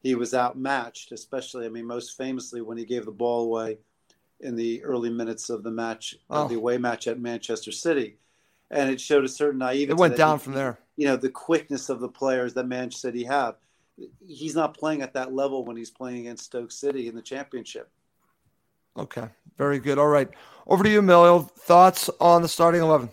he 0.00 0.14
was 0.14 0.34
outmatched. 0.34 1.12
Especially, 1.12 1.66
I 1.66 1.68
mean, 1.68 1.86
most 1.86 2.16
famously 2.16 2.60
when 2.60 2.78
he 2.78 2.84
gave 2.84 3.04
the 3.04 3.12
ball 3.12 3.44
away 3.44 3.78
in 4.40 4.56
the 4.56 4.82
early 4.82 5.08
minutes 5.10 5.50
of 5.50 5.62
the 5.62 5.70
match, 5.70 6.16
Oh. 6.28 6.42
of 6.44 6.48
the 6.48 6.56
away 6.56 6.78
match 6.78 7.06
at 7.06 7.20
Manchester 7.20 7.70
City, 7.70 8.16
and 8.70 8.90
it 8.90 9.00
showed 9.00 9.24
a 9.24 9.28
certain 9.28 9.58
naivety. 9.58 9.92
It 9.92 9.96
went 9.98 10.16
down 10.16 10.38
he- 10.38 10.44
from 10.44 10.54
there. 10.54 10.78
You 10.96 11.06
know, 11.06 11.16
the 11.16 11.30
quickness 11.30 11.88
of 11.88 12.00
the 12.00 12.08
players 12.08 12.52
that 12.54 12.66
Manchester 12.66 13.08
City 13.08 13.24
have. 13.24 13.56
He's 14.26 14.54
not 14.54 14.76
playing 14.76 15.00
at 15.02 15.14
that 15.14 15.32
level 15.32 15.64
when 15.64 15.76
he's 15.76 15.90
playing 15.90 16.20
against 16.20 16.44
Stoke 16.46 16.72
City 16.72 17.08
in 17.08 17.14
the 17.14 17.22
Championship. 17.22 17.88
Okay, 18.96 19.28
very 19.56 19.78
good. 19.78 19.98
All 19.98 20.08
right, 20.08 20.28
over 20.66 20.82
to 20.84 20.90
you, 20.90 20.98
Emilio. 20.98 21.40
Thoughts 21.40 22.10
on 22.20 22.42
the 22.42 22.48
starting 22.48 22.82
eleven? 22.82 23.10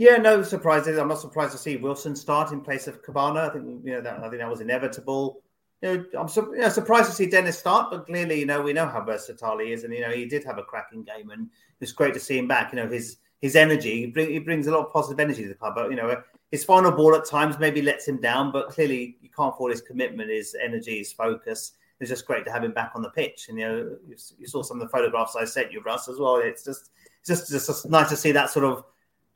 Yeah, 0.00 0.16
no 0.16 0.42
surprises. 0.42 0.96
I'm 0.96 1.08
not 1.08 1.20
surprised 1.20 1.52
to 1.52 1.58
see 1.58 1.76
Wilson 1.76 2.16
start 2.16 2.52
in 2.52 2.62
place 2.62 2.86
of 2.86 3.02
Kebano. 3.02 3.50
I 3.50 3.52
think 3.52 3.84
you 3.84 3.92
know 3.92 4.00
that 4.00 4.20
I 4.20 4.30
think 4.30 4.38
that 4.38 4.48
was 4.48 4.62
inevitable. 4.62 5.42
You 5.82 6.08
know, 6.14 6.18
I'm 6.18 6.26
su- 6.26 6.54
you 6.54 6.62
know, 6.62 6.70
surprised 6.70 7.10
to 7.10 7.14
see 7.14 7.26
Denis 7.26 7.58
start, 7.58 7.90
but 7.90 8.06
clearly, 8.06 8.40
you 8.40 8.46
know, 8.46 8.62
we 8.62 8.72
know 8.72 8.86
how 8.86 9.04
versatile 9.04 9.58
he 9.58 9.74
is, 9.74 9.84
and 9.84 9.92
you 9.92 10.00
know, 10.00 10.10
he 10.10 10.24
did 10.24 10.42
have 10.44 10.56
a 10.56 10.62
cracking 10.62 11.02
game, 11.02 11.28
and 11.28 11.50
it's 11.82 11.92
great 11.92 12.14
to 12.14 12.20
see 12.20 12.38
him 12.38 12.48
back. 12.48 12.72
You 12.72 12.76
know, 12.76 12.88
his 12.88 13.18
his 13.42 13.54
energy, 13.56 14.00
he, 14.00 14.06
bring, 14.06 14.30
he 14.30 14.38
brings 14.38 14.66
a 14.68 14.70
lot 14.70 14.86
of 14.86 14.90
positive 14.90 15.20
energy 15.20 15.42
to 15.42 15.48
the 15.50 15.54
club. 15.54 15.74
But 15.74 15.90
you 15.90 15.96
know, 15.96 16.22
his 16.50 16.64
final 16.64 16.92
ball 16.92 17.14
at 17.14 17.26
times 17.26 17.58
maybe 17.58 17.82
lets 17.82 18.08
him 18.08 18.22
down, 18.22 18.52
but 18.52 18.70
clearly, 18.70 19.18
you 19.20 19.28
can't 19.28 19.54
fault 19.54 19.70
his 19.70 19.82
commitment, 19.82 20.30
his 20.30 20.56
energy, 20.64 20.96
his 20.96 21.12
focus. 21.12 21.72
It's 22.00 22.08
just 22.08 22.26
great 22.26 22.46
to 22.46 22.52
have 22.52 22.64
him 22.64 22.72
back 22.72 22.92
on 22.94 23.02
the 23.02 23.10
pitch. 23.10 23.50
And 23.50 23.58
you 23.58 23.68
know, 23.68 23.96
you, 24.08 24.16
you 24.38 24.46
saw 24.46 24.62
some 24.62 24.80
of 24.80 24.88
the 24.88 24.90
photographs 24.90 25.36
I 25.36 25.44
sent 25.44 25.72
you, 25.72 25.82
Russ, 25.82 26.08
as 26.08 26.18
well. 26.18 26.36
It's 26.36 26.64
just 26.64 26.88
it's 27.18 27.28
just 27.28 27.52
it's 27.52 27.66
just 27.66 27.90
nice 27.90 28.08
to 28.08 28.16
see 28.16 28.32
that 28.32 28.48
sort 28.48 28.64
of 28.64 28.84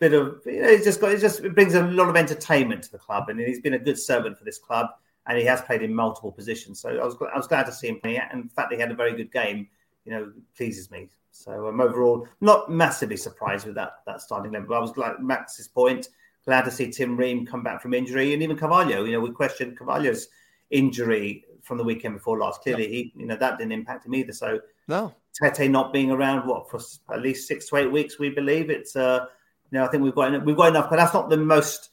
bit 0.09 0.21
of 0.21 0.41
you 0.45 0.61
know, 0.63 0.69
it's 0.69 0.85
just 0.85 1.01
got 1.01 1.13
it 1.13 1.21
just 1.21 1.41
it 1.41 1.55
brings 1.55 1.75
a 1.75 1.83
lot 1.83 2.09
of 2.09 2.17
entertainment 2.17 2.83
to 2.85 2.93
the 2.93 2.99
club, 2.99 3.29
and 3.29 3.41
he's 3.41 3.61
been 3.61 3.75
a 3.75 3.79
good 3.79 3.99
servant 3.99 4.39
for 4.39 4.45
this 4.45 4.59
club, 4.59 4.89
and 5.27 5.39
he 5.39 5.45
has 5.45 5.63
played 5.63 5.83
in 5.83 5.95
multiple 5.95 6.31
positions. 6.31 6.81
So 6.81 6.91
I 6.91 7.05
was 7.05 7.17
I 7.33 7.37
was 7.37 7.47
glad 7.47 7.65
to 7.67 7.73
see 7.73 7.89
him 7.89 8.01
play, 8.01 8.17
and 8.17 8.45
the 8.45 8.55
fact 8.55 8.71
that 8.71 8.77
he 8.77 8.81
had 8.81 8.91
a 8.91 8.97
very 8.97 9.15
good 9.15 9.33
game, 9.33 9.69
you 10.05 10.13
know, 10.13 10.33
pleases 10.57 10.91
me. 10.91 11.09
So 11.31 11.67
I'm 11.67 11.81
overall 11.81 12.29
not 12.41 12.71
massively 12.71 13.17
surprised 13.17 13.67
with 13.67 13.75
that 13.77 14.01
that 14.07 14.21
starting 14.21 14.53
level. 14.53 14.69
But 14.69 14.77
I 14.77 14.81
was 14.81 14.93
glad 14.93 15.21
Max's 15.21 15.69
point. 15.69 16.09
Glad 16.45 16.67
to 16.67 16.71
see 16.71 16.91
Tim 16.91 17.17
Ream 17.17 17.47
come 17.47 17.63
back 17.63 17.81
from 17.81 17.95
injury, 17.95 18.35
and 18.35 18.43
even 18.43 18.57
Carvalho. 18.57 19.05
You 19.05 19.13
know, 19.13 19.21
we 19.21 19.31
questioned 19.31 19.79
Carvalho's 19.79 20.29
injury 20.71 21.47
from 21.63 21.79
the 21.79 21.85
weekend 21.85 22.15
before 22.15 22.39
last. 22.39 22.61
Clearly, 22.61 22.89
he 22.89 23.13
you 23.17 23.27
know 23.27 23.37
that 23.37 23.59
didn't 23.59 23.73
impact 23.73 24.07
him 24.07 24.15
either. 24.15 24.33
So 24.33 24.61
No. 24.89 25.15
Tete 25.35 25.69
not 25.69 25.93
being 25.93 26.13
around 26.13 26.47
what 26.47 26.71
for 26.71 26.79
at 27.13 27.23
least 27.23 27.49
six 27.49 27.69
to 27.69 27.77
eight 27.77 27.91
weeks, 27.91 28.19
we 28.19 28.31
believe 28.31 28.71
it's 28.71 28.95
uh 28.95 29.27
you 29.71 29.79
know 29.79 29.85
I 29.85 29.89
think 29.89 30.03
we've 30.03 30.15
got 30.15 30.45
we've 30.45 30.57
got 30.57 30.69
enough, 30.69 30.91
but 30.91 30.97
that's 30.97 31.15
not 31.15 31.31
the 31.31 31.37
most 31.37 31.91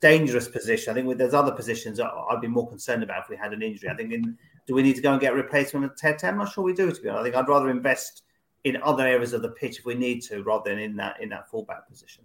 dangerous 0.00 0.48
position. 0.48 0.90
I 0.90 0.94
think 0.94 1.16
there's 1.16 1.34
other 1.34 1.52
positions 1.52 1.98
I'd 1.98 2.40
be 2.40 2.46
more 2.46 2.68
concerned 2.68 3.02
about 3.02 3.22
if 3.22 3.28
we 3.28 3.36
had 3.36 3.52
an 3.52 3.62
injury. 3.62 3.88
I 3.88 3.94
think 3.94 4.12
in, 4.12 4.36
do 4.66 4.74
we 4.74 4.82
need 4.82 4.96
to 4.96 5.02
go 5.02 5.12
and 5.12 5.20
get 5.20 5.32
a 5.32 5.36
replacement 5.36 5.86
of 5.86 5.96
Tete? 5.96 6.24
I'm 6.24 6.36
not 6.36 6.52
sure 6.52 6.62
we 6.62 6.74
do. 6.74 6.92
To 6.92 7.00
be 7.00 7.08
honest, 7.08 7.20
I 7.20 7.24
think 7.24 7.36
I'd 7.36 7.48
rather 7.48 7.70
invest 7.70 8.22
in 8.64 8.76
other 8.82 9.06
areas 9.06 9.32
of 9.32 9.42
the 9.42 9.50
pitch 9.50 9.78
if 9.78 9.86
we 9.86 9.94
need 9.94 10.22
to, 10.22 10.42
rather 10.42 10.70
than 10.70 10.78
in 10.78 10.96
that 10.96 11.20
in 11.20 11.28
that 11.30 11.50
fullback 11.50 11.88
position. 11.88 12.24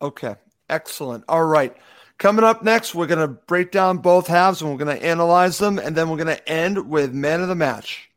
Okay, 0.00 0.34
excellent. 0.68 1.24
All 1.28 1.44
right. 1.44 1.76
Coming 2.18 2.44
up 2.44 2.62
next, 2.62 2.94
we're 2.94 3.06
going 3.06 3.26
to 3.26 3.28
break 3.28 3.70
down 3.70 3.96
both 3.96 4.26
halves 4.26 4.60
and 4.60 4.70
we're 4.70 4.76
going 4.76 4.94
to 4.94 5.04
analyze 5.04 5.56
them, 5.56 5.78
and 5.78 5.96
then 5.96 6.10
we're 6.10 6.18
going 6.18 6.36
to 6.36 6.48
end 6.48 6.90
with 6.90 7.14
man 7.14 7.40
of 7.40 7.48
the 7.48 7.54
match. 7.54 8.10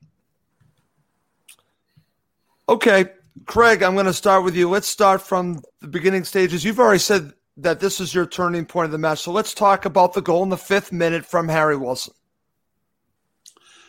Okay, 2.67 3.05
Craig, 3.45 3.83
I'm 3.83 3.93
going 3.93 4.05
to 4.05 4.13
start 4.13 4.43
with 4.43 4.55
you. 4.55 4.69
Let's 4.69 4.87
start 4.87 5.21
from 5.21 5.63
the 5.81 5.87
beginning 5.87 6.23
stages. 6.23 6.63
You've 6.63 6.79
already 6.79 6.99
said 6.99 7.33
that 7.57 7.79
this 7.79 7.99
is 7.99 8.13
your 8.13 8.25
turning 8.25 8.65
point 8.65 8.85
of 8.85 8.91
the 8.91 8.97
match. 8.97 9.19
So 9.19 9.31
let's 9.31 9.53
talk 9.53 9.85
about 9.85 10.13
the 10.13 10.21
goal 10.21 10.43
in 10.43 10.49
the 10.49 10.57
fifth 10.57 10.91
minute 10.91 11.25
from 11.25 11.47
Harry 11.49 11.77
Wilson. 11.77 12.13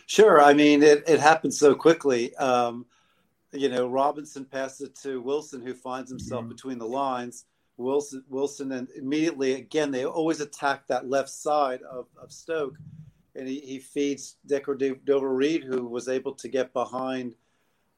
Sure. 0.07 0.41
I 0.41 0.53
mean, 0.53 0.83
it, 0.83 1.03
it 1.07 1.19
happened 1.19 1.53
so 1.53 1.73
quickly. 1.73 2.35
Um, 2.35 2.85
you 3.51 3.69
know, 3.69 3.87
Robinson 3.87 4.45
passed 4.45 4.81
it 4.81 4.95
to 5.03 5.21
Wilson, 5.21 5.61
who 5.61 5.73
finds 5.73 6.09
himself 6.09 6.47
between 6.47 6.77
the 6.77 6.87
lines. 6.87 7.45
Wilson, 7.77 8.23
Wilson, 8.29 8.71
and 8.71 8.87
immediately 8.95 9.53
again, 9.53 9.91
they 9.91 10.05
always 10.05 10.41
attack 10.41 10.87
that 10.87 11.09
left 11.09 11.29
side 11.29 11.81
of, 11.83 12.07
of 12.21 12.31
Stoke, 12.31 12.75
and 13.35 13.47
he, 13.47 13.59
he 13.59 13.79
feeds 13.79 14.37
Decker 14.45 14.75
Dover 15.05 15.33
Reed, 15.33 15.63
who 15.63 15.87
was 15.87 16.07
able 16.07 16.33
to 16.35 16.47
get 16.47 16.71
behind 16.73 17.35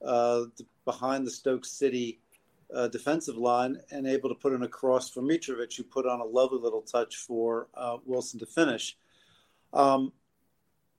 uh, 0.05 0.45
behind 0.85 1.25
the 1.25 1.31
Stoke 1.31 1.65
City 1.65 2.19
uh, 2.73 2.87
defensive 2.87 3.37
line 3.37 3.79
and 3.91 4.07
able 4.07 4.29
to 4.29 4.35
put 4.35 4.53
in 4.53 4.63
a 4.63 4.67
cross 4.67 5.09
for 5.09 5.21
Mitrovic, 5.21 5.75
who 5.75 5.83
put 5.83 6.05
on 6.05 6.19
a 6.19 6.25
lovely 6.25 6.59
little 6.59 6.81
touch 6.81 7.15
for 7.15 7.67
uh, 7.75 7.97
Wilson 8.05 8.39
to 8.39 8.45
finish. 8.45 8.97
Um, 9.73 10.11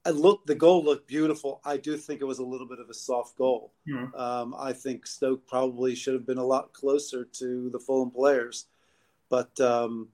I 0.05 0.11
look 0.11 0.47
the 0.47 0.55
goal 0.55 0.83
looked 0.85 1.07
beautiful. 1.07 1.61
I 1.65 1.77
do 1.77 1.97
think 1.97 2.21
it 2.23 2.25
was 2.25 2.39
a 2.39 2.45
little 2.45 2.67
bit 2.67 2.79
of 2.79 2.89
a 2.89 2.95
soft 2.95 3.37
goal. 3.37 3.73
Mhm. 3.87 4.19
Um, 4.19 4.55
I 4.59 4.73
think 4.73 5.07
Stoke 5.07 5.47
probably 5.47 5.95
should 5.95 6.15
have 6.15 6.27
been 6.27 6.39
a 6.39 6.45
lot 6.45 6.73
closer 6.73 7.25
to 7.25 7.69
the 7.71 7.79
Fulham 7.79 8.11
players, 8.11 8.67
but 9.29 9.61
um, 9.61 10.09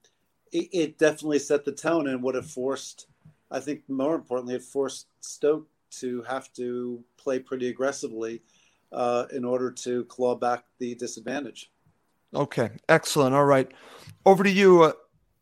it, 0.50 0.68
it 0.72 0.98
definitely 0.98 1.38
set 1.38 1.64
the 1.64 1.72
tone 1.72 2.08
and 2.08 2.22
would 2.22 2.34
have 2.34 2.50
forced. 2.50 3.06
I 3.50 3.60
think 3.60 3.88
more 3.88 4.16
importantly, 4.16 4.56
it 4.56 4.62
forced 4.62 5.06
Stoke 5.20 5.68
to 6.00 6.22
have 6.22 6.52
to 6.54 7.04
play 7.16 7.38
pretty 7.38 7.68
aggressively 7.68 8.42
uh, 8.92 9.26
in 9.32 9.44
order 9.44 9.70
to 9.70 10.04
claw 10.04 10.34
back 10.34 10.64
the 10.78 10.94
disadvantage. 10.94 11.70
Okay, 12.34 12.70
excellent. 12.88 13.34
All 13.34 13.44
right. 13.44 13.70
Over 14.26 14.44
to 14.44 14.50
you, 14.50 14.82
uh, 14.82 14.92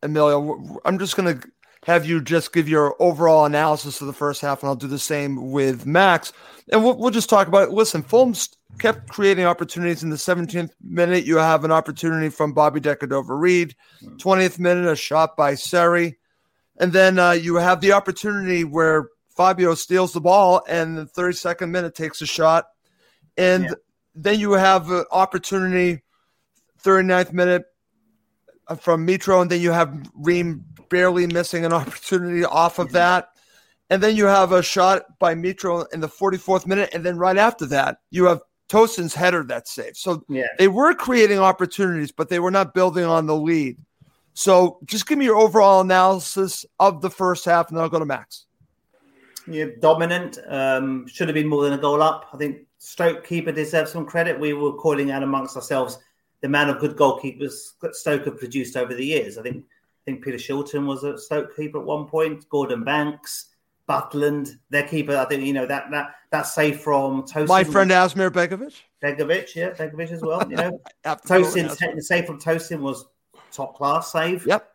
Emilio. 0.03 0.80
I'm 0.84 0.99
just 0.99 1.16
going 1.16 1.38
to 1.38 1.49
have 1.84 2.07
you 2.07 2.20
just 2.20 2.53
give 2.53 2.68
your 2.68 2.95
overall 3.01 3.45
analysis 3.45 4.01
of 4.01 4.07
the 4.07 4.12
first 4.12 4.40
half, 4.40 4.62
and 4.62 4.68
I'll 4.68 4.76
do 4.76 4.86
the 4.86 4.99
same 4.99 5.51
with 5.51 5.86
Max. 5.86 6.32
And 6.70 6.84
we'll, 6.84 6.97
we'll 6.97 7.11
just 7.11 7.28
talk 7.30 7.49
about 7.49 7.68
it. 7.68 7.72
Listen, 7.72 8.03
Fulham's 8.03 8.51
kept 8.78 9.09
creating 9.09 9.47
opportunities 9.47 10.03
in 10.03 10.11
the 10.11 10.16
17th 10.16 10.70
minute. 10.82 11.24
You 11.24 11.36
have 11.38 11.64
an 11.64 11.72
opportunity 11.72 12.28
from 12.28 12.53
Bobby 12.53 12.80
Decordova-Reid. 12.80 13.74
20th 14.03 14.59
minute, 14.59 14.86
a 14.86 14.97
shot 14.97 15.36
by 15.36 15.55
Seri. 15.55 16.18
And 16.78 16.93
then 16.93 17.18
uh, 17.18 17.32
you 17.32 17.57
have 17.57 17.80
the 17.80 17.93
opportunity 17.93 18.64
where 18.64 19.09
Fabio 19.36 19.74
steals 19.74 20.12
the 20.12 20.20
ball, 20.20 20.62
and 20.68 20.97
the 20.97 21.07
32nd 21.07 21.70
minute 21.70 21.95
takes 21.95 22.20
a 22.22 22.26
shot. 22.26 22.66
And 23.36 23.74
then 24.14 24.38
you 24.38 24.52
have 24.52 24.90
an 24.90 25.04
opportunity 25.10 26.02
39th 26.82 27.32
minute 27.32 27.64
uh, 28.68 28.74
from 28.74 29.06
Mitro, 29.06 29.40
and 29.40 29.50
then 29.50 29.60
you 29.60 29.70
have 29.72 30.10
Ream 30.14 30.64
barely 30.88 31.26
missing 31.26 31.64
an 31.64 31.72
opportunity 31.80 32.44
off 32.44 32.78
of 32.78 32.92
that. 32.92 33.28
And 33.90 34.02
then 34.02 34.16
you 34.16 34.24
have 34.24 34.52
a 34.52 34.62
shot 34.62 35.02
by 35.18 35.34
Mitro 35.34 35.86
in 35.92 36.00
the 36.00 36.08
44th 36.08 36.66
minute. 36.66 36.90
And 36.94 37.04
then 37.04 37.18
right 37.18 37.36
after 37.36 37.66
that, 37.66 37.98
you 38.10 38.24
have 38.24 38.40
Tosin's 38.68 39.14
header 39.14 39.44
that's 39.44 39.70
saved. 39.70 39.98
So 39.98 40.24
Yeah. 40.28 40.46
they 40.58 40.68
were 40.68 40.94
creating 40.94 41.38
opportunities, 41.38 42.10
but 42.10 42.30
they 42.30 42.38
were 42.40 42.50
not 42.50 42.72
building 42.72 43.04
on 43.04 43.26
the 43.26 43.36
lead. 43.36 43.76
So 44.32 44.78
just 44.86 45.06
give 45.06 45.18
me 45.18 45.26
your 45.26 45.36
overall 45.36 45.82
analysis 45.82 46.64
of 46.80 47.02
the 47.02 47.10
first 47.10 47.44
half, 47.44 47.68
and 47.68 47.76
then 47.76 47.82
I'll 47.82 47.90
go 47.90 47.98
to 47.98 48.06
Max. 48.06 48.46
Yeah, 49.46 49.66
dominant. 49.80 50.38
Um, 50.48 51.06
should 51.06 51.28
have 51.28 51.34
been 51.34 51.48
more 51.48 51.64
than 51.64 51.74
a 51.74 51.78
goal 51.78 52.00
up. 52.00 52.28
I 52.32 52.38
think 52.38 52.60
Stoke 52.84 53.24
keeper 53.24 53.52
deserves 53.52 53.92
some 53.92 54.04
credit. 54.04 54.40
We 54.40 54.54
were 54.54 54.72
calling 54.72 55.12
out 55.12 55.22
amongst 55.22 55.54
ourselves 55.54 56.00
the 56.40 56.48
man 56.48 56.68
of 56.68 56.80
good 56.80 56.96
goalkeepers 56.96 57.78
that 57.80 57.94
Stoke 57.94 58.24
have 58.24 58.40
produced 58.40 58.76
over 58.76 58.92
the 58.92 59.06
years. 59.06 59.38
I 59.38 59.42
think 59.42 59.64
I 59.64 60.02
think 60.04 60.24
Peter 60.24 60.36
Shilton 60.36 60.84
was 60.84 61.04
a 61.04 61.16
Stoke 61.16 61.54
keeper 61.54 61.78
at 61.78 61.84
one 61.84 62.06
point. 62.06 62.48
Gordon 62.48 62.82
Banks, 62.82 63.50
Butland, 63.88 64.56
their 64.70 64.82
keeper. 64.82 65.16
I 65.16 65.26
think 65.26 65.44
you 65.44 65.52
know 65.52 65.64
that 65.64 65.92
that 65.92 66.16
that 66.32 66.42
save 66.42 66.80
from 66.80 67.22
Tosin. 67.22 67.46
My 67.46 67.62
friend 67.62 67.92
Asmir 67.92 68.30
Begovic. 68.30 68.74
Begovic, 69.00 69.54
yeah, 69.54 69.70
Begovic 69.70 70.10
as 70.10 70.20
well. 70.20 70.44
You 70.50 70.56
know. 70.56 70.80
Tosin, 71.04 71.94
the 71.94 72.02
save 72.02 72.26
from 72.26 72.40
Tosin 72.40 72.80
was 72.80 73.06
top 73.52 73.76
class 73.76 74.10
save. 74.10 74.44
Yep. 74.44 74.68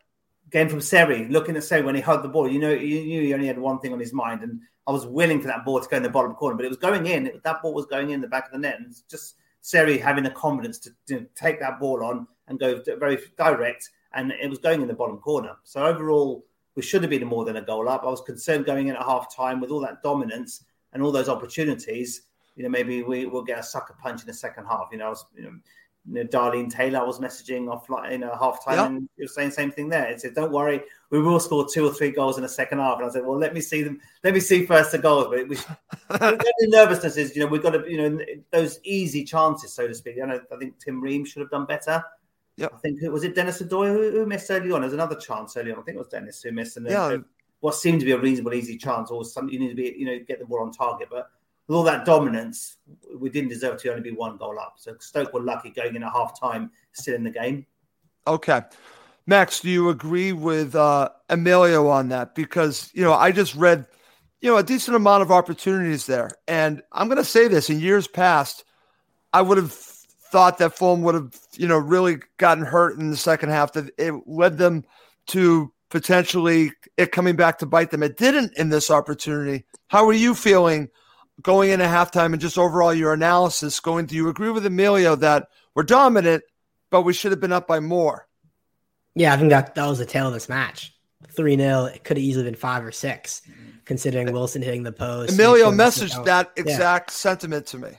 Again 0.48 0.70
from 0.70 0.80
Seri, 0.80 1.28
looking 1.28 1.58
at 1.58 1.66
Seri 1.66 1.82
when 1.82 1.96
he 1.96 2.00
held 2.00 2.24
the 2.24 2.30
ball, 2.30 2.50
you 2.50 2.58
know, 2.58 2.72
you 2.72 3.04
knew 3.04 3.22
he 3.22 3.34
only 3.34 3.48
had 3.48 3.60
one 3.60 3.80
thing 3.80 3.92
on 3.92 4.00
his 4.00 4.14
mind, 4.14 4.44
and 4.44 4.62
I 4.88 4.92
was 4.92 5.06
willing 5.06 5.42
for 5.42 5.48
that 5.48 5.66
ball 5.66 5.82
to 5.82 5.90
go 5.90 5.98
in 5.98 6.04
the 6.04 6.10
bottom 6.10 6.34
corner, 6.34 6.56
but 6.56 6.66
it 6.66 6.70
was 6.70 6.78
going 6.78 7.06
in. 7.06 7.42
That 7.44 7.62
ball 7.62 7.74
was 7.74 7.86
going 7.86 8.12
in 8.12 8.22
the 8.22 8.28
back 8.28 8.46
of 8.46 8.54
the 8.54 8.60
net, 8.60 8.80
and 8.80 8.96
just 9.10 9.36
Seri 9.62 9.98
having 9.98 10.24
the 10.24 10.32
confidence 10.32 10.80
to, 10.80 10.92
to 11.10 11.26
take 11.36 11.60
that 11.60 11.80
ball 11.80 12.04
on 12.04 12.26
and 12.48 12.58
go 12.58 12.82
very 12.98 13.20
direct, 13.38 13.90
and 14.14 14.32
it 14.32 14.50
was 14.50 14.60
going 14.60 14.82
in 14.82 14.88
the 14.88 14.94
bottom 14.94 15.18
corner. 15.18 15.58
So 15.64 15.86
overall, 15.86 16.46
we 16.76 16.84
should 16.84 17.02
have 17.02 17.10
been 17.10 17.28
more 17.28 17.44
than 17.44 17.58
a 17.58 17.62
goal 17.62 17.90
up. 17.90 18.04
I 18.04 18.10
was 18.10 18.22
concerned 18.22 18.66
going 18.66 18.88
in 18.88 18.96
at 18.96 19.04
half 19.04 19.36
time 19.36 19.60
with 19.60 19.72
all 19.72 19.82
that 19.82 20.02
dominance 20.04 20.64
and 20.94 21.04
all 21.04 21.12
those 21.12 21.28
opportunities. 21.28 22.22
You 22.56 22.64
know, 22.64 22.70
maybe 22.70 23.04
we 23.04 23.26
will 23.26 23.44
get 23.44 23.60
a 23.60 23.64
sucker 23.64 23.96
punch 24.02 24.22
in 24.22 24.28
the 24.28 24.34
second 24.34 24.66
half. 24.66 24.88
You 24.92 25.00
know, 25.00 25.08
I 25.08 25.10
was, 25.10 25.26
you 25.36 25.44
know, 25.44 25.54
you 26.10 26.14
know, 26.14 26.24
Darlene 26.24 26.72
Taylor 26.72 27.06
was 27.06 27.20
messaging 27.20 27.70
off 27.72 27.90
like 27.90 28.12
in 28.12 28.24
a 28.24 28.38
half 28.38 28.64
time 28.64 28.76
Yeah. 28.76 28.86
and 28.88 29.10
he 29.18 29.24
was 29.24 29.36
saying 29.36 29.50
the 29.50 29.56
same 29.56 29.72
thing 29.72 29.90
there. 29.90 30.06
It 30.08 30.22
said, 30.22 30.36
Don't 30.36 30.52
worry, 30.52 30.82
we 31.10 31.20
will 31.22 31.40
score 31.40 31.68
two 31.68 31.86
or 31.86 31.94
three 31.94 32.12
goals 32.12 32.38
in 32.38 32.44
the 32.44 32.50
second 32.50 32.80
half. 32.80 33.00
And 33.00 33.10
I 33.10 33.12
said, 33.12 33.26
Well, 33.26 33.38
let 33.38 33.54
me 33.54 33.62
see 33.62 33.84
them, 33.84 34.00
let 34.24 34.34
me 34.34 34.40
see 34.40 34.66
first 34.66 34.92
the 34.94 35.00
goals. 35.00 35.28
But 35.30 35.48
we, 35.50 35.56
the 36.10 36.68
nervousness 36.70 37.18
is, 37.18 37.36
you 37.36 37.42
know, 37.42 37.48
we've 37.48 37.62
got 37.64 37.72
to, 37.72 37.84
you 37.92 37.98
know, 38.10 38.20
those 38.52 38.80
easy 38.84 39.24
chances, 39.24 39.74
so 39.74 39.88
to 39.88 39.94
speak. 39.94 40.16
You 40.18 40.26
know, 40.28 40.40
I 40.52 40.56
think 40.58 40.80
Tim 40.80 41.02
Ream 41.02 41.26
should 41.26 41.42
have 41.42 41.52
done 41.52 41.66
better. 41.66 42.04
Yep. 42.58 42.72
I 42.74 42.78
think 42.78 43.02
it 43.04 43.10
was 43.10 43.24
it 43.24 43.36
Denis 43.36 43.62
Adoy 43.62 43.88
who, 43.92 44.12
who 44.12 44.26
missed 44.26 44.50
early 44.50 44.72
on. 44.72 44.82
There's 44.82 44.94
another 44.94 45.16
chance 45.16 45.56
early 45.58 45.72
on. 45.72 45.80
I 45.80 45.82
think 45.84 45.96
it 45.96 46.00
was 46.00 46.08
Denis 46.08 46.42
who 46.42 46.52
missed. 46.52 46.78
And 46.78 46.88
Yeah. 46.88 47.18
what 47.60 47.76
seemed 47.76 48.00
to 48.00 48.06
be 48.06 48.14
a 48.14 48.18
reasonable, 48.18 48.54
easy 48.54 48.78
chance, 48.78 49.12
or 49.12 49.24
something 49.26 49.54
you 49.54 49.60
need 49.60 49.70
to 49.70 49.76
be, 49.76 49.96
you 49.98 50.06
know, 50.06 50.20
get 50.28 50.40
the 50.40 50.46
ball 50.46 50.62
on 50.62 50.72
target. 50.72 51.10
But 51.12 51.30
with 51.68 51.76
all 51.76 51.84
that 51.84 52.06
dominance, 52.06 52.78
we 53.16 53.30
didn't 53.30 53.50
deserve 53.50 53.82
to 53.82 53.90
only 53.90 54.02
be 54.02 54.12
one 54.12 54.38
goal 54.38 54.58
up. 54.60 54.76
So 54.78 54.96
Stoke 55.00 55.34
were 55.34 55.42
lucky 55.42 55.70
going 55.70 55.96
in 55.96 56.04
at 56.04 56.12
half 56.12 56.40
time, 56.40 56.72
still 56.94 57.16
in 57.16 57.24
the 57.24 57.30
game. 57.30 57.66
Okay. 58.26 58.62
Max, 59.26 59.60
do 59.60 59.70
you 59.70 59.90
agree 59.90 60.32
with 60.32 60.76
uh, 60.76 61.10
Emilio 61.30 61.88
on 61.88 62.10
that? 62.10 62.36
Because, 62.36 62.90
you 62.94 63.04
know, 63.04 63.14
I 63.14 63.32
just 63.32 63.56
read, 63.56 63.86
you 64.40 64.50
know, 64.50 64.58
a 64.58 64.64
decent 64.64 64.96
amount 64.96 65.22
of 65.22 65.32
opportunities 65.32 66.06
there. 66.06 66.32
And 66.48 66.82
I'm 66.94 67.08
going 67.08 67.18
to 67.18 67.26
say 67.26 67.50
this 67.50 67.70
in 67.70 67.82
years 67.82 68.08
past, 68.08 68.64
I 69.34 69.42
would 69.42 69.58
have 69.58 69.74
thought 69.74 70.58
that 70.60 70.78
Fulham 70.78 71.02
would 71.02 71.16
have, 71.16 71.34
you 71.58 71.68
know, 71.68 71.78
really 71.78 72.20
gotten 72.38 72.64
hurt 72.64 72.98
in 72.98 73.10
the 73.10 73.18
second 73.18 73.50
half, 73.50 73.74
that 73.74 73.92
it 73.98 74.14
led 74.26 74.58
them 74.58 74.86
to 75.28 75.74
potentially 75.90 76.72
it 76.96 77.12
coming 77.12 77.36
back 77.36 77.58
to 77.60 77.66
bite 77.66 77.92
them. 77.92 78.04
It 78.04 78.18
didn't 78.18 78.58
in 78.58 78.70
this 78.70 78.90
opportunity. 78.90 79.66
How 79.88 80.08
are 80.08 80.14
you 80.14 80.34
feeling 80.34 80.90
going 81.42 81.70
into 81.70 81.86
halftime 81.86 82.34
and 82.34 82.42
just 82.42 82.58
overall 82.58 82.94
your 82.94 83.14
analysis 83.14 83.80
going, 83.80 84.06
do 84.06 84.16
you 84.16 84.30
agree 84.30 84.50
with 84.50 84.66
Emilio 84.66 85.16
that 85.16 85.50
we're 85.76 85.84
dominant, 85.84 86.44
but 86.90 87.04
we 87.04 87.14
should 87.14 87.32
have 87.32 87.40
been 87.40 87.52
up 87.52 87.68
by 87.68 87.80
more? 87.80 88.28
Yeah, 89.16 89.34
I 89.34 89.38
think 89.38 89.50
that 89.50 89.76
that 89.76 89.88
was 89.88 90.00
the 90.00 90.06
tail 90.06 90.28
of 90.28 90.34
this 90.34 90.50
match. 90.50 90.94
3 91.32 91.58
0. 91.58 91.86
It 91.86 92.04
could 92.04 92.18
have 92.18 92.24
easily 92.24 92.46
been 92.46 92.56
five 92.56 92.84
or 92.84 92.92
six, 92.92 93.42
considering 93.86 94.32
Wilson 94.32 94.62
hitting 94.62 94.84
the 94.84 94.92
post. 94.92 95.34
Emilio 95.34 95.72
messaged 95.72 96.26
that 96.26 96.52
exact 96.56 97.10
yeah. 97.10 97.14
sentiment 97.14 97.68
to 97.68 97.80
me. 97.80 97.90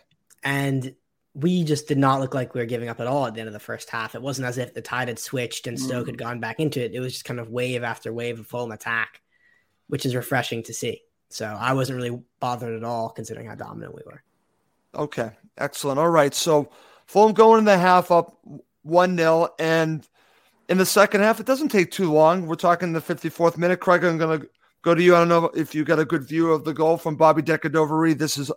And 0.45 0.95
we 1.35 1.65
just 1.65 1.89
did 1.89 1.99
not 1.99 2.21
look 2.21 2.35
like 2.35 2.55
we 2.55 2.61
were 2.61 2.67
giving 2.67 2.89
up 2.89 3.01
at 3.01 3.07
all 3.07 3.27
at 3.27 3.35
the 3.35 3.41
end 3.41 3.49
of 3.49 3.53
the 3.53 3.61
first 3.61 3.91
half. 3.91 4.15
It 4.15 4.23
wasn't 4.23 4.49
as 4.49 4.59
if 4.59 4.75
the 4.75 4.83
tide 4.83 5.09
had 5.09 5.19
switched 5.19 5.67
and 5.67 5.79
Stoke 5.79 6.05
mm. 6.05 6.09
had 6.09 6.19
gone 6.19 6.41
back 6.41 6.59
into 6.59 6.85
it. 6.85 6.95
It 6.95 7.01
was 7.01 7.13
just 7.13 7.25
kind 7.25 7.41
of 7.41 7.51
wave 7.51 7.83
after 7.83 8.13
wave 8.13 8.41
of 8.41 8.47
full 8.47 8.71
attack, 8.73 9.21
which 9.89 10.07
is 10.07 10.15
refreshing 10.15 10.63
to 10.65 10.75
see. 10.75 11.03
So 11.29 11.47
I 11.47 11.73
wasn't 11.75 11.97
really 11.97 12.23
bothered 12.41 12.75
at 12.75 12.85
all 12.85 13.11
considering 13.11 13.47
how 13.47 13.55
dominant 13.55 13.95
we 13.95 14.03
were. 14.07 14.23
Okay, 14.95 15.31
excellent. 15.59 15.99
All 15.99 16.09
right. 16.09 16.35
So 16.35 16.71
Fulham 17.07 17.35
going 17.35 17.61
in 17.61 17.65
the 17.65 17.79
half 17.79 18.11
up 18.11 18.39
1 18.83 19.17
0. 19.17 19.49
And 19.59 20.07
in 20.69 20.79
the 20.79 20.87
second 20.87 21.21
half, 21.21 21.41
it 21.41 21.47
doesn't 21.47 21.69
take 21.69 21.91
too 21.91 22.13
long. 22.13 22.47
We're 22.47 22.57
talking 22.57 22.93
the 22.93 23.01
54th 23.01 23.57
minute. 23.59 23.81
Craig, 23.81 24.05
I'm 24.05 24.19
going 24.19 24.41
to 24.41 24.49
go 24.83 24.95
to 24.95 25.03
you. 25.03 25.15
I 25.15 25.19
don't 25.19 25.29
know 25.29 25.51
if 25.55 25.75
you 25.75 25.85
got 25.85 25.99
a 25.99 26.05
good 26.05 26.25
view 26.25 26.53
of 26.53 26.65
the 26.65 26.75
goal 26.75 26.97
from 26.97 27.17
Bobby 27.17 27.43
Decordova-Reid. 27.43 28.19
This 28.19 28.39
is 28.39 28.51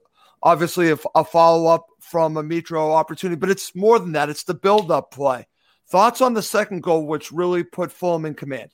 obviously 0.44 0.92
a, 0.92 0.98
a 1.16 1.24
follow 1.24 1.68
up 1.68 1.88
from 2.00 2.38
a 2.38 2.44
Mitro 2.44 2.94
opportunity, 2.94 3.40
but 3.40 3.50
it's 3.50 3.76
more 3.76 4.00
than 4.00 4.14
that. 4.14 4.30
It's 4.30 4.44
the 4.44 4.54
build 4.54 4.92
up 4.92 5.12
play. 5.12 5.48
Thoughts 5.88 6.22
on 6.22 6.34
the 6.34 6.42
second 6.42 6.84
goal, 6.84 7.06
which 7.06 7.32
really 7.32 7.64
put 7.64 7.92
Fulham 7.92 8.26
in 8.26 8.34
command? 8.34 8.72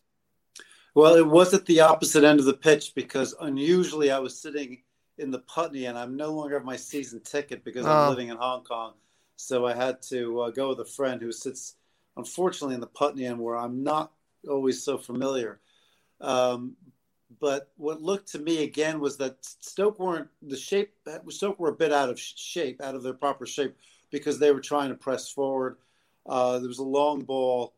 Well, 0.98 1.14
it 1.14 1.28
was 1.28 1.54
at 1.54 1.68
the 1.68 1.82
opposite 1.82 2.24
end 2.24 2.40
of 2.40 2.48
the 2.48 2.56
pitch 2.56 2.96
because 2.96 3.36
unusually 3.40 4.10
I 4.10 4.18
was 4.18 4.36
sitting 4.36 4.80
in 5.20 5.30
the 5.30 5.38
Putney 5.38 5.86
and 5.86 5.96
I'm 5.96 6.18
no 6.18 6.32
longer 6.32 6.56
have 6.56 6.66
my 6.66 6.76
season 6.76 7.20
ticket 7.20 7.64
because 7.64 7.86
I'm 7.86 8.08
oh. 8.08 8.10
living 8.10 8.30
in 8.30 8.38
Hong 8.38 8.64
Kong. 8.64 8.94
So 9.36 9.68
I 9.68 9.76
had 9.76 10.02
to 10.10 10.42
uh, 10.42 10.50
go 10.50 10.70
with 10.70 10.80
a 10.80 10.86
friend 10.86 11.22
who 11.22 11.32
sits, 11.32 11.76
unfortunately, 12.16 12.74
in 12.74 12.82
the 12.82 12.88
Putney 12.88 13.28
end 13.28 13.38
where 13.38 13.56
I'm 13.56 13.84
not 13.84 14.12
always 14.50 14.82
so 14.82 14.98
familiar. 14.98 15.60
Um, 16.20 16.76
but 17.40 17.70
what 17.78 18.02
looked 18.02 18.32
to 18.32 18.40
me 18.40 18.64
again 18.64 19.00
was 19.00 19.18
that 19.18 19.46
Stoke 19.46 20.00
weren't 20.00 20.30
the 20.42 20.58
shape. 20.58 20.96
Stoke 21.30 21.60
were 21.60 21.70
a 21.70 21.76
bit 21.76 21.94
out 21.94 22.10
of 22.10 22.20
shape, 22.20 22.82
out 22.82 22.96
of 22.96 23.04
their 23.04 23.14
proper 23.14 23.46
shape, 23.46 23.78
because 24.10 24.40
they 24.40 24.52
were 24.52 24.62
trying 24.62 24.90
to 24.90 24.96
press 24.96 25.30
forward. 25.30 25.78
Uh, 26.26 26.58
there 26.58 26.68
was 26.68 26.80
a 26.80 26.84
long 26.84 27.22
ball, 27.22 27.76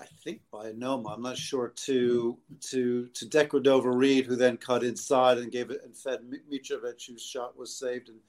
I 0.00 0.06
think 0.24 0.40
by 0.50 0.72
Noma. 0.72 1.10
I'm 1.10 1.22
not 1.22 1.36
sure 1.36 1.68
to 1.68 2.38
to 2.70 3.06
to 3.08 3.26
Decordova-Reid, 3.26 4.26
who 4.26 4.36
then 4.36 4.56
cut 4.56 4.84
inside 4.84 5.38
and 5.38 5.52
gave 5.52 5.70
it 5.70 5.82
and 5.84 5.96
fed 5.96 6.20
Mitrovic, 6.50 7.06
whose 7.06 7.22
shot 7.22 7.56
was 7.56 7.74
saved, 7.74 8.08
and 8.08 8.20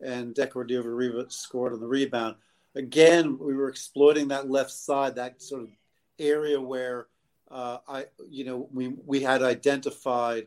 and 0.00 0.34
Decordova-Reid 0.34 1.30
scored 1.30 1.72
on 1.72 1.80
the 1.80 1.86
rebound. 1.86 2.36
Again, 2.74 3.38
we 3.38 3.54
were 3.54 3.68
exploiting 3.68 4.28
that 4.28 4.50
left 4.50 4.70
side, 4.70 5.14
that 5.16 5.42
sort 5.42 5.62
of 5.62 5.68
area 6.18 6.60
where 6.60 7.06
uh, 7.50 7.78
I, 7.86 8.06
you 8.28 8.44
know, 8.44 8.68
we 8.72 8.88
we 8.88 9.20
had 9.20 9.42
identified 9.42 10.46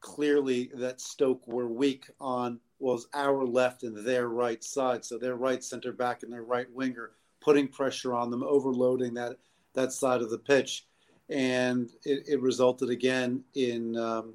clearly 0.00 0.70
that 0.74 1.00
Stoke 1.00 1.46
were 1.46 1.68
weak 1.68 2.06
on 2.20 2.60
was 2.78 3.08
our 3.14 3.44
left 3.44 3.82
and 3.82 3.96
their 3.96 4.28
right 4.28 4.62
side. 4.62 5.04
So 5.04 5.18
their 5.18 5.36
right 5.36 5.62
center 5.62 5.92
back 5.92 6.22
and 6.22 6.32
their 6.32 6.42
right 6.42 6.70
winger 6.72 7.12
putting 7.40 7.68
pressure 7.68 8.14
on 8.14 8.30
them, 8.30 8.42
overloading 8.42 9.14
that 9.14 9.36
that 9.76 9.92
side 9.92 10.20
of 10.20 10.30
the 10.30 10.38
pitch, 10.38 10.84
and 11.30 11.90
it, 12.04 12.24
it 12.28 12.40
resulted 12.42 12.90
again 12.90 13.44
in, 13.54 13.96
um, 13.96 14.34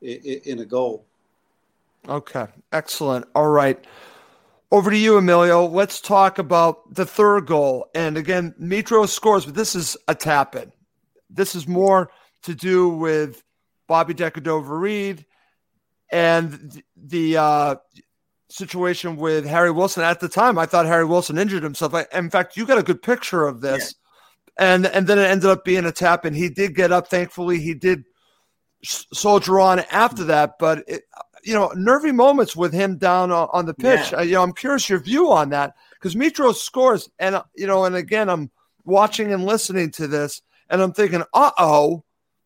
in 0.00 0.40
in 0.44 0.58
a 0.60 0.64
goal. 0.64 1.04
Okay, 2.08 2.46
excellent. 2.72 3.26
All 3.34 3.48
right. 3.48 3.84
Over 4.72 4.90
to 4.90 4.96
you, 4.96 5.18
Emilio. 5.18 5.66
Let's 5.66 6.00
talk 6.00 6.38
about 6.38 6.94
the 6.94 7.04
third 7.04 7.46
goal. 7.46 7.90
And 7.94 8.16
again, 8.16 8.54
Mitro 8.60 9.06
scores, 9.06 9.44
but 9.44 9.54
this 9.54 9.74
is 9.74 9.96
a 10.08 10.14
tap 10.14 10.56
in. 10.56 10.72
This 11.28 11.54
is 11.54 11.68
more 11.68 12.10
to 12.42 12.54
do 12.54 12.88
with 12.88 13.44
Bobby 13.86 14.14
Decordova-Reid 14.14 15.26
and 16.10 16.82
the 16.96 17.36
uh, 17.36 17.74
situation 18.48 19.16
with 19.16 19.46
Harry 19.46 19.70
Wilson. 19.70 20.02
At 20.02 20.20
the 20.20 20.28
time, 20.28 20.58
I 20.58 20.66
thought 20.66 20.86
Harry 20.86 21.04
Wilson 21.04 21.38
injured 21.38 21.62
himself. 21.62 21.94
I, 21.94 22.06
in 22.12 22.30
fact, 22.30 22.56
you 22.56 22.66
got 22.66 22.78
a 22.78 22.82
good 22.82 23.02
picture 23.02 23.46
of 23.46 23.60
this. 23.60 23.94
And, 24.58 24.86
and 24.86 25.06
then 25.06 25.18
it 25.18 25.30
ended 25.30 25.50
up 25.50 25.64
being 25.64 25.86
a 25.86 25.92
tap, 25.92 26.24
and 26.24 26.36
he 26.36 26.48
did 26.48 26.74
get 26.74 26.92
up. 26.92 27.08
Thankfully, 27.08 27.58
he 27.58 27.74
did 27.74 28.04
soldier 28.82 29.60
on 29.60 29.80
after 29.90 30.24
that. 30.24 30.58
But 30.58 30.84
it, 30.86 31.04
you 31.44 31.54
know, 31.54 31.72
nervy 31.74 32.12
moments 32.12 32.54
with 32.54 32.72
him 32.72 32.98
down 32.98 33.30
on, 33.32 33.48
on 33.52 33.66
the 33.66 33.74
pitch. 33.74 34.12
Yeah. 34.12 34.18
Uh, 34.18 34.22
you 34.22 34.32
know, 34.32 34.42
I'm 34.42 34.52
curious 34.52 34.88
your 34.88 35.00
view 35.00 35.32
on 35.32 35.50
that 35.50 35.74
because 35.94 36.14
Mitro 36.14 36.54
scores, 36.54 37.08
and 37.18 37.34
uh, 37.34 37.42
you 37.56 37.66
know, 37.66 37.84
and 37.84 37.96
again, 37.96 38.28
I'm 38.28 38.50
watching 38.84 39.32
and 39.32 39.44
listening 39.44 39.90
to 39.92 40.06
this, 40.06 40.42
and 40.68 40.82
I'm 40.82 40.92
thinking, 40.92 41.22
uh 41.32 41.50
oh, 41.58 42.04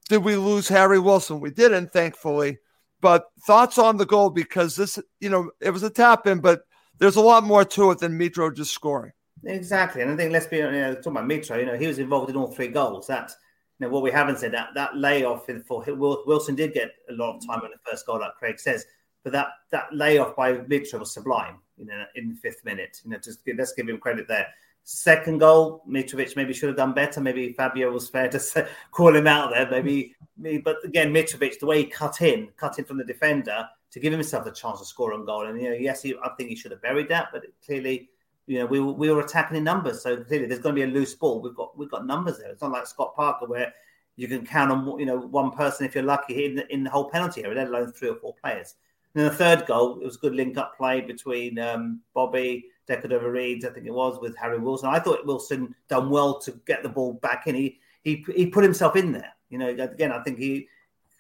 did 0.09 0.19
we 0.19 0.37
lose 0.37 0.69
Harry 0.69 0.99
Wilson? 0.99 1.41
We 1.41 1.51
didn't, 1.51 1.93
thankfully. 1.93 2.59
But 3.01 3.27
thoughts 3.47 3.79
on 3.79 3.99
the 3.99 4.07
goal 4.07 4.31
because 4.31 4.75
this, 4.77 4.99
you 5.21 5.29
know, 5.29 5.51
it 5.61 5.71
was 5.71 5.83
a 5.83 5.91
tap 5.91 6.27
in, 6.27 6.41
but 6.41 6.63
there's 6.99 7.17
a 7.17 7.21
lot 7.21 7.45
more 7.45 7.65
to 7.65 7.91
it 7.91 7.99
than 7.99 8.19
Mitro 8.19 8.55
just 8.55 8.73
scoring. 8.73 9.13
Exactly. 9.47 10.03
And 10.03 10.11
I 10.11 10.17
think 10.17 10.33
let's 10.33 10.47
be 10.47 10.57
you 10.59 10.71
know, 10.71 10.95
talking 10.95 11.13
about 11.13 11.29
Mitro, 11.29 11.59
you 11.59 11.67
know, 11.67 11.77
he 11.77 11.87
was 11.87 11.99
involved 11.99 12.31
in 12.31 12.37
all 12.37 12.49
three 12.49 12.69
goals. 12.69 13.07
That's 13.07 13.37
you 13.79 13.87
know, 13.87 13.93
what 13.93 14.03
we 14.03 14.11
haven't 14.11 14.39
said 14.39 14.53
that 14.53 14.71
that 14.75 14.97
layoff 14.97 15.47
for 15.67 15.85
Wilson 16.27 16.55
did 16.55 16.75
get 16.75 16.91
a 17.09 17.13
lot 17.13 17.37
of 17.37 17.47
time 17.47 17.65
in 17.65 17.71
the 17.71 17.91
first 17.91 18.07
goal, 18.07 18.21
like 18.21 18.35
Craig 18.35 18.59
says, 18.59 18.87
but 19.23 19.33
that 19.33 19.49
that 19.71 19.87
layoff 19.93 20.35
by 20.35 20.55
Mitro 20.55 20.99
was 21.01 21.13
sublime. 21.13 21.59
You 21.77 21.85
know, 21.85 22.05
in 22.15 22.31
the 22.31 22.35
fifth 22.35 22.65
minute. 22.65 23.01
You 23.05 23.11
know, 23.11 23.19
just 23.19 23.41
let's 23.57 23.75
give 23.75 23.89
him 23.89 23.99
credit 23.99 24.27
there. 24.27 24.47
Second 24.85 25.39
goal, 25.39 25.83
Mitrovic 25.87 26.37
maybe 26.37 26.55
should 26.55 26.69
have 26.69 26.77
done 26.77 26.95
better. 26.95 27.21
Maybe 27.21 27.53
Fabio 27.53 27.91
was 27.91 28.09
fair 28.09 28.29
to 28.31 28.69
call 28.93 29.15
him 29.15 29.27
out 29.27 29.51
there. 29.51 29.69
Maybe, 29.71 30.15
me 30.39 30.59
but 30.59 30.77
again, 30.85 31.13
Mitrovic, 31.13 31.59
the 31.59 31.67
way 31.67 31.83
he 31.83 31.87
cut 31.87 32.23
in, 32.23 32.49
cut 32.57 32.79
in 32.79 32.85
from 32.87 32.97
the 32.97 33.05
defender 33.05 33.69
to 33.91 34.01
give 34.01 34.13
himself 34.13 34.45
the 34.45 34.53
chance 34.53 34.79
to 34.79 34.87
score 34.87 35.13
on 35.13 35.27
goal. 35.27 35.47
And 35.47 35.61
you 35.61 35.69
know, 35.69 35.77
yes, 35.77 36.03
he, 36.03 36.15
I 36.23 36.31
think 36.39 36.49
he 36.49 36.57
should 36.57 36.71
have 36.71 36.81
buried 36.83 37.09
that, 37.09 37.29
but 37.33 37.43
clearly, 37.65 38.09
you 38.47 38.59
know, 38.59 38.67
we 38.67 38.81
we 38.81 39.11
were 39.11 39.21
attacking 39.21 39.57
in 39.57 39.65
numbers. 39.65 40.03
So 40.03 40.17
clearly, 40.17 40.47
there's 40.47 40.61
going 40.61 40.75
to 40.75 40.85
be 40.85 40.91
a 40.91 40.93
loose 40.93 41.15
ball. 41.15 41.41
We've 41.41 41.55
got 41.55 41.77
we've 41.77 41.91
got 41.91 42.07
numbers 42.07 42.39
there. 42.39 42.51
It's 42.51 42.63
not 42.63 42.73
like 42.73 42.87
Scott 42.87 43.15
Parker 43.15 43.47
where 43.47 43.73
you 44.17 44.29
can 44.29 44.47
count 44.47 44.71
on 44.71 44.99
you 44.99 45.07
know 45.07 45.19
one 45.19 45.51
person 45.51 45.87
if 45.87 45.95
you're 45.95 46.05
lucky 46.05 46.47
in 46.47 46.57
the, 46.57 46.73
in 46.73 46.85
the 46.85 46.91
whole 46.91 47.11
penalty 47.11 47.45
area, 47.45 47.57
let 47.57 47.69
alone 47.69 47.93
three 47.93 48.09
or 48.09 48.17
four 48.17 48.35
players. 48.35 48.75
And 49.15 49.25
then 49.25 49.31
the 49.31 49.37
third 49.37 49.67
goal, 49.67 49.99
it 50.01 50.05
was 50.05 50.17
a 50.17 50.21
good 50.21 50.35
link 50.35 50.59
up 50.59 50.77
play 50.77 51.01
between 51.01 51.59
um, 51.59 52.01
Bobby 52.15 52.67
Decordova-Reid, 52.87 53.65
I 53.65 53.71
think 53.71 53.87
it 53.87 53.93
was, 53.93 54.21
with 54.21 54.37
Harry 54.37 54.59
Wilson. 54.59 54.91
I 54.91 54.99
thought 54.99 55.27
Wilson 55.27 55.75
done 55.89 56.11
well 56.11 56.39
to 56.41 56.53
get 56.67 56.83
the 56.83 56.89
ball 56.89 57.15
back 57.15 57.47
in. 57.47 57.55
He 57.55 57.79
he 58.05 58.25
he 58.35 58.47
put 58.47 58.63
himself 58.65 58.95
in 58.97 59.13
there. 59.13 59.33
You 59.49 59.59
know, 59.59 59.69
again, 59.69 60.13
I 60.13 60.23
think 60.23 60.39
he 60.39 60.69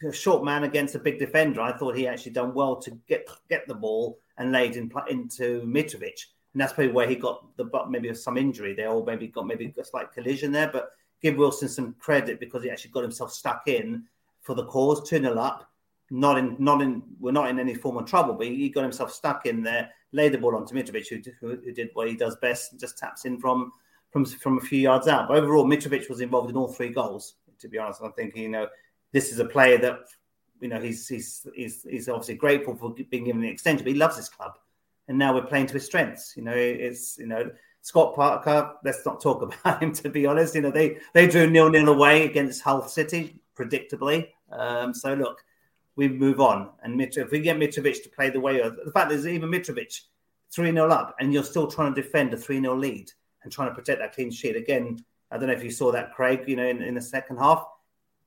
a 0.07 0.12
short 0.12 0.45
man 0.45 0.64
against 0.64 0.95
a 0.95 0.99
big 0.99 1.18
defender. 1.18 1.61
I 1.61 1.72
thought 1.72 1.97
he 1.97 2.07
actually 2.07 2.33
done 2.33 2.55
well 2.55 2.77
to 2.77 2.91
get 3.09 3.29
get 3.49 3.66
the 3.66 3.74
ball 3.74 4.18
and 4.39 4.53
laid 4.53 4.77
in, 4.77 4.91
into 5.09 5.62
Mitrovic, 5.62 6.27
and 6.57 6.61
that's 6.63 6.73
probably 6.73 6.93
where 6.93 7.07
he 7.07 7.17
got 7.17 7.45
the 7.59 7.69
maybe 7.87 8.15
some 8.15 8.39
injury 8.39 8.73
there, 8.73 8.89
or 8.89 9.05
maybe 9.05 9.27
got 9.29 9.47
maybe 9.47 9.71
a 9.79 9.85
slight 9.85 10.11
collision 10.11 10.53
there. 10.53 10.71
But 10.73 10.91
give 11.21 11.37
Wilson 11.37 11.69
some 11.69 11.95
credit 11.99 12.41
because 12.41 12.63
he 12.63 12.71
actually 12.71 12.93
got 12.93 13.03
himself 13.03 13.31
stuck 13.31 13.65
in 13.67 14.05
for 14.41 14.55
the 14.55 14.65
cause, 14.65 15.07
two 15.07 15.21
0 15.21 15.37
up. 15.39 15.71
Not 16.09 16.39
in, 16.39 16.57
not 16.59 16.81
in. 16.81 17.03
We're 17.21 17.33
not 17.33 17.51
in 17.51 17.59
any 17.59 17.75
form 17.75 17.99
of 17.99 18.07
trouble, 18.07 18.33
but 18.33 18.47
he 18.47 18.71
got 18.71 18.85
himself 18.85 19.13
stuck 19.13 19.45
in 19.45 19.63
there 19.63 19.91
laid 20.13 20.33
the 20.33 20.39
ball 20.39 20.57
on 20.57 20.67
to 20.67 20.75
Mitrovic, 20.75 21.09
who, 21.09 21.21
who, 21.41 21.61
who, 21.63 21.73
did 21.73 21.91
what 21.93 22.09
he 22.09 22.17
does 22.17 22.37
best, 22.37 22.73
and 22.73 22.81
just 22.81 22.99
taps 22.99 23.27
in 23.27 23.39
from 23.39 23.73
from 24.11 24.25
from 24.25 24.59
a 24.59 24.61
few 24.61 24.79
yards 24.79 25.09
out. 25.09 25.29
But 25.29 25.37
overall, 25.39 25.67
Mitrovic 25.67 26.09
was 26.09 26.21
involved 26.21 26.49
in 26.49 26.57
all 26.57 26.69
three 26.69 26.89
goals. 26.89 27.35
To 27.61 27.69
be 27.69 27.79
honest, 27.79 28.01
I'm 28.03 28.13
thinking, 28.13 28.43
you 28.43 28.49
know, 28.49 28.69
this 29.13 29.33
is 29.33 29.39
a 29.39 29.45
player 29.45 29.79
that, 29.79 30.01
you 30.61 30.69
know, 30.69 30.81
he's 30.81 31.07
he's 31.07 31.47
he's, 31.55 31.83
he's 31.83 32.09
obviously 32.09 32.35
grateful 32.35 32.75
for 32.75 32.95
being 33.11 33.25
given 33.25 33.43
the 33.43 33.49
extension, 33.49 33.85
but 33.85 33.93
he 33.93 33.99
loves 33.99 34.17
his 34.17 34.29
club, 34.29 34.59
and 35.09 35.19
now 35.19 35.35
we're 35.35 35.47
playing 35.47 35.67
to 35.69 35.75
his 35.75 35.87
strengths. 35.87 36.35
You 36.37 36.43
know, 36.43 36.55
it's 36.55 37.19
you 37.19 37.27
know. 37.27 37.51
Scott 37.83 38.17
Parker, 38.17 38.73
let's 38.83 39.07
not 39.07 39.21
talk 39.21 39.43
about 39.65 39.81
him. 39.81 39.93
To 39.93 40.09
be 40.09 40.27
honest, 40.27 40.57
you 40.57 40.61
know 40.61 40.73
they 40.73 40.99
they 41.15 41.29
drew 41.29 41.49
nil 41.49 41.71
nil 41.71 41.89
away 41.89 42.25
against 42.25 42.63
Hull 42.63 42.83
City, 42.89 43.41
predictably. 43.57 44.31
Um, 44.51 44.93
so 44.93 45.15
look, 45.15 45.45
we 45.97 46.09
move 46.09 46.41
on. 46.41 46.71
And 46.83 46.99
Mitro, 46.99 47.19
if 47.19 47.31
we 47.31 47.41
get 47.41 47.57
Mitrovic 47.57 48.03
to 48.03 48.09
play 48.11 48.31
the 48.31 48.41
way, 48.41 48.59
the 48.59 48.91
fact 48.93 49.11
is 49.11 49.27
even 49.27 49.51
Mitrovic 49.51 50.01
3 50.53 50.71
0 50.71 50.89
up 50.89 51.17
and 51.19 51.33
you're 51.33 51.43
still 51.43 51.67
trying 51.67 51.95
to 51.95 52.03
defend 52.03 52.33
a 52.33 52.37
3 52.37 52.61
0 52.61 52.77
lead 52.77 53.11
and 53.43 53.53
trying 53.53 53.69
to 53.69 53.75
protect 53.75 54.01
that 54.01 54.15
clean 54.15 54.31
sheet. 54.31 54.57
Again, 54.57 54.99
I 55.31 55.39
don't 55.39 55.49
know 55.49 55.55
if 55.55 55.65
you 55.65 55.71
saw 55.71 55.91
that, 55.93 56.15
Craig, 56.15 56.45
you 56.47 56.57
know, 56.57 56.67
in, 56.67 56.83
in 56.83 56.95
the 56.95 57.03
second 57.03 57.39
half, 57.39 57.67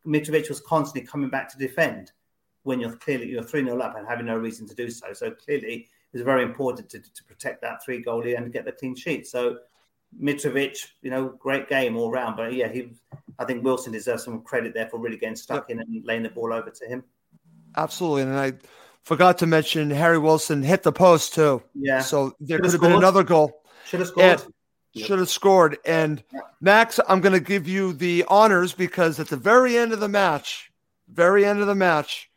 Mitrovic 0.05 0.49
was 0.49 0.59
constantly 0.59 1.07
coming 1.07 1.29
back 1.29 1.49
to 1.49 1.57
defend 1.57 2.11
when 2.63 2.79
you're 2.79 2.95
clearly 2.95 3.29
you're 3.29 3.43
3 3.43 3.63
0 3.63 3.79
up 3.79 3.95
and 3.95 4.07
having 4.07 4.25
no 4.25 4.37
reason 4.37 4.67
to 4.67 4.75
do 4.75 4.89
so. 4.89 5.13
So 5.13 5.31
clearly 5.31 5.87
it's 6.13 6.23
very 6.23 6.43
important 6.43 6.89
to, 6.89 6.99
to 6.99 7.23
protect 7.25 7.61
that 7.61 7.83
three 7.83 8.03
goalie 8.03 8.37
and 8.37 8.51
get 8.51 8.65
the 8.65 8.71
clean 8.71 8.95
sheet. 8.95 9.27
So 9.27 9.57
Mitrovic, 10.21 10.77
you 11.01 11.11
know, 11.11 11.29
great 11.39 11.69
game 11.69 11.97
all 11.97 12.11
round. 12.11 12.37
But 12.37 12.53
yeah, 12.53 12.67
he 12.67 12.93
I 13.37 13.45
think 13.45 13.63
Wilson 13.63 13.93
deserves 13.93 14.23
some 14.23 14.41
credit 14.41 14.73
there 14.73 14.89
for 14.89 14.99
really 14.99 15.17
getting 15.17 15.35
stuck 15.35 15.69
in 15.69 15.79
and 15.79 16.05
laying 16.05 16.23
the 16.23 16.29
ball 16.29 16.53
over 16.53 16.69
to 16.69 16.85
him. 16.85 17.03
Absolutely. 17.77 18.23
And 18.23 18.37
I 18.37 18.53
forgot 19.03 19.37
to 19.39 19.47
mention 19.47 19.89
Harry 19.89 20.17
Wilson 20.17 20.63
hit 20.63 20.83
the 20.83 20.91
post 20.91 21.33
too. 21.33 21.63
Yeah. 21.75 22.01
So 22.01 22.35
there 22.39 22.57
Should've 22.57 22.71
could 22.71 22.71
have 22.71 22.81
been 22.81 22.97
another 22.97 23.23
goal. 23.23 23.61
Should 23.85 24.01
have 24.01 24.09
scored. 24.09 24.43
Should 24.95 25.19
have 25.19 25.29
scored. 25.29 25.77
And 25.85 26.23
Max, 26.59 26.99
I'm 27.07 27.21
going 27.21 27.33
to 27.33 27.39
give 27.39 27.67
you 27.67 27.93
the 27.93 28.25
honors 28.27 28.73
because 28.73 29.19
at 29.19 29.27
the 29.27 29.37
very 29.37 29.77
end 29.77 29.93
of 29.93 29.99
the 29.99 30.09
match, 30.09 30.71
very 31.07 31.45
end 31.45 31.61
of 31.61 31.67
the 31.67 31.75
match, 31.75 32.29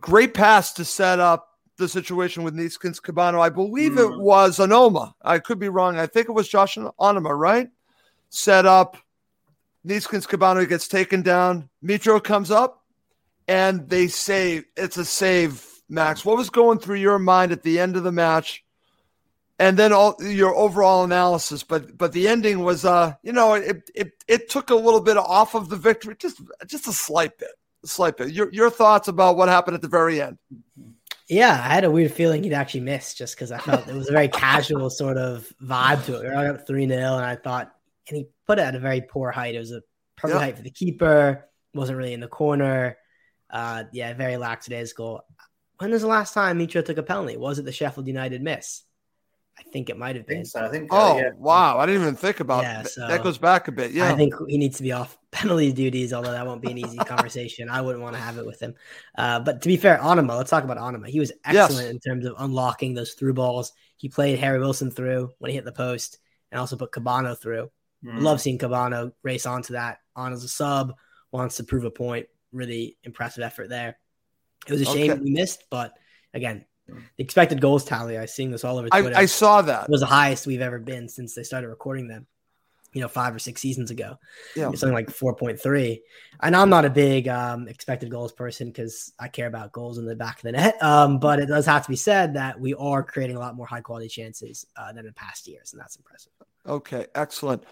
great 0.00 0.34
pass 0.34 0.72
to 0.74 0.84
set 0.84 1.18
up 1.18 1.53
the 1.76 1.88
situation 1.88 2.42
with 2.42 2.54
Neeskens 2.54 3.00
Kebano. 3.00 3.40
I 3.40 3.48
believe 3.48 3.98
it 3.98 4.18
was 4.18 4.58
Onomah. 4.58 5.14
I 5.22 5.38
could 5.38 5.58
be 5.58 5.68
wrong. 5.68 5.98
I 5.98 6.06
think 6.06 6.28
it 6.28 6.32
was 6.32 6.48
Josh 6.48 6.76
Onomah, 6.76 7.36
right? 7.36 7.68
Set 8.30 8.66
up. 8.66 8.96
Neeskens 9.86 10.26
Kebano 10.26 10.68
gets 10.68 10.88
taken 10.88 11.22
down. 11.22 11.68
Mitro 11.84 12.22
comes 12.22 12.50
up 12.50 12.84
and 13.48 13.88
they 13.88 14.08
save. 14.08 14.64
It's 14.76 14.96
a 14.96 15.04
save, 15.04 15.66
Max. 15.88 16.24
What 16.24 16.36
was 16.36 16.50
going 16.50 16.78
through 16.78 16.96
your 16.96 17.18
mind 17.18 17.52
at 17.52 17.62
the 17.62 17.78
end 17.78 17.96
of 17.96 18.02
the 18.02 18.12
match? 18.12 18.64
And 19.58 19.78
then 19.78 19.92
all 19.92 20.16
your 20.20 20.52
overall 20.54 21.04
analysis, 21.04 21.62
but 21.62 21.96
but 21.96 22.10
the 22.10 22.26
ending 22.26 22.64
was, 22.64 22.84
uh, 22.84 23.14
you 23.22 23.32
know, 23.32 23.54
it 23.54 23.88
it 23.94 24.24
it 24.26 24.48
took 24.48 24.70
a 24.70 24.74
little 24.74 25.00
bit 25.00 25.16
off 25.16 25.54
of 25.54 25.68
the 25.68 25.76
victory, 25.76 26.16
just 26.18 26.40
just 26.66 26.88
a 26.88 26.92
slight 26.92 27.38
bit, 27.38 27.50
a 27.84 27.86
slight 27.86 28.16
bit. 28.16 28.32
Your 28.32 28.52
your 28.52 28.68
thoughts 28.68 29.06
about 29.06 29.36
what 29.36 29.48
happened 29.48 29.76
at 29.76 29.80
the 29.80 29.86
very 29.86 30.20
end? 30.20 30.38
Yeah, 31.28 31.52
I 31.52 31.72
had 31.74 31.84
a 31.84 31.90
weird 31.90 32.12
feeling 32.12 32.42
he'd 32.42 32.52
actually 32.52 32.80
miss 32.80 33.14
just 33.14 33.34
because 33.34 33.50
I 33.50 33.58
felt 33.58 33.88
it 33.88 33.94
was 33.94 34.08
a 34.10 34.12
very 34.12 34.28
casual 34.28 34.90
sort 34.90 35.16
of 35.16 35.50
vibe 35.62 36.04
to 36.06 36.16
it. 36.16 36.22
We 36.22 36.28
were 36.28 36.50
up 36.50 36.66
3 36.66 36.86
0, 36.86 36.98
and 37.16 37.24
I 37.24 37.36
thought, 37.36 37.72
and 38.08 38.18
he 38.18 38.26
put 38.46 38.58
it 38.58 38.62
at 38.62 38.74
a 38.74 38.78
very 38.78 39.00
poor 39.00 39.30
height. 39.30 39.54
It 39.54 39.58
was 39.60 39.72
a 39.72 39.80
perfect 40.16 40.38
Yeah. 40.38 40.44
height 40.44 40.56
for 40.56 40.62
the 40.62 40.70
keeper, 40.70 41.48
wasn't 41.72 41.96
really 41.98 42.12
in 42.12 42.20
the 42.20 42.28
corner. 42.28 42.98
Uh, 43.48 43.84
yeah, 43.92 44.12
very 44.12 44.36
lackadaisical. 44.36 45.24
When 45.78 45.90
was 45.90 46.02
the 46.02 46.08
last 46.08 46.34
time 46.34 46.58
Mitro 46.58 46.84
took 46.84 46.98
a 46.98 47.02
penalty? 47.02 47.36
Was 47.36 47.58
it 47.58 47.64
the 47.64 47.72
Sheffield 47.72 48.06
United 48.06 48.42
miss? 48.42 48.82
I 49.58 49.62
think 49.62 49.88
it 49.90 49.96
might 49.96 50.16
have 50.16 50.26
been. 50.26 50.44
so. 50.44 50.64
I 50.64 50.68
think. 50.68 50.88
Oh 50.92 51.20
wow, 51.38 51.78
I 51.78 51.86
didn't 51.86 52.02
even 52.02 52.16
think 52.16 52.40
about 52.40 52.62
Yeah, 52.64 52.80
it. 52.80 52.88
so- 52.88 53.06
that 53.08 53.22
goes 53.22 53.38
back 53.38 53.68
a 53.68 53.72
bit. 53.72 53.92
Yeah, 53.92 54.12
I 54.12 54.16
think 54.16 54.34
he 54.48 54.58
needs 54.58 54.76
to 54.78 54.82
be 54.82 54.92
off 54.92 55.16
penalty 55.30 55.72
duties, 55.72 56.12
although 56.12 56.32
that 56.32 56.46
won't 56.46 56.62
be 56.62 56.70
an 56.70 56.78
easy 56.78 56.96
conversation. 56.98 57.68
I 57.68 57.80
wouldn't 57.80 58.02
want 58.02 58.16
to 58.16 58.22
have 58.22 58.38
it 58.38 58.46
with 58.46 58.60
him. 58.60 58.74
Uh, 59.16 59.40
but 59.40 59.62
to 59.62 59.68
be 59.68 59.76
fair, 59.76 59.98
Onomah, 59.98 60.36
let's 60.36 60.50
talk 60.50 60.64
about 60.64 60.76
Onomah. 60.78 61.08
He 61.08 61.20
was 61.20 61.32
Yes. 61.50 61.70
excellent 61.70 61.90
in 61.90 61.98
terms 62.00 62.24
of 62.26 62.34
unlocking 62.38 62.94
those 62.94 63.14
through 63.14 63.34
balls. 63.34 63.72
He 63.96 64.08
played 64.08 64.38
Harry 64.38 64.58
Wilson 64.58 64.90
through 64.90 65.32
when 65.38 65.50
he 65.50 65.56
hit 65.56 65.64
the 65.64 65.72
post 65.72 66.18
and 66.50 66.60
also 66.60 66.76
put 66.76 66.92
Kebano 66.92 67.38
through. 67.38 67.70
Mm. 68.04 68.20
Love 68.22 68.40
seeing 68.40 68.58
Kebano 68.58 69.12
race 69.22 69.46
onto 69.46 69.72
that 69.74 69.98
on 70.14 70.32
as 70.32 70.44
a 70.44 70.48
sub, 70.48 70.94
wants 71.32 71.56
to 71.56 71.64
prove 71.64 71.84
a 71.84 71.90
point. 71.90 72.26
Really 72.52 72.96
impressive 73.02 73.42
effort 73.42 73.68
there. 73.68 73.98
It 74.66 74.72
was 74.72 74.80
a 74.82 74.84
shame 74.86 75.10
Okay. 75.12 75.20
we 75.20 75.30
missed, 75.30 75.64
but 75.70 75.94
again, 76.32 76.64
the 76.86 77.02
expected 77.18 77.60
goals 77.60 77.84
tally, 77.84 78.18
I 78.18 78.26
seen 78.26 78.50
this 78.50 78.64
all 78.64 78.78
over 78.78 78.88
I, 78.92 79.00
Twitter. 79.00 79.16
I 79.16 79.26
saw 79.26 79.62
that. 79.62 79.88
was 79.88 80.00
the 80.00 80.06
highest 80.06 80.46
we've 80.46 80.60
ever 80.60 80.78
been 80.78 81.08
since 81.08 81.34
they 81.34 81.42
started 81.42 81.68
recording 81.68 82.08
them, 82.08 82.26
you 82.92 83.00
know, 83.00 83.08
five 83.08 83.34
or 83.34 83.38
six 83.38 83.60
seasons 83.60 83.90
ago. 83.90 84.18
Yeah. 84.54 84.70
Something 84.72 84.92
like 84.92 85.08
4.3. 85.08 86.00
And 86.40 86.54
I'm 86.54 86.68
not 86.68 86.84
a 86.84 86.90
big 86.90 87.28
um, 87.28 87.68
expected 87.68 88.10
goals 88.10 88.32
person 88.32 88.68
because 88.68 89.12
I 89.18 89.28
care 89.28 89.46
about 89.46 89.72
goals 89.72 89.98
in 89.98 90.04
the 90.04 90.16
back 90.16 90.36
of 90.36 90.42
the 90.42 90.52
net. 90.52 90.82
Um, 90.82 91.18
but 91.18 91.38
it 91.38 91.46
does 91.46 91.66
have 91.66 91.84
to 91.84 91.90
be 91.90 91.96
said 91.96 92.34
that 92.34 92.60
we 92.60 92.74
are 92.74 93.02
creating 93.02 93.36
a 93.36 93.40
lot 93.40 93.56
more 93.56 93.66
high 93.66 93.80
quality 93.80 94.08
chances 94.08 94.66
uh, 94.76 94.92
than 94.92 95.06
in 95.06 95.12
past 95.14 95.48
years. 95.48 95.72
And 95.72 95.80
that's 95.80 95.96
impressive. 95.96 96.32
Okay, 96.66 97.06
excellent. 97.14 97.64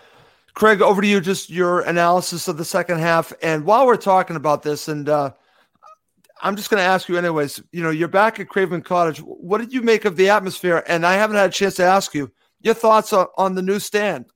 Craig, 0.54 0.82
over 0.82 1.00
to 1.00 1.08
you. 1.08 1.20
Just 1.20 1.50
your 1.50 1.80
analysis 1.80 2.46
of 2.46 2.56
the 2.58 2.64
second 2.64 2.98
half. 2.98 3.32
And 3.42 3.64
while 3.64 3.86
we're 3.86 3.96
talking 3.96 4.36
about 4.36 4.62
this, 4.62 4.88
and 4.88 5.08
uh, 5.08 5.32
I'm 6.43 6.57
just 6.57 6.70
going 6.70 6.80
to 6.80 6.84
ask 6.86 7.09
you, 7.09 7.16
anyways. 7.16 7.62
You 7.72 7.82
know, 7.82 7.90
you're 7.90 8.09
back 8.09 8.40
at 8.40 8.49
Craven 8.49 8.82
Cottage. 8.82 9.18
What 9.18 9.59
did 9.59 9.72
you 9.72 9.80
make 9.82 10.05
of 10.05 10.16
the 10.16 10.28
atmosphere? 10.28 10.82
And 10.88 11.07
I 11.07 11.14
haven't 11.14 11.36
had 11.36 11.51
a 11.51 11.53
chance 11.53 11.76
to 11.76 11.84
ask 11.84 12.14
you 12.14 12.32
your 12.61 12.74
thoughts 12.74 13.12
on, 13.12 13.28
on 13.38 13.55
the 13.55 13.62
new 13.62 13.78
stand 13.78 14.26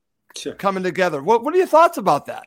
coming 0.59 0.83
together. 0.85 1.23
What 1.23 1.43
What 1.45 1.55
are 1.55 1.59
your 1.59 1.67
thoughts 1.67 1.99
about 1.99 2.27
that? 2.27 2.47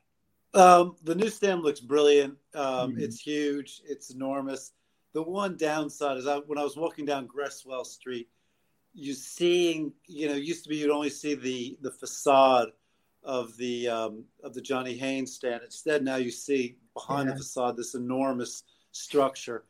Um, 0.54 0.96
the 1.04 1.14
new 1.14 1.30
stand 1.30 1.62
looks 1.62 1.80
brilliant. 1.80 2.36
Um, 2.56 2.96
It's 2.98 3.20
huge. 3.20 3.82
It's 3.88 4.10
enormous. 4.12 4.72
The 5.14 5.22
one 5.22 5.58
downside 5.58 6.18
is 6.18 6.26
I, 6.28 6.38
when 6.38 6.58
I 6.58 6.64
was 6.64 6.78
walking 6.78 7.06
down 7.06 7.28
Greswell 7.28 7.86
Street, 7.86 8.30
you 8.94 9.14
seeing 9.14 9.92
you 10.08 10.28
know 10.28 10.36
used 10.36 10.64
to 10.64 10.70
be 10.70 10.78
you'd 10.78 10.90
only 10.90 11.10
see 11.10 11.36
the 11.36 11.78
the 11.82 11.92
facade 11.92 12.70
of 13.24 13.56
the 13.58 13.88
um, 13.90 14.24
of 14.44 14.54
the 14.54 14.62
Johnny 14.62 14.96
Haynes 14.98 15.34
stand. 15.36 15.62
Instead, 15.66 16.04
now 16.04 16.16
you 16.16 16.32
see 16.32 16.78
behind 16.94 17.28
Yeah. 17.28 17.34
the 17.34 17.40
facade 17.40 17.76
this 17.78 17.94
enormous 17.96 18.64
structure. 18.92 19.64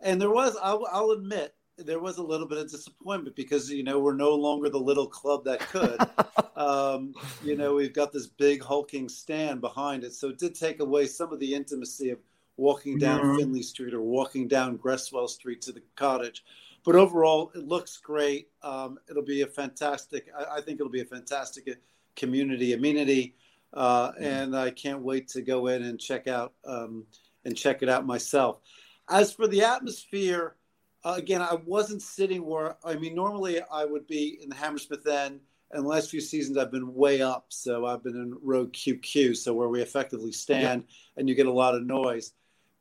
And 0.00 0.20
there 0.20 0.30
was, 0.30 0.56
I'll, 0.62 0.86
I'll 0.90 1.10
admit, 1.12 1.54
there 1.76 1.98
was 1.98 2.18
a 2.18 2.22
little 2.22 2.46
bit 2.46 2.58
of 2.58 2.70
disappointment 2.70 3.34
because 3.34 3.70
you 3.70 3.82
know 3.82 3.98
we're 3.98 4.14
no 4.14 4.34
longer 4.34 4.68
the 4.68 4.78
little 4.78 5.06
club 5.06 5.44
that 5.44 5.60
could. 5.60 6.00
um, 6.56 7.14
you 7.42 7.56
know, 7.56 7.74
we've 7.74 7.92
got 7.92 8.12
this 8.12 8.26
big 8.26 8.62
hulking 8.62 9.08
stand 9.08 9.60
behind 9.60 10.04
it, 10.04 10.12
so 10.12 10.28
it 10.28 10.38
did 10.38 10.54
take 10.54 10.80
away 10.80 11.06
some 11.06 11.32
of 11.32 11.40
the 11.40 11.54
intimacy 11.54 12.10
of 12.10 12.18
walking 12.56 12.98
down 12.98 13.20
Mhm. 13.20 13.38
Finlay 13.38 13.62
Street 13.62 13.94
or 13.94 14.00
walking 14.00 14.46
down 14.46 14.78
Greswell 14.78 15.28
Street 15.28 15.60
to 15.62 15.72
the 15.72 15.82
cottage. 15.96 16.44
But 16.84 16.94
overall, 16.94 17.50
it 17.54 17.66
looks 17.66 17.96
great. 17.96 18.50
Um, 18.62 18.98
it'll 19.08 19.22
be 19.22 19.40
a 19.40 19.46
fantastic. 19.46 20.30
I, 20.38 20.58
I 20.58 20.60
think 20.60 20.78
it'll 20.78 20.92
be 20.92 21.00
a 21.00 21.06
fantastic 21.06 21.80
community 22.14 22.74
amenity, 22.74 23.34
uh, 23.72 24.12
and 24.20 24.56
I 24.56 24.70
can't 24.70 25.00
wait 25.02 25.26
to 25.28 25.42
go 25.42 25.66
in 25.66 25.82
and 25.82 25.98
check 25.98 26.28
out 26.28 26.52
um, 26.64 27.06
and 27.44 27.56
check 27.56 27.82
it 27.82 27.88
out 27.88 28.06
myself. 28.06 28.58
As 29.08 29.32
for 29.32 29.46
the 29.46 29.62
atmosphere, 29.62 30.56
uh, 31.04 31.14
again, 31.16 31.42
I 31.42 31.56
wasn't 31.66 32.02
sitting 32.02 32.44
where 32.44 32.76
I 32.84 32.94
mean. 32.94 33.14
Normally, 33.14 33.60
I 33.70 33.84
would 33.84 34.06
be 34.06 34.38
in 34.42 34.48
the 34.48 34.56
Hammersmith 34.56 35.06
end, 35.06 35.40
and 35.70 35.84
the 35.84 35.88
last 35.88 36.10
few 36.10 36.20
seasons 36.20 36.56
I've 36.56 36.70
been 36.70 36.94
way 36.94 37.20
up. 37.20 37.46
So 37.50 37.84
I've 37.84 38.02
been 38.02 38.16
in 38.16 38.38
row 38.42 38.66
QQ, 38.66 39.36
so 39.36 39.52
where 39.52 39.68
we 39.68 39.82
effectively 39.82 40.32
stand, 40.32 40.84
and 41.16 41.28
you 41.28 41.34
get 41.34 41.46
a 41.46 41.52
lot 41.52 41.74
of 41.74 41.84
noise. 41.84 42.32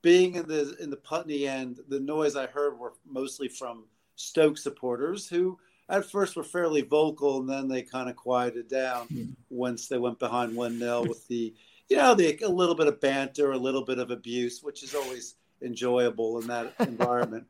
Being 0.02 0.36
in 0.36 0.48
the 0.48 0.76
in 0.80 0.90
the 0.90 0.98
Putney 0.98 1.48
end, 1.48 1.80
the 1.90 2.00
noise 2.00 2.38
I 2.38 2.48
heard 2.48 2.80
were 2.80 2.94
mostly 3.06 3.50
from 3.50 3.86
Stoke 4.16 4.58
supporters 4.58 5.28
who 5.28 5.60
at 5.90 6.10
first 6.10 6.36
were 6.36 6.44
fairly 6.44 6.82
vocal, 6.82 7.40
and 7.40 7.50
then 7.50 7.68
they 7.68 7.82
kind 7.82 8.10
of 8.10 8.16
quieted 8.16 8.70
down 8.70 9.36
once 9.50 9.88
they 9.88 9.98
went 9.98 10.20
behind 10.20 10.56
one 10.56 10.80
0 10.80 11.04
with 11.04 11.28
the 11.28 11.54
you 11.94 12.00
know 12.00 12.16
the 12.16 12.40
a 12.44 12.50
little 12.50 12.76
bit 12.76 12.88
of 12.88 13.00
banter, 13.00 13.52
a 13.52 13.58
little 13.58 13.84
bit 13.86 14.00
of 14.00 14.10
abuse, 14.10 14.64
which 14.64 14.82
is 14.84 14.96
always 14.96 15.36
enjoyable 15.62 16.40
in 16.40 16.48
that 16.48 16.74
environment. 16.80 17.46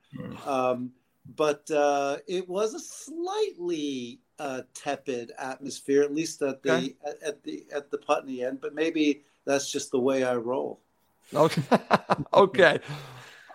Um, 0.45 0.91
but 1.35 1.69
uh, 1.71 2.17
it 2.27 2.47
was 2.49 2.73
a 2.73 2.79
slightly 2.79 4.19
uh, 4.39 4.63
tepid 4.73 5.31
atmosphere, 5.39 6.01
at 6.03 6.13
least 6.13 6.41
at 6.41 6.61
the 6.61 6.71
Okay. 6.71 6.95
at, 7.07 7.23
at 7.23 7.43
the 7.43 7.65
at 7.73 7.89
the 7.89 7.97
Putney 7.97 8.43
end. 8.43 8.59
But 8.59 8.75
maybe 8.75 9.23
that's 9.45 9.71
just 9.71 9.91
the 9.91 9.99
way 9.99 10.25
I 10.25 10.35
roll. 10.35 10.81
Okay. 11.33 11.63
okay. 12.33 12.79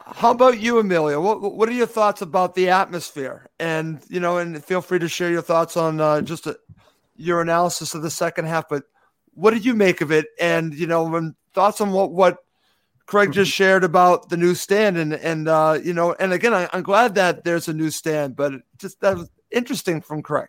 How 0.07 0.31
about 0.31 0.59
you, 0.59 0.79
Emilio? 0.79 1.21
What 1.21 1.43
What 1.43 1.69
are 1.69 1.73
your 1.73 1.87
thoughts 1.87 2.23
about 2.23 2.55
the 2.55 2.71
atmosphere? 2.71 3.51
And 3.61 4.01
you 4.09 4.21
know, 4.21 4.39
and 4.39 4.65
feel 4.65 4.81
free 4.81 5.01
to 5.01 5.09
share 5.09 5.31
your 5.31 5.43
thoughts 5.43 5.77
on 5.77 6.01
uh, 6.01 6.23
just 6.23 6.47
a, 6.47 6.59
your 7.17 7.43
analysis 7.43 7.95
of 7.95 8.01
the 8.01 8.11
second 8.11 8.47
half. 8.47 8.71
But 8.71 8.85
what 9.39 9.55
did 9.55 9.65
you 9.65 9.75
make 9.75 10.01
of 10.01 10.11
it? 10.11 10.27
And 10.41 10.75
you 10.75 10.87
know, 10.87 11.05
when 11.05 11.35
thoughts 11.55 11.81
on 11.81 11.93
what 11.93 12.11
what 12.11 12.39
Craig 13.07 13.33
just 13.33 13.53
shared 13.53 13.85
about 13.85 14.29
the 14.29 14.37
new 14.37 14.55
stand, 14.55 14.99
and 14.99 15.15
and 15.15 15.49
uh, 15.49 15.79
you 15.83 15.95
know, 15.95 16.15
and 16.19 16.33
again, 16.33 16.53
I, 16.53 16.69
I'm 16.73 16.83
glad 16.83 17.15
that 17.15 17.45
there's 17.45 17.69
a 17.69 17.73
new 17.73 17.91
stand, 17.91 18.37
but 18.37 18.53
just 18.79 19.01
that 19.01 19.17
was 19.17 19.31
interesting 19.51 20.01
from 20.01 20.23
Craig. 20.23 20.49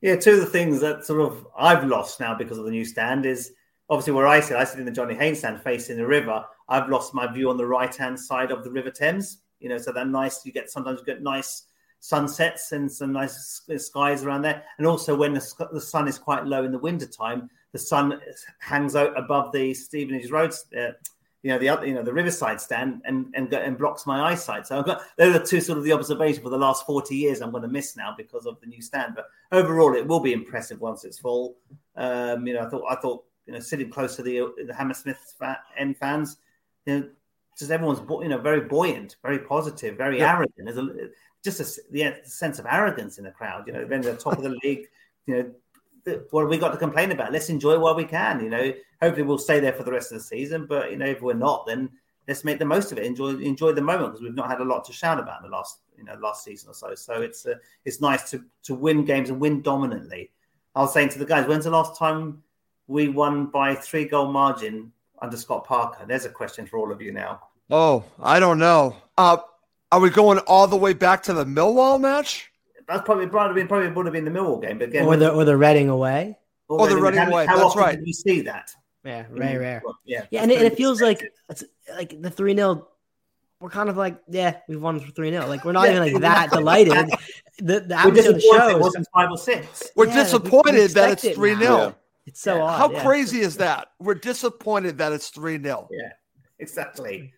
Yeah, 0.00 0.14
two 0.14 0.34
of 0.34 0.40
the 0.40 0.46
things 0.46 0.80
that 0.80 1.04
sort 1.04 1.20
of 1.20 1.46
I've 1.58 1.84
lost 1.84 2.20
now 2.20 2.34
because 2.34 2.58
of 2.58 2.64
the 2.64 2.70
new 2.70 2.84
stand 2.84 3.26
is 3.26 3.52
obviously 3.90 4.12
where 4.12 4.28
I 4.28 4.38
sit. 4.38 4.56
I 4.56 4.64
sit 4.64 4.78
in 4.78 4.86
the 4.86 4.92
Johnny 4.92 5.16
Haynes 5.16 5.40
stand 5.40 5.60
facing 5.60 5.96
the 5.96 6.06
river. 6.06 6.44
I've 6.68 6.88
lost 6.88 7.14
my 7.14 7.26
view 7.26 7.50
on 7.50 7.56
the 7.56 7.66
right 7.66 7.94
hand 7.94 8.18
side 8.18 8.52
of 8.52 8.62
the 8.62 8.70
River 8.70 8.90
Thames. 8.90 9.38
You 9.58 9.68
know, 9.68 9.78
so 9.78 9.90
that 9.90 10.06
nice 10.06 10.46
you 10.46 10.52
get 10.52 10.70
sometimes 10.70 11.00
you 11.00 11.06
get 11.06 11.22
nice 11.22 11.64
sunsets 12.00 12.70
and 12.70 12.90
some 12.90 13.12
nice 13.12 13.62
skies 13.78 14.22
around 14.22 14.42
there. 14.42 14.62
And 14.78 14.86
also 14.86 15.16
when 15.16 15.34
the, 15.34 15.68
the 15.72 15.80
sun 15.80 16.06
is 16.06 16.18
quite 16.18 16.46
low 16.46 16.64
in 16.64 16.70
the 16.70 16.78
winter 16.78 17.06
time, 17.06 17.50
the 17.72 17.78
sun 17.78 18.20
hangs 18.60 18.96
out 18.96 19.16
above 19.18 19.52
the 19.52 19.74
Stevenage 19.74 20.30
Road 20.30 20.52
uh, 20.76 20.92
you 21.42 21.50
know 21.50 21.58
the 21.58 21.68
other, 21.68 21.86
you 21.86 21.94
know 21.94 22.02
the 22.02 22.12
Riverside 22.12 22.60
stand, 22.60 23.00
and 23.04 23.32
and 23.34 23.52
and 23.52 23.78
blocks 23.78 24.06
my 24.06 24.30
eyesight. 24.30 24.66
So 24.66 24.78
I've 24.78 24.84
got 24.84 25.02
those 25.16 25.36
are 25.36 25.44
two 25.44 25.60
sort 25.60 25.78
of 25.78 25.84
the 25.84 25.92
observations 25.92 26.42
for 26.42 26.50
the 26.50 26.58
last 26.58 26.84
forty 26.84 27.14
years. 27.14 27.40
I'm 27.40 27.52
going 27.52 27.62
to 27.62 27.68
miss 27.68 27.96
now 27.96 28.12
because 28.16 28.44
of 28.44 28.60
the 28.60 28.66
new 28.66 28.82
stand. 28.82 29.14
But 29.14 29.26
overall, 29.52 29.94
it 29.94 30.06
will 30.06 30.20
be 30.20 30.32
impressive 30.32 30.80
once 30.80 31.04
it's 31.04 31.18
full. 31.18 31.56
Um, 31.96 32.46
you 32.46 32.54
know, 32.54 32.66
I 32.66 32.68
thought 32.68 32.84
I 32.90 32.96
thought 32.96 33.24
you 33.46 33.52
know 33.52 33.60
sitting 33.60 33.88
close 33.88 34.16
to 34.16 34.22
the 34.22 34.52
the 34.66 34.74
Hammersmith 34.74 35.36
end 35.76 35.96
fans, 35.96 36.38
you 36.86 36.98
know, 36.98 37.08
just 37.56 37.70
everyone's 37.70 38.00
you 38.22 38.28
know 38.28 38.38
very 38.38 38.62
buoyant, 38.62 39.16
very 39.22 39.38
positive, 39.38 39.96
very 39.96 40.18
yeah. 40.18 40.32
arrogant. 40.32 40.64
There's 40.64 40.76
a 40.76 41.08
just 41.44 41.60
a 41.60 41.82
yeah, 41.92 42.14
sense 42.24 42.58
of 42.58 42.66
arrogance 42.66 43.18
in 43.18 43.24
the 43.24 43.30
crowd. 43.30 43.64
You 43.68 43.74
know, 43.74 43.84
they're 43.84 44.00
the 44.00 44.16
top 44.16 44.38
of 44.38 44.42
the 44.42 44.56
league. 44.64 44.88
You 45.26 45.34
know, 45.34 45.50
what 46.30 46.42
have 46.42 46.50
we 46.50 46.58
got 46.58 46.70
to 46.70 46.78
complain 46.78 47.12
about? 47.12 47.32
Let's 47.32 47.48
enjoy 47.48 47.78
while 47.78 47.94
we 47.94 48.04
can. 48.04 48.40
You 48.40 48.50
know, 48.50 48.72
hopefully 49.00 49.26
we'll 49.26 49.38
stay 49.38 49.60
there 49.60 49.72
for 49.72 49.82
the 49.82 49.92
rest 49.92 50.12
of 50.12 50.18
the 50.18 50.24
season. 50.24 50.66
But 50.66 50.90
you 50.90 50.96
know, 50.96 51.06
if 51.06 51.22
we're 51.22 51.34
not, 51.34 51.66
then 51.66 51.90
let's 52.26 52.44
make 52.44 52.58
the 52.58 52.64
most 52.64 52.92
of 52.92 52.98
it. 52.98 53.04
Enjoy 53.04 53.30
enjoy 53.38 53.72
the 53.72 53.82
moment 53.82 54.12
because 54.12 54.22
we've 54.22 54.34
not 54.34 54.50
had 54.50 54.60
a 54.60 54.64
lot 54.64 54.84
to 54.84 54.92
shout 54.92 55.18
about 55.18 55.42
in 55.42 55.50
the 55.50 55.56
last 55.56 55.78
you 55.96 56.04
know 56.04 56.14
last 56.20 56.44
season 56.44 56.70
or 56.70 56.74
so. 56.74 56.94
So 56.94 57.22
it's 57.22 57.46
uh, 57.46 57.54
it's 57.84 58.00
nice 58.00 58.30
to 58.30 58.44
to 58.64 58.74
win 58.74 59.04
games 59.04 59.30
and 59.30 59.40
win 59.40 59.62
dominantly. 59.62 60.30
I 60.74 60.82
was 60.82 60.92
saying 60.92 61.08
to 61.10 61.18
the 61.18 61.24
guys, 61.24 61.46
when's 61.46 61.64
the 61.64 61.70
last 61.70 61.98
time 61.98 62.42
we 62.86 63.08
won 63.08 63.46
by 63.46 63.74
three 63.74 64.04
goal 64.04 64.30
margin 64.30 64.92
under 65.20 65.36
Scott 65.36 65.64
Parker? 65.64 66.04
There's 66.06 66.24
a 66.24 66.30
question 66.30 66.66
for 66.66 66.78
all 66.78 66.92
of 66.92 67.02
you 67.02 67.12
now. 67.12 67.40
Oh, 67.70 68.04
I 68.22 68.38
don't 68.38 68.58
know. 68.58 68.96
Uh, 69.16 69.38
are 69.90 70.00
we 70.00 70.10
going 70.10 70.38
all 70.40 70.66
the 70.66 70.76
way 70.76 70.92
back 70.92 71.22
to 71.24 71.32
the 71.32 71.44
Millwall 71.44 72.00
match? 72.00 72.52
That's 72.88 73.02
probably 73.04 73.26
probably 73.26 73.64
probably 73.64 73.88
would 73.90 74.06
have 74.06 74.12
been 74.14 74.24
the 74.24 74.30
Millwall 74.30 74.62
game, 74.62 74.78
but 74.78 74.88
again, 74.88 75.04
or 75.04 75.16
the 75.16 75.30
or 75.30 75.44
the 75.44 75.56
Reading 75.56 75.90
away, 75.90 76.38
or, 76.68 76.80
or 76.80 76.88
the 76.88 76.96
Reading 76.96 77.20
away. 77.20 77.44
How 77.46 77.56
That's 77.56 77.66
often 77.66 77.80
right. 77.82 77.96
Did 77.96 78.04
we 78.06 78.12
see 78.14 78.40
that? 78.42 78.74
Yeah, 79.04 79.26
very 79.30 79.58
rare. 79.58 79.82
Yeah, 80.04 80.24
Yeah, 80.30 80.42
and 80.42 80.50
it, 80.50 80.58
and 80.58 80.66
it 80.66 80.76
feels 80.76 81.00
like 81.00 81.22
it's 81.48 81.64
like 81.94 82.20
the 82.20 82.30
three 82.30 82.54
0 82.56 82.88
We're 83.60 83.70
kind 83.70 83.88
of 83.88 83.96
like, 83.96 84.18
yeah, 84.28 84.56
we've 84.68 84.80
won 84.80 85.00
for 85.00 85.10
three 85.12 85.30
0 85.30 85.46
Like 85.46 85.64
we're 85.64 85.72
not 85.72 85.84
Yeah. 85.88 86.04
even 86.04 86.14
like 86.14 86.22
that 86.22 86.50
delighted. 86.50 87.10
The, 87.58 87.80
the 87.80 87.86
We're 87.88 87.96
atmosphere 87.96 88.08
of 88.08 88.14
the 88.14 88.22
disappointed 88.22 88.42
show 88.42 88.68
it 88.68 88.76
is 88.76 88.80
wasn't 88.82 89.06
five 89.14 89.30
or 89.30 89.38
six. 89.38 89.90
We're 89.94 90.06
Yeah, 90.06 90.10
we- 90.12 90.16
we 90.18 90.22
disappointed 90.24 90.90
that 90.92 91.24
it's 91.24 91.36
3 91.36 91.54
now. 91.54 91.58
0. 91.60 91.76
Yeah. 91.78 91.92
it's 92.26 92.40
so 92.40 92.60
odd. 92.62 92.78
How 92.78 92.90
yeah. 92.90 93.02
crazy 93.04 93.40
is 93.40 93.56
that? 93.58 93.88
We're 93.98 94.14
disappointed 94.14 94.98
that 94.98 95.12
it's 95.12 95.28
3 95.28 95.62
0. 95.62 95.88
Yeah, 95.90 96.12
exactly. 96.58 97.32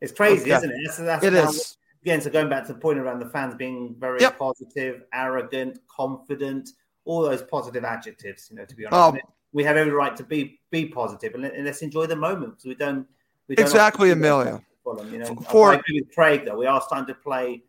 It's 0.00 0.12
crazy, 0.12 0.52
Okay. 0.52 0.56
isn't 0.56 0.70
it? 0.70 0.76
That's, 0.84 0.98
that's 0.98 1.24
It 1.24 1.32
how- 1.32 1.48
is. 1.50 1.76
Again, 2.04 2.20
so 2.20 2.28
going 2.28 2.50
back 2.50 2.66
to 2.66 2.74
the 2.74 2.78
point 2.78 2.98
around 2.98 3.18
the 3.20 3.30
fans 3.30 3.54
being 3.54 3.96
very 3.98 4.20
Yep. 4.20 4.38
positive, 4.38 5.04
arrogant, 5.14 5.78
confident, 5.88 6.68
all 7.06 7.22
those 7.22 7.40
positive 7.42 7.82
adjectives. 7.82 8.48
You 8.50 8.56
know, 8.56 8.66
to 8.66 8.76
be 8.76 8.84
honest, 8.84 9.22
Oh. 9.24 9.30
We 9.54 9.64
have 9.64 9.76
every 9.76 9.92
right 9.92 10.14
to 10.16 10.24
be 10.24 10.60
be 10.70 10.84
positive 10.86 11.34
and, 11.34 11.44
and 11.46 11.64
let's 11.64 11.80
enjoy 11.80 12.06
the 12.06 12.16
moment 12.16 12.50
because 12.56 12.66
we 12.66 12.74
don't. 12.74 13.06
We 13.48 13.54
don't 13.54 13.64
Exactly, 13.64 14.10
often 14.10 14.18
do 14.18 14.22
that 14.28 14.34
Emilio. 14.40 14.64
them, 14.98 15.12
you 15.12 15.18
know, 15.20 15.34
For- 15.48 15.70
I 15.70 15.74
agree 15.76 16.00
with 16.00 16.14
Craig 16.14 16.44
though. 16.44 16.56
We 16.58 16.66
are 16.66 16.80
starting 16.82 17.06
to 17.06 17.14
play 17.14 17.62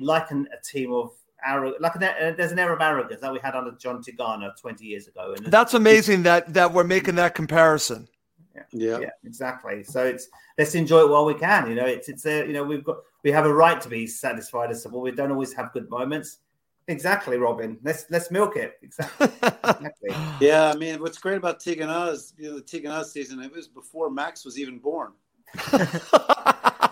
like 0.00 0.30
an, 0.32 0.46
a 0.52 0.60
team 0.62 0.92
of 0.92 1.12
arrogant. 1.46 1.80
Like 1.80 1.94
an, 1.94 2.34
there's 2.36 2.50
an 2.52 2.58
air 2.58 2.72
of 2.72 2.80
arrogance 2.82 3.20
that 3.20 3.32
we 3.32 3.38
had 3.38 3.54
under 3.54 3.70
Jean 3.72 4.02
Tigana 4.02 4.60
20 4.60 4.84
years 4.84 5.06
ago. 5.06 5.34
And 5.36 5.46
That's 5.46 5.72
amazing 5.74 6.24
that 6.24 6.52
that 6.52 6.72
we're 6.72 6.84
making 6.84 7.14
that 7.14 7.34
comparison. 7.34 8.08
Yeah. 8.74 8.98
yeah, 8.98 9.10
exactly. 9.24 9.84
So 9.84 10.04
it's 10.04 10.28
let's 10.58 10.74
enjoy 10.74 11.02
it 11.02 11.08
while 11.08 11.24
we 11.24 11.34
can. 11.34 11.68
You 11.68 11.76
know, 11.76 11.86
it's 11.86 12.08
it's 12.08 12.26
a 12.26 12.46
you 12.46 12.52
know 12.52 12.64
we've 12.64 12.84
got 12.84 12.98
we 13.22 13.30
have 13.30 13.46
a 13.46 13.54
right 13.54 13.80
to 13.80 13.88
be 13.88 14.06
satisfied 14.06 14.70
as 14.70 14.86
well. 14.86 15.00
We 15.00 15.12
don't 15.12 15.30
always 15.30 15.52
have 15.54 15.72
good 15.72 15.88
moments. 15.88 16.38
Exactly, 16.88 17.38
Robin. 17.38 17.78
Let's 17.82 18.06
let's 18.10 18.30
milk 18.30 18.56
it. 18.56 18.78
Exactly. 18.82 19.28
exactly. 19.42 20.10
Yeah, 20.40 20.70
I 20.70 20.76
mean, 20.76 21.00
what's 21.00 21.18
great 21.18 21.36
about 21.36 21.60
Tigana's, 21.60 22.34
you 22.36 22.50
know, 22.50 22.56
the 22.56 22.62
Tigana 22.62 23.04
season, 23.04 23.40
it 23.40 23.52
was 23.52 23.68
before 23.68 24.10
Max 24.10 24.44
was 24.44 24.58
even 24.58 24.78
born. 24.78 25.12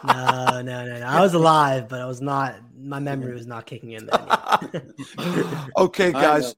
No, 0.04 0.60
no, 0.62 0.84
no, 0.84 0.98
no. 0.98 1.06
I 1.06 1.20
was 1.20 1.34
alive, 1.34 1.88
but 1.88 2.00
I 2.00 2.06
was 2.06 2.20
not. 2.20 2.56
My 2.76 2.98
memory 2.98 3.32
was 3.34 3.46
not 3.46 3.66
kicking 3.66 3.92
in 3.92 4.06
then. 4.06 4.94
Okay, 5.76 6.10
guys. 6.10 6.56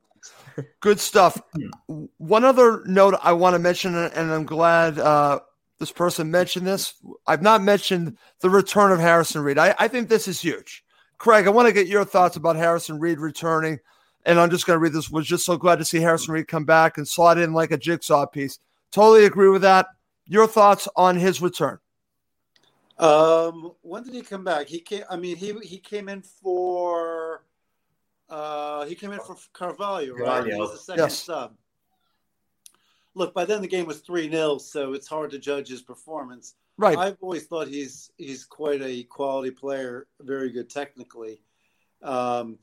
Good 0.80 1.00
stuff. 1.00 1.40
One 1.86 2.44
other 2.44 2.82
note 2.86 3.14
I 3.22 3.32
want 3.32 3.54
to 3.54 3.58
mention, 3.58 3.94
and 3.94 4.32
I'm 4.32 4.44
glad 4.44 4.98
uh, 4.98 5.40
this 5.78 5.92
person 5.92 6.30
mentioned 6.30 6.66
this. 6.66 6.94
I've 7.26 7.42
not 7.42 7.62
mentioned 7.62 8.16
the 8.40 8.50
return 8.50 8.92
of 8.92 9.00
Harrison 9.00 9.42
Reed. 9.42 9.58
I, 9.58 9.74
I 9.78 9.88
think 9.88 10.08
this 10.08 10.28
is 10.28 10.40
huge. 10.40 10.84
Craig, 11.18 11.46
I 11.46 11.50
want 11.50 11.68
to 11.68 11.74
get 11.74 11.86
your 11.86 12.04
thoughts 12.04 12.36
about 12.36 12.56
Harrison 12.56 12.98
Reed 12.98 13.18
returning. 13.18 13.78
And 14.26 14.40
I'm 14.40 14.50
just 14.50 14.66
going 14.66 14.76
to 14.76 14.80
read 14.80 14.92
this. 14.92 15.10
Was 15.10 15.26
just 15.26 15.44
so 15.44 15.56
glad 15.56 15.78
to 15.78 15.84
see 15.84 16.00
Harrison 16.00 16.32
Reed 16.32 16.48
come 16.48 16.64
back 16.64 16.96
and 16.96 17.06
slot 17.06 17.38
in 17.38 17.52
like 17.52 17.70
a 17.70 17.76
jigsaw 17.76 18.26
piece. 18.26 18.58
Totally 18.90 19.26
agree 19.26 19.48
with 19.48 19.62
that. 19.62 19.86
Your 20.26 20.46
thoughts 20.46 20.88
on 20.96 21.16
his 21.16 21.42
return? 21.42 21.78
Um, 22.98 23.72
when 23.82 24.04
did 24.04 24.14
he 24.14 24.22
come 24.22 24.44
back? 24.44 24.68
He 24.68 24.80
came. 24.80 25.02
I 25.10 25.16
mean, 25.16 25.36
he 25.36 25.52
he 25.62 25.78
came 25.78 26.08
in 26.08 26.22
for. 26.22 27.42
Uh, 28.28 28.84
he 28.86 28.94
came 28.94 29.12
in 29.12 29.20
for 29.20 29.36
Carvalho, 29.52 30.14
right? 30.14 30.46
He 30.46 30.54
was 30.58 30.72
the 30.72 30.78
second 30.78 31.04
Yes. 31.04 31.22
sub. 31.22 31.54
Look, 33.14 33.32
by 33.32 33.44
then 33.44 33.60
the 33.62 33.68
game 33.68 33.86
was 33.86 34.00
three 34.00 34.28
0 34.28 34.58
so 34.58 34.92
it's 34.92 35.06
hard 35.06 35.30
to 35.32 35.38
judge 35.38 35.68
his 35.68 35.82
performance. 35.82 36.54
Right. 36.76 36.98
I've 36.98 37.18
always 37.20 37.46
thought 37.46 37.68
he's 37.68 38.10
he's 38.18 38.44
quite 38.44 38.82
a 38.82 39.04
quality 39.04 39.52
player, 39.52 40.08
very 40.20 40.50
good 40.50 40.68
technically, 40.68 41.40
um, 42.02 42.58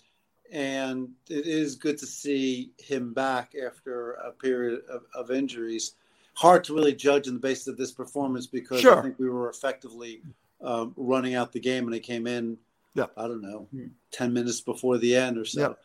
and 0.51 1.09
it 1.30 1.45
is 1.45 1.76
good 1.76 1.97
to 1.99 2.05
see 2.05 2.72
him 2.78 3.14
back 3.14 3.53
after 3.55 4.14
a 4.14 4.32
period 4.32 4.82
of, 4.89 5.03
of 5.16 5.32
injuries. 5.32 5.93
Hard 6.34 6.64
to 6.66 6.74
really 6.76 6.93
judge 6.93 7.28
on 7.30 7.36
the 7.36 7.39
basis 7.39 7.68
of 7.68 7.78
this 7.78 7.91
performance 7.91 8.47
because 8.47 8.82
Sure. 8.82 8.99
I 8.99 9.01
think 9.01 9.20
we 9.20 9.30
were 9.30 9.49
effectively 9.49 10.22
um, 10.62 10.93
running 10.97 11.36
out 11.36 11.53
the 11.53 11.59
game, 11.59 11.86
and 11.86 11.93
he 11.93 11.99
came 12.01 12.28
in. 12.28 12.57
Yeah. 12.94 13.06
I 13.16 13.28
don't 13.28 13.42
know, 13.42 13.68
ten 14.12 14.34
minutes 14.34 14.62
before 14.62 14.98
the 14.98 15.16
end 15.16 15.38
or 15.38 15.46
so. 15.46 15.76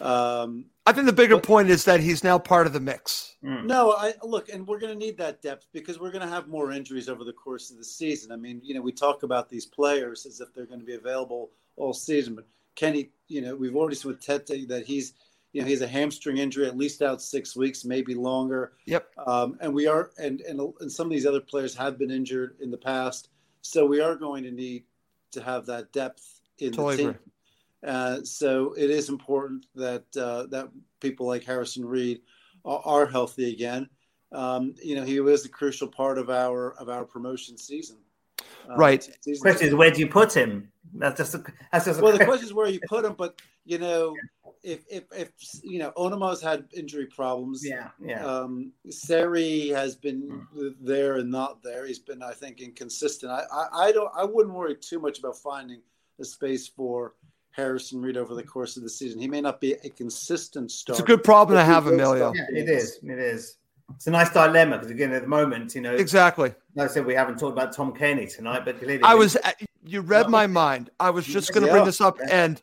Um, 0.00 0.66
I 0.84 0.92
think 0.92 1.06
the 1.06 1.12
bigger 1.12 1.38
point 1.38 1.68
is 1.68 1.84
that 1.86 2.00
he's 2.00 2.22
now 2.22 2.38
part 2.38 2.66
of 2.66 2.72
the 2.72 2.80
mix. 2.80 3.36
no, 3.42 3.92
I 3.92 4.14
look, 4.22 4.48
and 4.48 4.66
we're 4.66 4.78
going 4.78 4.92
to 4.92 4.98
need 4.98 5.18
that 5.18 5.42
depth 5.42 5.66
because 5.72 5.98
we're 5.98 6.10
going 6.10 6.22
to 6.22 6.32
have 6.32 6.48
more 6.48 6.70
injuries 6.70 7.08
over 7.08 7.24
the 7.24 7.32
course 7.32 7.70
of 7.70 7.78
the 7.78 7.84
season. 7.84 8.30
I 8.30 8.36
mean, 8.36 8.60
you 8.62 8.74
know, 8.74 8.82
we 8.82 8.92
talk 8.92 9.22
about 9.22 9.48
these 9.48 9.66
players 9.66 10.26
as 10.26 10.40
if 10.40 10.52
they're 10.54 10.66
going 10.66 10.80
to 10.80 10.86
be 10.86 10.94
available 10.94 11.50
all 11.76 11.92
season, 11.92 12.34
but 12.34 12.46
Kenny, 12.74 13.10
you 13.28 13.40
know, 13.40 13.56
we've 13.56 13.74
already 13.74 13.96
seen 13.96 14.12
with 14.12 14.20
Tete 14.20 14.68
that 14.68 14.84
he's, 14.86 15.14
you 15.52 15.62
know, 15.62 15.66
he's 15.66 15.80
a 15.80 15.88
hamstring 15.88 16.38
injury, 16.38 16.66
at 16.66 16.76
least 16.76 17.02
out 17.02 17.22
six 17.22 17.56
weeks, 17.56 17.84
maybe 17.84 18.14
longer. 18.14 18.72
Yep. 18.86 19.08
Um, 19.26 19.56
and 19.60 19.74
we 19.74 19.86
are, 19.86 20.10
and, 20.18 20.40
and 20.42 20.60
and 20.80 20.92
some 20.92 21.06
of 21.06 21.12
these 21.12 21.26
other 21.26 21.40
players 21.40 21.74
have 21.74 21.98
been 21.98 22.10
injured 22.10 22.56
in 22.60 22.70
the 22.70 22.76
past, 22.76 23.30
so 23.62 23.86
we 23.86 24.00
are 24.00 24.14
going 24.14 24.44
to 24.44 24.50
need 24.50 24.84
to 25.32 25.42
have 25.42 25.66
that 25.66 25.92
depth 25.92 26.35
in 26.58 26.72
Totally 26.72 26.96
the 26.96 27.02
team. 27.02 27.18
Uh, 27.86 28.22
so 28.22 28.72
it 28.72 28.90
is 28.90 29.08
important 29.08 29.66
that 29.74 30.04
uh, 30.16 30.46
that 30.46 30.68
people 31.00 31.26
like 31.26 31.44
Harrison 31.44 31.84
Reed 31.84 32.20
are, 32.64 32.82
are 32.84 33.06
healthy 33.06 33.52
again. 33.52 33.88
Um, 34.32 34.74
you 34.82 34.96
know, 34.96 35.04
he 35.04 35.20
was 35.20 35.44
a 35.44 35.48
crucial 35.48 35.88
part 35.88 36.18
of 36.18 36.30
our 36.30 36.72
of 36.74 36.88
our 36.88 37.04
promotion 37.04 37.56
season. 37.56 37.98
Uh, 38.68 38.76
Right. 38.76 39.08
season 39.20 39.40
Question 39.40 39.68
is, 39.68 39.74
where 39.74 39.90
do 39.90 40.00
you 40.00 40.08
put 40.08 40.34
him? 40.34 40.72
That's 40.94 41.18
just 41.18 41.34
a, 41.34 41.44
that's 41.72 41.84
just 41.84 42.00
a 42.00 42.02
well, 42.02 42.12
the 42.12 42.18
question. 42.18 42.26
question 42.26 42.46
is 42.46 42.54
where 42.54 42.68
you 42.68 42.80
put 42.88 43.04
him, 43.04 43.14
but 43.16 43.40
you 43.64 43.78
know, 43.78 44.16
if 44.62 44.84
if 44.90 45.04
if 45.12 45.30
you 45.62 45.78
know, 45.78 45.92
Onomah's 45.96 46.40
had 46.40 46.66
injury 46.72 47.06
problems. 47.06 47.64
Yeah, 47.64 47.90
yeah. 48.02 48.24
Um, 48.24 48.72
Seri 48.88 49.68
has 49.68 49.94
been 49.94 50.46
there 50.80 51.16
and 51.18 51.30
not 51.30 51.62
there. 51.62 51.86
He's 51.86 51.98
been, 51.98 52.22
I 52.22 52.32
think, 52.32 52.60
inconsistent. 52.60 53.30
I, 53.30 53.44
I, 53.52 53.88
I 53.88 53.92
don't, 53.92 54.10
I 54.16 54.24
wouldn't 54.24 54.54
worry 54.54 54.74
too 54.74 54.98
much 54.98 55.18
about 55.18 55.36
finding 55.36 55.82
a 56.20 56.24
space 56.24 56.66
for 56.68 57.14
Harrison 57.50 58.00
Reed 58.02 58.16
over 58.16 58.34
the 58.34 58.42
course 58.42 58.76
of 58.76 58.82
the 58.82 58.90
season. 58.90 59.20
He 59.20 59.28
may 59.28 59.40
not 59.40 59.60
be 59.60 59.72
a 59.84 59.88
consistent 59.90 60.70
starter. 60.70 61.02
It's 61.02 61.10
a 61.10 61.14
good 61.16 61.24
problem 61.24 61.56
to 61.58 61.64
have, 61.64 61.86
will 61.86 61.94
Emilio. 61.94 62.32
start 62.32 62.36
Yeah, 62.36 62.60
it 62.60 62.66
games. 62.66 62.82
is. 62.82 62.98
It 63.02 63.18
is. 63.18 63.56
It's 63.94 64.06
a 64.08 64.10
nice 64.10 64.30
dilemma 64.30 64.76
because 64.78 64.90
again, 64.90 65.12
at 65.12 65.22
the 65.22 65.28
moment, 65.28 65.74
you 65.74 65.80
know, 65.80 65.94
Exactly. 65.94 66.52
like 66.74 66.90
I 66.90 66.92
said, 66.92 67.06
we 67.06 67.14
haven't 67.14 67.38
talked 67.38 67.52
about 67.52 67.72
Tom 67.72 67.94
Cairney 67.94 68.34
tonight, 68.34 68.64
but 68.64 68.78
clearly 68.78 69.02
I 69.04 69.14
was, 69.14 69.36
uh, 69.36 69.52
you 69.84 70.00
read 70.00 70.28
my 70.28 70.46
mind. 70.46 70.90
I 70.98 71.10
was 71.10 71.24
just 71.24 71.52
going 71.54 71.64
to 71.64 71.70
bring 71.72 71.84
this 71.84 72.00
up. 72.00 72.18
And 72.28 72.60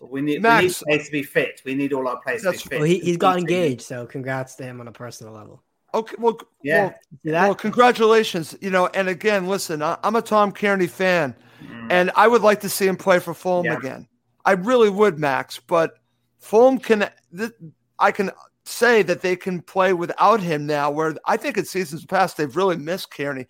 we 0.00 0.20
need, 0.22 0.42
we 0.42 0.48
need 0.62 0.72
players 0.74 1.06
to 1.06 1.12
be 1.12 1.22
fit. 1.22 1.60
We 1.64 1.74
need 1.74 1.92
all 1.92 2.08
our 2.08 2.18
players 2.20 2.42
to 2.42 2.52
be 2.52 2.56
fit. 2.56 2.78
well, 2.78 2.82
he, 2.88 2.98
he's 2.98 3.16
got 3.18 3.38
engaged, 3.38 3.82
so 3.82 4.06
congrats 4.06 4.54
to 4.56 4.64
him 4.64 4.80
on 4.80 4.88
a 4.88 4.92
personal 4.92 5.32
level. 5.34 5.62
Okay, 5.92 6.16
well, 6.18 6.38
Yeah. 6.62 6.94
well, 7.24 7.44
well, 7.44 7.54
congratulations. 7.54 8.56
You 8.60 8.70
know, 8.70 8.86
and 8.88 9.08
again, 9.08 9.46
listen, 9.46 9.82
I, 9.82 9.96
I'm 10.02 10.16
a 10.16 10.22
Tom 10.22 10.50
Cairney 10.50 10.88
fan, 10.88 11.36
Mm. 11.66 11.86
and 11.90 12.10
I 12.16 12.28
would 12.28 12.42
like 12.42 12.60
to 12.60 12.68
see 12.68 12.86
him 12.86 12.96
play 12.96 13.18
for 13.18 13.34
Fulham 13.34 13.66
Yeah. 13.66 13.78
again. 13.78 14.08
I 14.44 14.52
really 14.52 14.90
would, 14.90 15.18
Max. 15.18 15.58
But 15.58 15.94
Fulham 16.38 16.78
can, 16.78 17.08
th- 17.36 17.52
I 17.98 18.12
can 18.12 18.30
say 18.64 19.02
that 19.02 19.20
they 19.22 19.36
can 19.36 19.60
play 19.62 19.92
without 19.92 20.40
him 20.40 20.66
now. 20.66 20.90
Where 20.90 21.14
I 21.26 21.36
think 21.36 21.56
in 21.58 21.64
seasons 21.64 22.04
past 22.04 22.36
they've 22.36 22.54
really 22.56 22.76
missed 22.76 23.10
Cairney. 23.10 23.46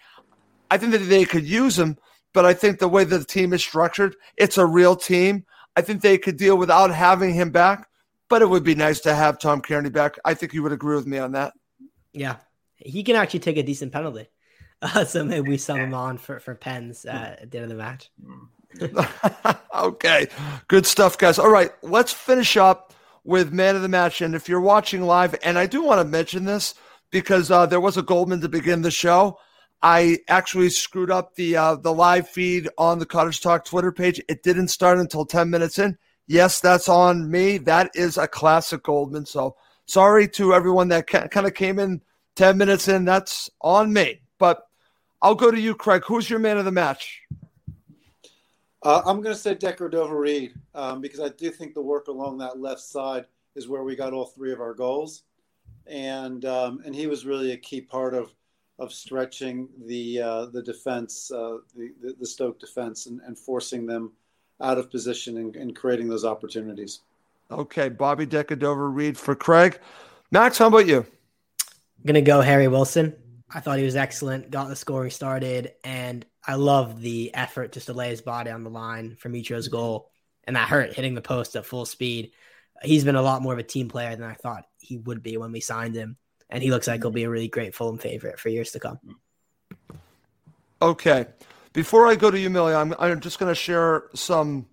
I 0.70 0.78
think 0.78 0.92
that 0.92 0.98
they 0.98 1.24
could 1.24 1.44
use 1.44 1.78
him, 1.78 1.96
but 2.32 2.44
I 2.44 2.54
think 2.54 2.78
the 2.78 2.88
way 2.88 3.04
that 3.04 3.18
the 3.18 3.24
team 3.24 3.52
is 3.52 3.62
structured, 3.62 4.16
it's 4.36 4.58
a 4.58 4.66
real 4.66 4.96
team. 4.96 5.44
I 5.76 5.82
think 5.82 6.00
they 6.02 6.18
could 6.18 6.36
deal 6.36 6.56
without 6.56 6.90
having 6.92 7.34
him 7.34 7.50
back. 7.50 7.88
But 8.28 8.40
it 8.42 8.48
would 8.48 8.64
be 8.64 8.74
nice 8.74 9.00
to 9.00 9.14
have 9.14 9.38
Tom 9.38 9.60
Cairney 9.60 9.92
back. 9.92 10.18
I 10.24 10.34
think 10.34 10.54
you 10.54 10.62
would 10.62 10.72
agree 10.72 10.96
with 10.96 11.06
me 11.06 11.18
on 11.18 11.32
that. 11.32 11.52
Yeah, 12.12 12.36
he 12.76 13.02
can 13.02 13.16
actually 13.16 13.40
take 13.40 13.58
a 13.58 13.62
decent 13.62 13.92
penalty. 13.92 14.28
Uh, 14.82 15.04
so 15.04 15.24
maybe 15.24 15.48
we 15.48 15.56
sum 15.56 15.78
him 15.78 15.94
on 15.94 16.18
for 16.18 16.40
for 16.40 16.54
pens 16.54 17.04
uh, 17.04 17.36
at 17.40 17.50
the 17.50 17.58
end 17.58 17.70
of 17.70 17.76
the 17.76 17.82
match. 17.82 18.10
okay, 19.74 20.26
good 20.68 20.86
stuff, 20.86 21.16
guys. 21.16 21.38
All 21.38 21.50
right, 21.50 21.70
let's 21.82 22.12
finish 22.12 22.56
up 22.56 22.92
with 23.22 23.52
man 23.52 23.76
of 23.76 23.82
the 23.82 23.88
match. 23.88 24.20
And 24.20 24.34
if 24.34 24.48
you're 24.48 24.60
watching 24.60 25.02
live, 25.02 25.34
and 25.42 25.58
I 25.58 25.66
do 25.66 25.82
want 25.82 26.00
to 26.00 26.04
mention 26.04 26.44
this 26.44 26.74
because 27.10 27.50
uh, 27.50 27.66
there 27.66 27.80
was 27.80 27.96
a 27.96 28.02
Goldman 28.02 28.40
to 28.40 28.48
begin 28.48 28.82
the 28.82 28.90
show. 28.90 29.38
I 29.82 30.18
actually 30.28 30.70
screwed 30.70 31.10
up 31.10 31.34
the 31.34 31.56
uh, 31.56 31.76
the 31.76 31.92
live 31.92 32.28
feed 32.28 32.68
on 32.78 32.98
the 32.98 33.06
Cottage 33.06 33.40
Talk 33.40 33.64
Twitter 33.64 33.92
page. 33.92 34.20
It 34.28 34.42
didn't 34.42 34.68
start 34.68 34.98
until 34.98 35.26
10 35.26 35.50
minutes 35.50 35.78
in. 35.78 35.98
Yes, 36.26 36.60
that's 36.60 36.88
on 36.88 37.30
me. 37.30 37.58
That 37.58 37.90
is 37.94 38.16
a 38.16 38.26
classic 38.26 38.82
Goldman. 38.82 39.26
So 39.26 39.56
sorry 39.86 40.26
to 40.28 40.54
everyone 40.54 40.88
that 40.88 41.06
ca- 41.06 41.28
kind 41.28 41.46
of 41.46 41.54
came 41.54 41.78
in 41.78 42.00
10 42.36 42.56
minutes 42.56 42.88
in. 42.88 43.04
That's 43.04 43.50
on 43.60 43.92
me. 43.92 44.20
But 44.38 44.66
I'll 45.22 45.34
go 45.34 45.50
to 45.50 45.60
you, 45.60 45.74
Craig. 45.74 46.02
Who's 46.06 46.28
your 46.28 46.38
man 46.38 46.58
of 46.58 46.64
the 46.64 46.72
match? 46.72 47.22
Uh, 48.82 49.00
I'm 49.06 49.22
going 49.22 49.34
to 49.34 49.40
say 49.40 49.54
Decordova-Reid 49.54 50.54
um, 50.74 51.00
because 51.00 51.20
I 51.20 51.30
do 51.30 51.50
think 51.50 51.72
the 51.72 51.80
work 51.80 52.08
along 52.08 52.38
that 52.38 52.60
left 52.60 52.82
side 52.82 53.24
is 53.54 53.66
where 53.66 53.82
we 53.82 53.96
got 53.96 54.12
all 54.12 54.26
three 54.26 54.52
of 54.52 54.60
our 54.60 54.74
goals, 54.74 55.22
and 55.86 56.44
um, 56.44 56.82
and 56.84 56.94
he 56.94 57.06
was 57.06 57.24
really 57.24 57.52
a 57.52 57.56
key 57.56 57.80
part 57.80 58.12
of 58.12 58.34
of 58.78 58.92
stretching 58.92 59.68
the 59.86 60.20
uh, 60.20 60.46
the 60.46 60.62
defense, 60.62 61.30
uh, 61.30 61.58
the, 61.74 62.14
the 62.18 62.26
Stoke 62.26 62.58
defense, 62.58 63.06
and, 63.06 63.20
and 63.22 63.38
forcing 63.38 63.86
them 63.86 64.12
out 64.60 64.76
of 64.76 64.90
position 64.90 65.38
and, 65.38 65.56
and 65.56 65.74
creating 65.74 66.08
those 66.08 66.24
opportunities. 66.24 67.00
Okay, 67.50 67.88
Bobby 67.88 68.26
Decordova-Reid 68.26 69.16
for 69.16 69.34
Craig. 69.34 69.78
Max, 70.30 70.58
how 70.58 70.66
about 70.66 70.86
you? 70.86 70.98
I'm 70.98 72.04
gonna 72.04 72.20
go 72.20 72.40
Harry 72.42 72.68
Wilson. 72.68 73.14
I 73.54 73.60
thought 73.60 73.78
he 73.78 73.84
was 73.84 73.94
excellent, 73.94 74.50
got 74.50 74.68
the 74.68 74.74
scoring 74.74 75.10
started, 75.10 75.74
and 75.84 76.26
I 76.44 76.56
love 76.56 77.00
the 77.00 77.32
effort 77.32 77.70
just 77.70 77.86
to 77.86 77.92
lay 77.92 78.08
his 78.08 78.20
body 78.20 78.50
on 78.50 78.64
the 78.64 78.70
line 78.70 79.14
for 79.16 79.28
Mitro's 79.28 79.68
mm-hmm. 79.68 79.76
goal. 79.76 80.10
And 80.42 80.56
that 80.56 80.68
hurt 80.68 80.92
hitting 80.92 81.14
the 81.14 81.22
post 81.22 81.54
at 81.54 81.64
full 81.64 81.86
speed. 81.86 82.32
He's 82.82 83.04
been 83.04 83.14
a 83.14 83.22
lot 83.22 83.42
more 83.42 83.52
of 83.52 83.58
a 83.60 83.62
team 83.62 83.88
player 83.88 84.14
than 84.16 84.28
I 84.28 84.34
thought 84.34 84.66
he 84.80 84.98
would 84.98 85.22
be 85.22 85.36
when 85.36 85.52
we 85.52 85.60
signed 85.60 85.94
him. 85.94 86.16
And 86.50 86.62
he 86.62 86.70
looks 86.70 86.88
like 86.88 87.00
he'll 87.00 87.12
be 87.12 87.22
a 87.22 87.30
really 87.30 87.48
great 87.48 87.74
Fulham 87.74 87.96
favorite 87.96 88.38
for 88.38 88.48
years 88.48 88.72
to 88.72 88.80
come. 88.80 88.98
Okay. 90.82 91.26
Before 91.72 92.06
I 92.06 92.16
go 92.16 92.30
to 92.30 92.38
you, 92.38 92.50
Millie, 92.50 92.74
I'm, 92.74 92.94
I'm 92.98 93.20
just 93.20 93.38
going 93.38 93.50
to 93.50 93.54
share 93.54 94.04
some 94.14 94.66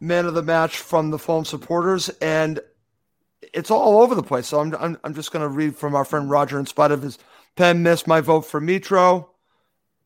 man 0.00 0.26
of 0.26 0.34
the 0.34 0.42
match 0.42 0.78
from 0.78 1.10
the 1.10 1.18
Fulham 1.18 1.44
supporters. 1.44 2.08
And 2.20 2.58
it's 3.52 3.70
all 3.70 4.02
over 4.02 4.14
the 4.14 4.22
place. 4.22 4.48
So 4.48 4.58
I'm, 4.58 4.74
I'm, 4.74 4.98
I'm 5.04 5.14
just 5.14 5.30
going 5.30 5.42
to 5.42 5.48
read 5.48 5.76
from 5.76 5.94
our 5.94 6.04
friend 6.04 6.28
Roger 6.28 6.58
in 6.58 6.66
spite 6.66 6.90
of 6.90 7.02
his 7.02 7.18
pen 7.56 7.82
missed 7.82 8.06
my 8.06 8.20
vote 8.20 8.42
for 8.42 8.60
Mitro. 8.60 9.28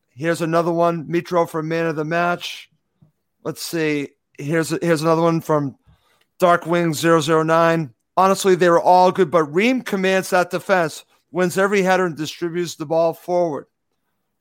Here's 0.09 0.41
another 0.41 0.71
one, 0.71 1.05
Mitro 1.07 1.47
for 1.49 1.63
man 1.63 1.85
of 1.85 1.95
the 1.95 2.05
match. 2.05 2.69
Let's 3.43 3.61
see. 3.61 4.09
Here's 4.37 4.69
here's 4.81 5.01
another 5.01 5.21
one 5.21 5.41
from 5.41 5.77
Darkwing 6.39 6.93
009. 7.45 7.93
Honestly, 8.17 8.55
they 8.55 8.69
were 8.69 8.81
all 8.81 9.11
good, 9.11 9.31
but 9.31 9.43
Ream 9.45 9.81
commands 9.81 10.29
that 10.29 10.49
defense, 10.49 11.05
wins 11.31 11.57
every 11.57 11.81
header, 11.81 12.05
and 12.05 12.17
distributes 12.17 12.75
the 12.75 12.85
ball 12.85 13.13
forward. 13.13 13.67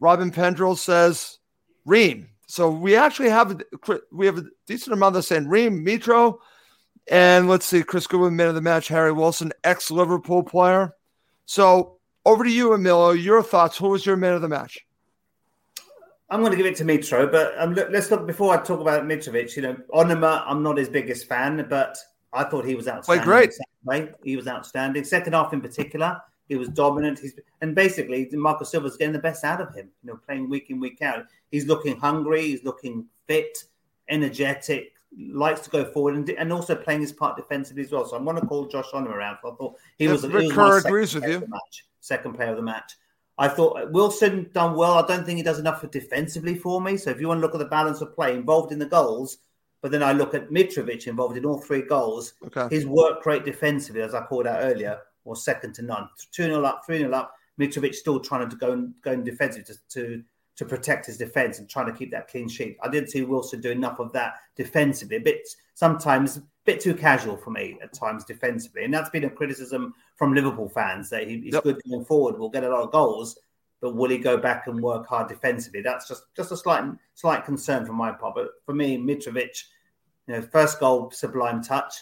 Robin 0.00 0.30
Pendrell 0.30 0.76
says 0.76 1.38
Ream. 1.84 2.28
So 2.46 2.70
we 2.70 2.96
actually 2.96 3.28
have 3.28 3.60
we 4.10 4.26
have 4.26 4.38
a 4.38 4.46
decent 4.66 4.94
amount 4.94 5.16
of 5.16 5.24
saying 5.24 5.48
Ream, 5.48 5.84
Mitro, 5.84 6.38
and 7.10 7.48
let's 7.48 7.66
see, 7.66 7.82
Chris 7.82 8.06
Goodwin, 8.06 8.36
man 8.36 8.48
of 8.48 8.54
the 8.54 8.60
match, 8.60 8.88
Harry 8.88 9.12
Wilson, 9.12 9.52
ex 9.64 9.90
Liverpool 9.90 10.42
player. 10.42 10.94
So 11.46 11.97
over 12.24 12.44
to 12.44 12.50
you, 12.50 12.72
Emilio. 12.72 13.10
Your 13.10 13.42
thoughts. 13.42 13.76
Who 13.78 13.88
was 13.88 14.04
your 14.04 14.16
man 14.16 14.34
of 14.34 14.42
the 14.42 14.48
match? 14.48 14.78
I'm 16.30 16.40
going 16.40 16.50
to 16.52 16.58
give 16.58 16.66
it 16.66 16.76
to 16.76 16.84
Mitro, 16.84 17.30
but 17.30 17.54
um, 17.56 17.72
look, 17.72 17.88
let's 17.90 18.10
look 18.10 18.26
before 18.26 18.52
I 18.52 18.62
talk 18.62 18.80
about 18.80 19.04
Mitrovic. 19.04 19.56
You 19.56 19.62
know, 19.62 19.76
Onomah, 19.94 20.44
I'm 20.46 20.62
not 20.62 20.76
his 20.76 20.90
biggest 20.90 21.26
fan, 21.26 21.66
but 21.70 21.96
I 22.34 22.44
thought 22.44 22.66
he 22.66 22.74
was 22.74 22.86
outstanding. 22.86 23.24
great. 23.24 24.10
He 24.22 24.36
was 24.36 24.46
outstanding. 24.46 25.04
Second 25.04 25.32
half 25.32 25.54
in 25.54 25.62
particular, 25.62 26.20
he 26.48 26.56
was 26.56 26.68
dominant. 26.68 27.18
He's 27.18 27.38
and 27.62 27.74
basically 27.74 28.28
Marco 28.32 28.64
Silva's 28.64 28.98
getting 28.98 29.14
the 29.14 29.18
best 29.18 29.42
out 29.42 29.62
of 29.62 29.74
him. 29.74 29.90
You 30.02 30.10
know, 30.10 30.20
playing 30.26 30.50
week 30.50 30.68
in 30.68 30.80
week 30.80 31.00
out. 31.00 31.24
He's 31.50 31.66
looking 31.66 31.96
hungry. 31.96 32.42
He's 32.42 32.62
looking 32.62 33.06
fit, 33.26 33.64
energetic, 34.10 34.92
likes 35.16 35.62
to 35.62 35.70
go 35.70 35.84
forward, 35.86 36.14
and, 36.16 36.28
and 36.30 36.52
also 36.52 36.74
playing 36.74 37.00
his 37.00 37.12
part 37.12 37.36
defensively 37.36 37.84
as 37.84 37.90
well. 37.90 38.06
So 38.06 38.16
I'm 38.16 38.24
going 38.24 38.40
to 38.40 38.46
call 38.46 38.66
Josh 38.66 38.90
Onomah 38.92 39.14
around. 39.14 39.38
I 39.44 39.50
thought 39.50 39.76
he 39.96 40.08
was. 40.08 40.26
Rick 40.26 40.48
was 40.48 40.52
Kerr 40.52 40.78
agrees 40.78 41.14
with 41.14 41.24
player 41.24 41.38
you. 41.38 41.46
match, 41.48 41.86
second 42.00 42.34
player 42.34 42.50
of 42.50 42.56
the 42.56 42.62
match. 42.62 42.92
I 43.38 43.48
thought 43.48 43.80
uh, 43.80 43.86
Wilson 43.90 44.50
done 44.52 44.74
well. 44.74 44.94
I 44.94 45.06
don't 45.06 45.24
think 45.24 45.36
he 45.36 45.42
does 45.42 45.58
enough 45.60 45.80
for 45.80 45.86
defensively 45.86 46.56
for 46.56 46.80
me. 46.80 46.96
So 46.96 47.10
if 47.10 47.20
you 47.20 47.28
want 47.28 47.38
to 47.38 47.42
look 47.42 47.54
at 47.54 47.58
the 47.58 47.66
balance 47.66 48.00
of 48.00 48.14
play 48.14 48.34
involved 48.34 48.72
in 48.72 48.78
the 48.78 48.86
goals, 48.86 49.38
but 49.80 49.92
then 49.92 50.02
I 50.02 50.12
look 50.12 50.34
at 50.34 50.50
Mitrovic 50.50 51.06
involved 51.06 51.36
in 51.36 51.44
all 51.44 51.60
three 51.60 51.82
goals, 51.82 52.34
Okay. 52.46 52.74
his 52.74 52.84
work 52.84 53.24
rate 53.26 53.44
defensively, 53.44 54.02
as 54.02 54.12
I 54.14 54.22
called 54.24 54.48
out 54.48 54.60
earlier, 54.62 54.98
was 55.24 55.44
second 55.44 55.74
to 55.74 55.82
none. 55.82 56.08
2 56.32 56.44
0 56.44 56.64
up, 56.64 56.82
3 56.84 56.98
0 56.98 57.12
up. 57.12 57.34
Mitrovic 57.60 57.94
still 57.94 58.18
trying 58.18 58.48
to 58.48 58.56
go 58.56 58.72
and 58.72 58.94
go 59.02 59.12
in 59.12 59.22
defensive 59.24 59.64
to, 59.66 59.74
to 59.90 60.22
to 60.56 60.64
protect 60.64 61.06
his 61.06 61.16
defense 61.16 61.60
and 61.60 61.70
trying 61.70 61.86
to 61.86 61.92
keep 61.92 62.10
that 62.10 62.26
clean 62.26 62.48
sheet. 62.48 62.76
I 62.82 62.88
didn't 62.88 63.10
see 63.10 63.22
Wilson 63.22 63.60
do 63.60 63.70
enough 63.70 64.00
of 64.00 64.12
that 64.14 64.34
defensively. 64.56 65.18
A 65.18 65.20
bit 65.20 65.48
sometimes 65.74 66.38
a 66.38 66.42
bit 66.64 66.80
too 66.80 66.94
casual 66.94 67.36
for 67.36 67.50
me 67.50 67.78
at 67.80 67.92
times 67.92 68.24
defensively, 68.24 68.82
and 68.82 68.92
that's 68.92 69.10
been 69.10 69.22
a 69.24 69.30
criticism 69.30 69.94
from 70.18 70.34
Liverpool 70.34 70.68
fans 70.68 71.08
that 71.10 71.26
he, 71.28 71.38
he's 71.40 71.54
Yep. 71.54 71.62
good 71.62 71.80
going 71.88 72.04
forward, 72.04 72.38
will 72.38 72.50
get 72.50 72.64
a 72.64 72.68
lot 72.68 72.82
of 72.82 72.90
goals, 72.92 73.38
but 73.80 73.94
will 73.94 74.10
he 74.10 74.18
go 74.18 74.36
back 74.36 74.66
and 74.66 74.82
work 74.82 75.06
hard 75.06 75.28
defensively? 75.28 75.80
That's 75.80 76.08
just 76.08 76.24
just 76.36 76.52
a 76.52 76.56
slight 76.56 76.84
slight 77.14 77.44
concern 77.44 77.86
from 77.86 77.96
my 77.96 78.10
part. 78.12 78.34
But 78.34 78.48
for 78.66 78.74
me, 78.74 78.98
Mitrovic, 78.98 79.62
you 80.26 80.34
know, 80.34 80.42
first 80.42 80.80
goal 80.80 81.10
sublime 81.12 81.62
touch 81.62 81.94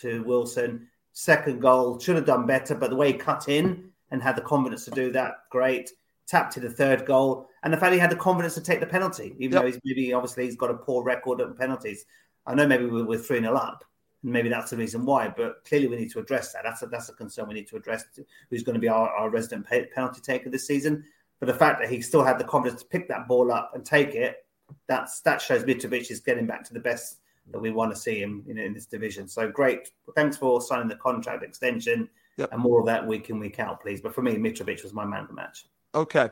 to 0.00 0.22
Wilson. 0.24 0.88
Second 1.12 1.60
goal 1.60 1.98
should 1.98 2.16
have 2.16 2.26
done 2.26 2.46
better, 2.46 2.74
but 2.74 2.90
the 2.90 2.96
way 2.96 3.12
he 3.12 3.18
cut 3.18 3.48
in 3.48 3.90
and 4.10 4.22
had 4.22 4.36
the 4.36 4.42
confidence 4.42 4.84
to 4.86 4.90
do 4.90 5.10
that, 5.12 5.32
great. 5.50 5.90
Tapped 6.26 6.52
to 6.54 6.60
the 6.60 6.70
third 6.70 7.04
goal, 7.06 7.48
and 7.64 7.72
the 7.72 7.76
fact 7.76 7.92
he 7.92 7.98
had 7.98 8.10
the 8.10 8.16
confidence 8.16 8.54
to 8.54 8.60
take 8.60 8.78
the 8.80 8.86
penalty, 8.86 9.34
even 9.38 9.52
Yep. 9.52 9.62
though 9.62 9.66
he's 9.66 9.80
maybe 9.84 10.12
obviously 10.12 10.44
he's 10.44 10.56
got 10.56 10.70
a 10.70 10.74
poor 10.74 11.02
record 11.02 11.40
at 11.40 11.56
penalties. 11.56 12.04
I 12.46 12.54
know 12.54 12.66
maybe 12.68 12.86
we're, 12.86 13.18
three 13.18 13.40
0 13.40 13.54
up, 13.54 13.84
maybe 14.22 14.48
that's 14.48 14.70
the 14.70 14.76
reason 14.76 15.04
why. 15.04 15.28
But 15.28 15.64
clearly, 15.64 15.88
we 15.88 15.96
need 15.96 16.10
to 16.12 16.18
address 16.18 16.52
that. 16.52 16.62
That's 16.64 16.82
a, 16.82 16.86
that's 16.86 17.08
a 17.08 17.12
concern 17.12 17.48
we 17.48 17.54
need 17.54 17.68
to 17.68 17.76
address. 17.76 18.04
Who's 18.50 18.62
going 18.62 18.74
to 18.74 18.80
be 18.80 18.88
our, 18.88 19.08
our 19.08 19.30
resident 19.30 19.66
pe- 19.66 19.86
penalty 19.86 20.20
taker 20.20 20.50
this 20.50 20.66
season? 20.66 21.04
But 21.38 21.46
the 21.46 21.54
fact 21.54 21.80
that 21.80 21.90
he 21.90 22.02
still 22.02 22.22
had 22.22 22.38
the 22.38 22.44
confidence 22.44 22.82
to 22.82 22.88
pick 22.88 23.08
that 23.08 23.26
ball 23.26 23.50
up 23.50 23.72
and 23.74 23.84
take 23.84 24.14
it, 24.14 24.44
that's 24.86 25.20
that 25.22 25.40
shows 25.40 25.64
Mitrovic 25.64 26.10
is 26.10 26.20
getting 26.20 26.46
back 26.46 26.64
to 26.64 26.74
the 26.74 26.80
best 26.80 27.18
that 27.50 27.58
we 27.58 27.70
want 27.70 27.90
to 27.92 27.96
see 27.96 28.20
him 28.20 28.44
in, 28.46 28.58
in 28.58 28.72
this 28.74 28.86
division. 28.86 29.26
So 29.26 29.50
great. 29.50 29.90
Thanks 30.14 30.36
for 30.36 30.60
signing 30.60 30.88
the 30.88 30.96
contract 30.96 31.42
extension 31.42 32.08
Yep. 32.36 32.52
and 32.52 32.62
more 32.62 32.80
of 32.80 32.86
that 32.86 33.06
week 33.06 33.28
in, 33.28 33.38
week 33.38 33.58
out, 33.58 33.82
please. 33.82 34.00
But 34.00 34.14
for 34.14 34.22
me, 34.22 34.36
Mitrovic 34.36 34.82
was 34.82 34.94
my 34.94 35.04
man 35.04 35.22
of 35.22 35.28
the 35.28 35.34
match. 35.34 35.66
Okay. 35.94 36.30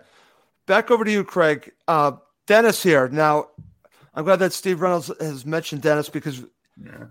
Back 0.66 0.90
over 0.90 1.04
to 1.04 1.10
you, 1.10 1.24
Craig. 1.24 1.72
Uh, 1.86 2.12
Denis 2.46 2.82
here. 2.82 3.08
Now, 3.08 3.48
I'm 4.14 4.24
glad 4.24 4.36
that 4.38 4.52
Steve 4.52 4.80
Reynolds 4.80 5.10
has 5.20 5.44
mentioned 5.44 5.82
Denis 5.82 6.08
because 6.08 6.44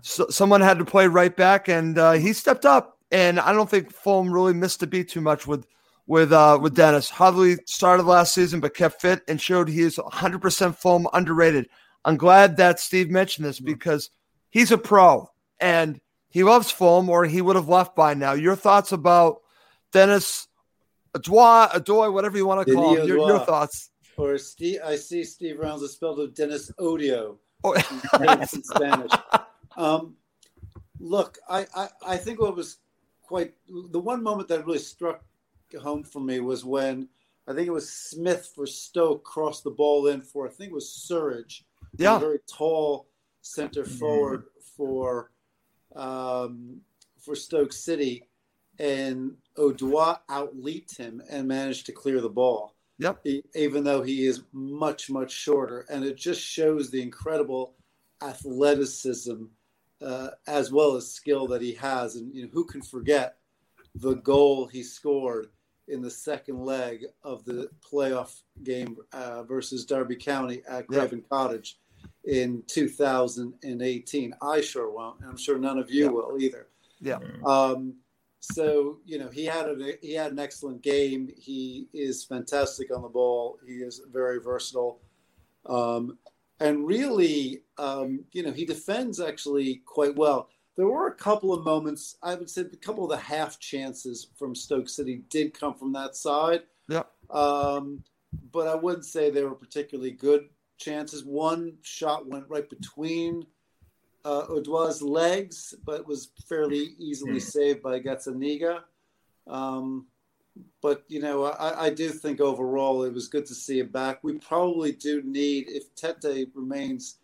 so, 0.02 0.26
someone 0.28 0.60
had 0.60 0.78
to 0.78 0.84
play 0.84 1.06
right 1.06 1.34
back, 1.34 1.68
and 1.68 1.98
uh, 1.98 2.12
he 2.12 2.32
stepped 2.32 2.64
up. 2.64 2.98
And 3.10 3.40
I 3.40 3.52
don't 3.52 3.70
think 3.70 3.92
Fulham 3.92 4.32
really 4.32 4.52
missed 4.52 4.82
a 4.82 4.86
beat 4.86 5.08
too 5.08 5.20
much 5.20 5.46
with 5.46 5.66
with 6.06 6.32
uh, 6.32 6.58
with 6.60 6.74
Denis. 6.74 7.08
Hardly 7.10 7.56
started 7.66 8.04
last 8.04 8.34
season, 8.34 8.60
but 8.60 8.74
kept 8.74 9.00
fit 9.00 9.22
and 9.28 9.40
showed 9.40 9.68
he 9.68 9.82
is 9.82 9.96
100% 9.96 10.76
Fulham 10.76 11.06
underrated. 11.12 11.68
I'm 12.04 12.16
glad 12.16 12.56
that 12.56 12.80
Steve 12.80 13.10
mentioned 13.10 13.46
this 13.46 13.60
because 13.60 14.10
he's 14.50 14.72
a 14.72 14.78
pro 14.78 15.30
and 15.60 16.00
he 16.30 16.44
loves 16.44 16.70
Fulham, 16.70 17.08
or 17.08 17.24
he 17.24 17.40
would 17.40 17.56
have 17.56 17.68
left 17.68 17.96
by 17.96 18.14
now. 18.14 18.32
Your 18.32 18.56
thoughts 18.56 18.92
about 18.92 19.40
Denis 19.92 20.46
Adoy, 21.16 21.70
Adoy, 21.70 22.12
whatever 22.12 22.36
you 22.36 22.46
want 22.46 22.66
to 22.66 22.74
call 22.74 22.96
him. 22.96 23.06
Your, 23.06 23.18
your 23.18 23.38
thoughts. 23.40 23.90
Or 24.16 24.36
Steve, 24.36 24.80
I 24.84 24.96
see 24.96 25.24
Steve 25.24 25.58
Rounds 25.58 25.82
is 25.82 25.92
spelled 25.92 26.18
with 26.18 26.34
Dennis 26.34 26.70
Odio. 26.78 27.38
Oh. 27.64 27.74
In 27.74 28.62
Spanish. 28.62 29.10
Um, 29.78 30.16
look, 30.98 31.38
I, 31.48 31.66
I, 31.74 31.88
I 32.06 32.16
think 32.16 32.40
what 32.40 32.56
was 32.56 32.78
quite 33.22 33.54
the 33.68 34.00
one 34.00 34.22
moment 34.22 34.48
that 34.48 34.66
really 34.66 34.78
struck 34.78 35.22
home 35.80 36.02
for 36.02 36.20
me 36.20 36.40
was 36.40 36.64
when 36.64 37.08
I 37.46 37.54
think 37.54 37.68
it 37.68 37.72
was 37.72 37.88
Smith 37.88 38.50
for 38.54 38.66
Stoke 38.66 39.22
crossed 39.24 39.64
the 39.64 39.70
ball 39.70 40.08
in 40.08 40.20
for 40.20 40.46
I 40.46 40.50
think 40.50 40.72
it 40.72 40.74
was 40.74 40.90
Surridge, 41.08 41.62
Yeah. 41.96 42.16
a 42.16 42.20
very 42.20 42.40
tall 42.46 43.06
center 43.40 43.84
forward 43.84 44.44
for 44.76 45.30
um, 45.94 46.80
for 47.20 47.34
Stoke 47.36 47.72
City, 47.72 48.24
and 48.78 49.36
Odoi 49.56 50.18
outleaped 50.28 50.96
him 50.96 51.22
and 51.30 51.46
managed 51.48 51.86
to 51.86 51.92
clear 51.92 52.20
the 52.20 52.28
ball. 52.28 52.74
Yep. 52.98 53.24
Even 53.54 53.84
though 53.84 54.02
he 54.02 54.26
is 54.26 54.42
much 54.52 55.08
much 55.08 55.30
shorter, 55.30 55.86
and 55.88 56.04
it 56.04 56.16
just 56.16 56.40
shows 56.40 56.90
the 56.90 57.00
incredible 57.00 57.74
athleticism 58.22 59.44
uh, 60.02 60.30
as 60.46 60.72
well 60.72 60.96
as 60.96 61.12
skill 61.12 61.46
that 61.48 61.62
he 61.62 61.72
has. 61.74 62.16
And 62.16 62.34
you 62.34 62.42
know, 62.42 62.48
who 62.52 62.64
can 62.64 62.82
forget 62.82 63.36
the 63.94 64.14
goal 64.16 64.66
he 64.66 64.82
scored 64.82 65.48
in 65.88 66.02
the 66.02 66.10
second 66.10 66.60
leg 66.60 67.06
of 67.22 67.44
the 67.44 67.70
playoff 67.80 68.42
game 68.62 68.96
uh, 69.12 69.42
versus 69.42 69.84
Derby 69.84 70.16
County 70.16 70.62
at 70.68 70.86
Craven 70.86 71.18
yep. 71.20 71.28
Cottage 71.30 71.78
in 72.24 72.62
2018. 72.66 74.34
I 74.42 74.60
sure 74.60 74.90
won't. 74.92 75.20
and 75.20 75.30
I'm 75.30 75.36
sure 75.36 75.58
none 75.58 75.78
of 75.78 75.90
you 75.90 76.04
yep. 76.04 76.12
will 76.12 76.36
either. 76.38 76.68
Yeah. 77.00 77.18
Um, 77.44 77.94
so 78.40 78.98
you 79.04 79.18
know 79.18 79.28
he 79.28 79.44
had 79.44 79.66
a 79.66 79.94
he 80.00 80.14
had 80.14 80.32
an 80.32 80.38
excellent 80.38 80.82
game. 80.82 81.28
He 81.36 81.88
is 81.92 82.24
fantastic 82.24 82.94
on 82.94 83.02
the 83.02 83.08
ball. 83.08 83.58
He 83.66 83.74
is 83.74 84.00
very 84.12 84.40
versatile, 84.40 85.00
um, 85.66 86.18
and 86.60 86.86
really, 86.86 87.62
um, 87.78 88.24
you 88.32 88.42
know, 88.42 88.52
he 88.52 88.64
defends 88.64 89.20
actually 89.20 89.82
quite 89.86 90.16
well. 90.16 90.48
There 90.76 90.86
were 90.86 91.08
a 91.08 91.14
couple 91.14 91.52
of 91.52 91.64
moments. 91.64 92.16
I 92.22 92.34
would 92.34 92.50
say 92.50 92.62
a 92.62 92.76
couple 92.76 93.04
of 93.04 93.10
the 93.10 93.16
half 93.16 93.58
chances 93.58 94.28
from 94.36 94.54
Stoke 94.54 94.88
City 94.88 95.22
did 95.28 95.58
come 95.58 95.74
from 95.74 95.92
that 95.94 96.16
side. 96.16 96.62
Yeah. 96.88 97.02
Um, 97.30 98.02
but 98.52 98.68
I 98.68 98.74
wouldn't 98.74 99.04
say 99.04 99.30
they 99.30 99.42
were 99.42 99.54
particularly 99.54 100.12
good 100.12 100.48
chances. 100.78 101.24
One 101.24 101.74
shot 101.82 102.28
went 102.28 102.48
right 102.48 102.68
between 102.68 103.44
uh, 104.24 104.46
Odoi's 104.48 105.02
legs, 105.02 105.74
but 105.84 106.06
was 106.06 106.30
fairly 106.48 106.94
easily 106.98 107.32
hmm. 107.32 107.38
saved 107.38 107.82
by 107.82 108.00
Gazzaniga. 108.00 108.80
Um, 109.46 110.06
but 110.80 111.04
you 111.08 111.20
know, 111.20 111.44
I, 111.44 111.86
I, 111.86 111.90
do 111.90 112.10
think 112.10 112.40
overall 112.40 113.02
it 113.04 113.12
was 113.12 113.28
good 113.28 113.46
to 113.46 113.54
see 113.54 113.80
him 113.80 113.88
back. 113.88 114.22
We 114.22 114.38
probably 114.38 114.92
do 114.92 115.22
need 115.22 115.66
if 115.68 115.94
Tete 115.94 116.48
remains 116.54 117.16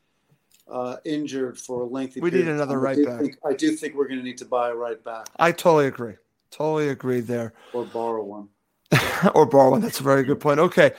uh, 0.71 0.97
injured 1.05 1.59
for 1.59 1.83
a 1.83 1.87
lengthy. 1.87 2.21
We 2.21 2.31
need 2.31 2.49
another 2.49 2.81
right 2.81 2.99
I 2.99 3.05
back. 3.05 3.21
Think, 3.21 3.39
I 3.45 3.53
do 3.53 3.73
think 3.77 3.95
we're 3.95 4.09
going 4.09 4.19
to 4.19 4.25
need 4.25 4.39
to 4.39 4.45
buy 4.45 4.71
a 4.71 4.75
right 4.75 5.03
back. 5.03 5.29
I 5.37 5.53
totally 5.53 5.87
agree. 5.87 6.15
Totally 6.51 6.89
agree 6.89 7.21
there. 7.21 7.53
Or 7.73 7.85
borrow 7.85 8.25
one. 8.25 8.49
or 9.35 9.47
borrow 9.47 9.73
one. 9.73 9.81
That's 9.81 10.01
a 10.01 10.05
very 10.05 10.25
good 10.25 10.41
point. 10.41 10.61
Okay, 10.61 10.93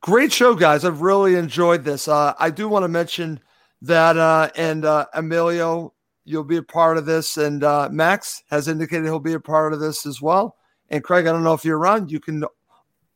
great 0.00 0.32
show, 0.32 0.54
guys. 0.54 0.84
I've 0.84 1.02
really 1.02 1.34
enjoyed 1.34 1.84
this. 1.84 2.08
Uh, 2.08 2.34
I 2.38 2.50
do 2.50 2.68
want 2.68 2.84
to 2.84 2.88
mention 2.88 3.40
that 3.82 4.16
uh, 4.16 4.50
and 4.56 4.84
uh, 4.84 5.06
Emilio, 5.14 5.94
you'll 6.24 6.44
be 6.44 6.58
a 6.58 6.62
part 6.62 6.96
of 6.96 7.06
this, 7.06 7.36
and 7.36 7.64
uh, 7.64 7.88
Max 7.90 8.42
has 8.50 8.68
indicated 8.68 9.04
he'll 9.04 9.20
be 9.20 9.32
a 9.32 9.40
part 9.40 9.72
of 9.72 9.80
this 9.80 10.06
as 10.06 10.20
well. 10.20 10.56
And 10.90 11.04
Craig, 11.04 11.26
I 11.26 11.32
don't 11.32 11.44
know 11.44 11.54
if 11.54 11.64
you're 11.64 11.78
around, 11.78 12.10
you 12.10 12.20
can 12.20 12.44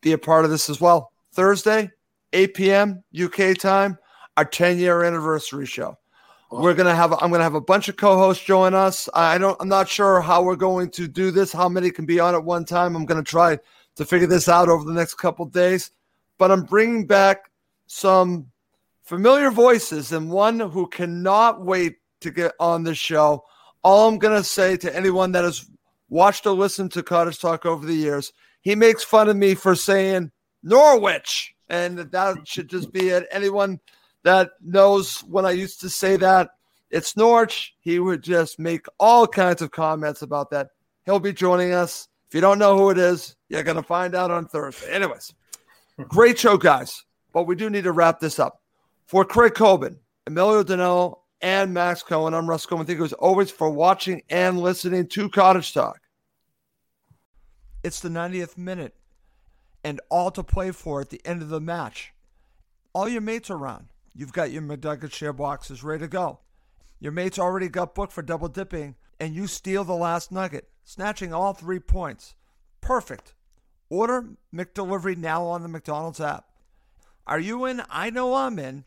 be 0.01 0.12
a 0.12 0.18
part 0.18 0.45
of 0.45 0.51
this 0.51 0.70
as 0.70 0.81
well. 0.81 1.12
Thursday, 1.33 1.91
8 2.33 2.55
p.m. 2.55 3.05
UK 3.20 3.57
time, 3.59 3.99
our 4.37 4.45
10 4.45 4.79
year 4.79 5.05
anniversary 5.05 5.66
show. 5.66 5.97
We're 6.51 6.75
gonna 6.75 6.95
have 6.95 7.12
I'm 7.14 7.33
gonna 7.33 7.43
have 7.43 7.57
a 7.57 7.61
bunch 7.61 7.89
of 7.89 7.97
co-hosts 7.97 8.45
join 8.45 8.75
us. 8.75 9.09
I 9.12 9.39
don't 9.39 9.61
I'm 9.61 9.68
not 9.68 9.89
sure 9.89 10.20
how 10.20 10.43
we're 10.43 10.55
going 10.55 10.89
to 10.91 11.09
do 11.09 11.33
this, 11.33 11.53
how 11.53 11.68
many 11.68 11.91
can 11.91 12.07
be 12.07 12.20
on 12.20 12.35
at 12.35 12.45
one 12.45 12.64
time. 12.64 12.95
I'm 12.95 13.07
gonna 13.07 13.25
try 13.25 13.59
to 13.97 14.05
figure 14.05 14.29
this 14.29 14.49
out 14.49 14.68
over 14.68 14.85
the 14.85 14.93
next 14.93 15.14
couple 15.14 15.47
days. 15.47 15.91
But 16.39 16.53
I'm 16.53 16.62
bringing 16.62 17.07
back 17.07 17.51
some 17.87 18.47
familiar 19.03 19.51
voices 19.51 20.12
and 20.12 20.31
one 20.31 20.59
who 20.59 20.87
cannot 20.89 21.64
wait 21.64 21.97
to 22.20 22.31
get 22.31 22.53
on 22.59 22.83
the 22.83 22.95
show. 22.95 23.45
All 23.83 24.09
I'm 24.09 24.18
going 24.18 24.37
to 24.37 24.45
say 24.45 24.77
to 24.79 24.97
anyone 24.97 25.33
that 25.33 25.45
has 25.45 25.70
watched 26.09 26.47
or 26.47 26.55
listened 26.55 26.93
to 26.93 27.03
Cottage 27.03 27.41
Talk 27.41 27.67
over 27.67 27.87
the 27.87 27.95
years, 27.95 28.33
he 28.61 28.75
makes 28.75 29.05
fun 29.05 29.29
of 29.29 29.37
me 29.37 29.55
for 29.55 29.75
saying 29.75 30.31
Norwich. 30.63 31.55
And 31.69 31.99
that 31.99 32.47
should 32.47 32.69
just 32.69 32.93
be 32.93 33.09
it. 33.09 33.27
Anyone 33.31 33.81
that 34.23 34.51
knows 34.63 35.21
when 35.21 35.47
I 35.47 35.51
used 35.53 35.81
to 35.81 35.89
say 35.89 36.17
that, 36.17 36.51
it's 36.91 37.17
Norwich. 37.17 37.75
He 37.81 37.99
would 37.99 38.23
just 38.23 38.59
make 38.59 38.87
all 39.01 39.27
kinds 39.27 39.63
of 39.63 39.71
comments 39.71 40.23
about 40.23 40.51
that. 40.51 40.69
He'll 41.05 41.19
be 41.19 41.33
joining 41.33 41.73
us. 41.73 42.09
If 42.29 42.35
you 42.35 42.41
don't 42.41 42.59
know 42.59 42.77
who 42.77 42.91
it 42.91 42.99
is, 42.99 43.37
you're 43.49 43.63
going 43.63 43.77
to 43.77 43.83
find 43.83 44.15
out 44.15 44.31
on 44.31 44.47
Thursday. 44.47 44.93
Anyways, 44.93 45.35
great 46.09 46.39
show, 46.39 46.57
guys. 46.57 47.05
But 47.33 47.45
we 47.45 47.57
do 47.57 47.69
need 47.71 47.85
to 47.85 47.93
wrap 47.93 48.21
this 48.21 48.39
up. 48.39 48.61
For 49.07 49.25
Craig 49.25 49.55
Coben, 49.55 49.99
Emilio 50.27 50.63
Danello, 50.63 51.19
and 51.45 51.75
Max 51.75 52.03
Cohen, 52.03 52.33
I'm 52.33 52.49
Russ 52.49 52.65
Cohen. 52.65 52.87
Thank 52.87 52.99
you 52.99 53.05
as 53.05 53.13
always 53.13 53.51
for 53.51 53.69
watching 53.69 54.23
and 54.31 54.59
listening 54.59 55.07
to 55.09 55.29
Cottage 55.29 55.75
Talk. 55.75 56.01
It's 57.83 58.01
the 58.01 58.09
90th 58.09 58.57
minute 58.57 58.95
and 59.85 60.01
all 60.09 60.31
to 60.31 60.43
play 60.43 60.71
for 60.71 61.03
at 61.03 61.11
the 61.11 61.21
end 61.23 61.43
of 61.43 61.51
the 61.51 61.61
match. 61.61 62.15
All 62.95 63.11
your 63.11 63.21
mates 63.21 63.51
are 63.51 63.59
around. 63.59 63.89
You've 64.15 64.33
got 64.33 64.53
your 64.53 64.63
McNugget 64.63 65.13
share 65.13 65.35
boxes 65.35 65.85
ready 65.85 66.05
to 66.05 66.09
go. 66.09 66.39
Your 66.99 67.13
mates 67.13 67.39
already 67.39 67.69
got 67.69 67.95
booked 67.95 68.15
for 68.15 68.23
double 68.23 68.49
dipping, 68.49 68.95
and 69.21 69.35
you 69.35 69.47
steal 69.47 69.85
the 69.85 69.93
last 69.93 70.33
nugget, 70.33 70.71
snatching 70.83 71.35
all 71.35 71.53
three 71.53 71.79
points. 71.79 72.37
Perfect. 72.81 73.35
Order 73.91 74.31
McDelivery 74.55 75.19
now 75.19 75.45
on 75.45 75.63
the 75.63 75.69
McDonald's 75.69 76.21
app. 76.21 76.47
Are 77.27 77.39
you 77.39 77.67
in? 77.67 77.83
I 77.91 78.09
know 78.09 78.33
I'm 78.35 78.59
in 78.59 78.87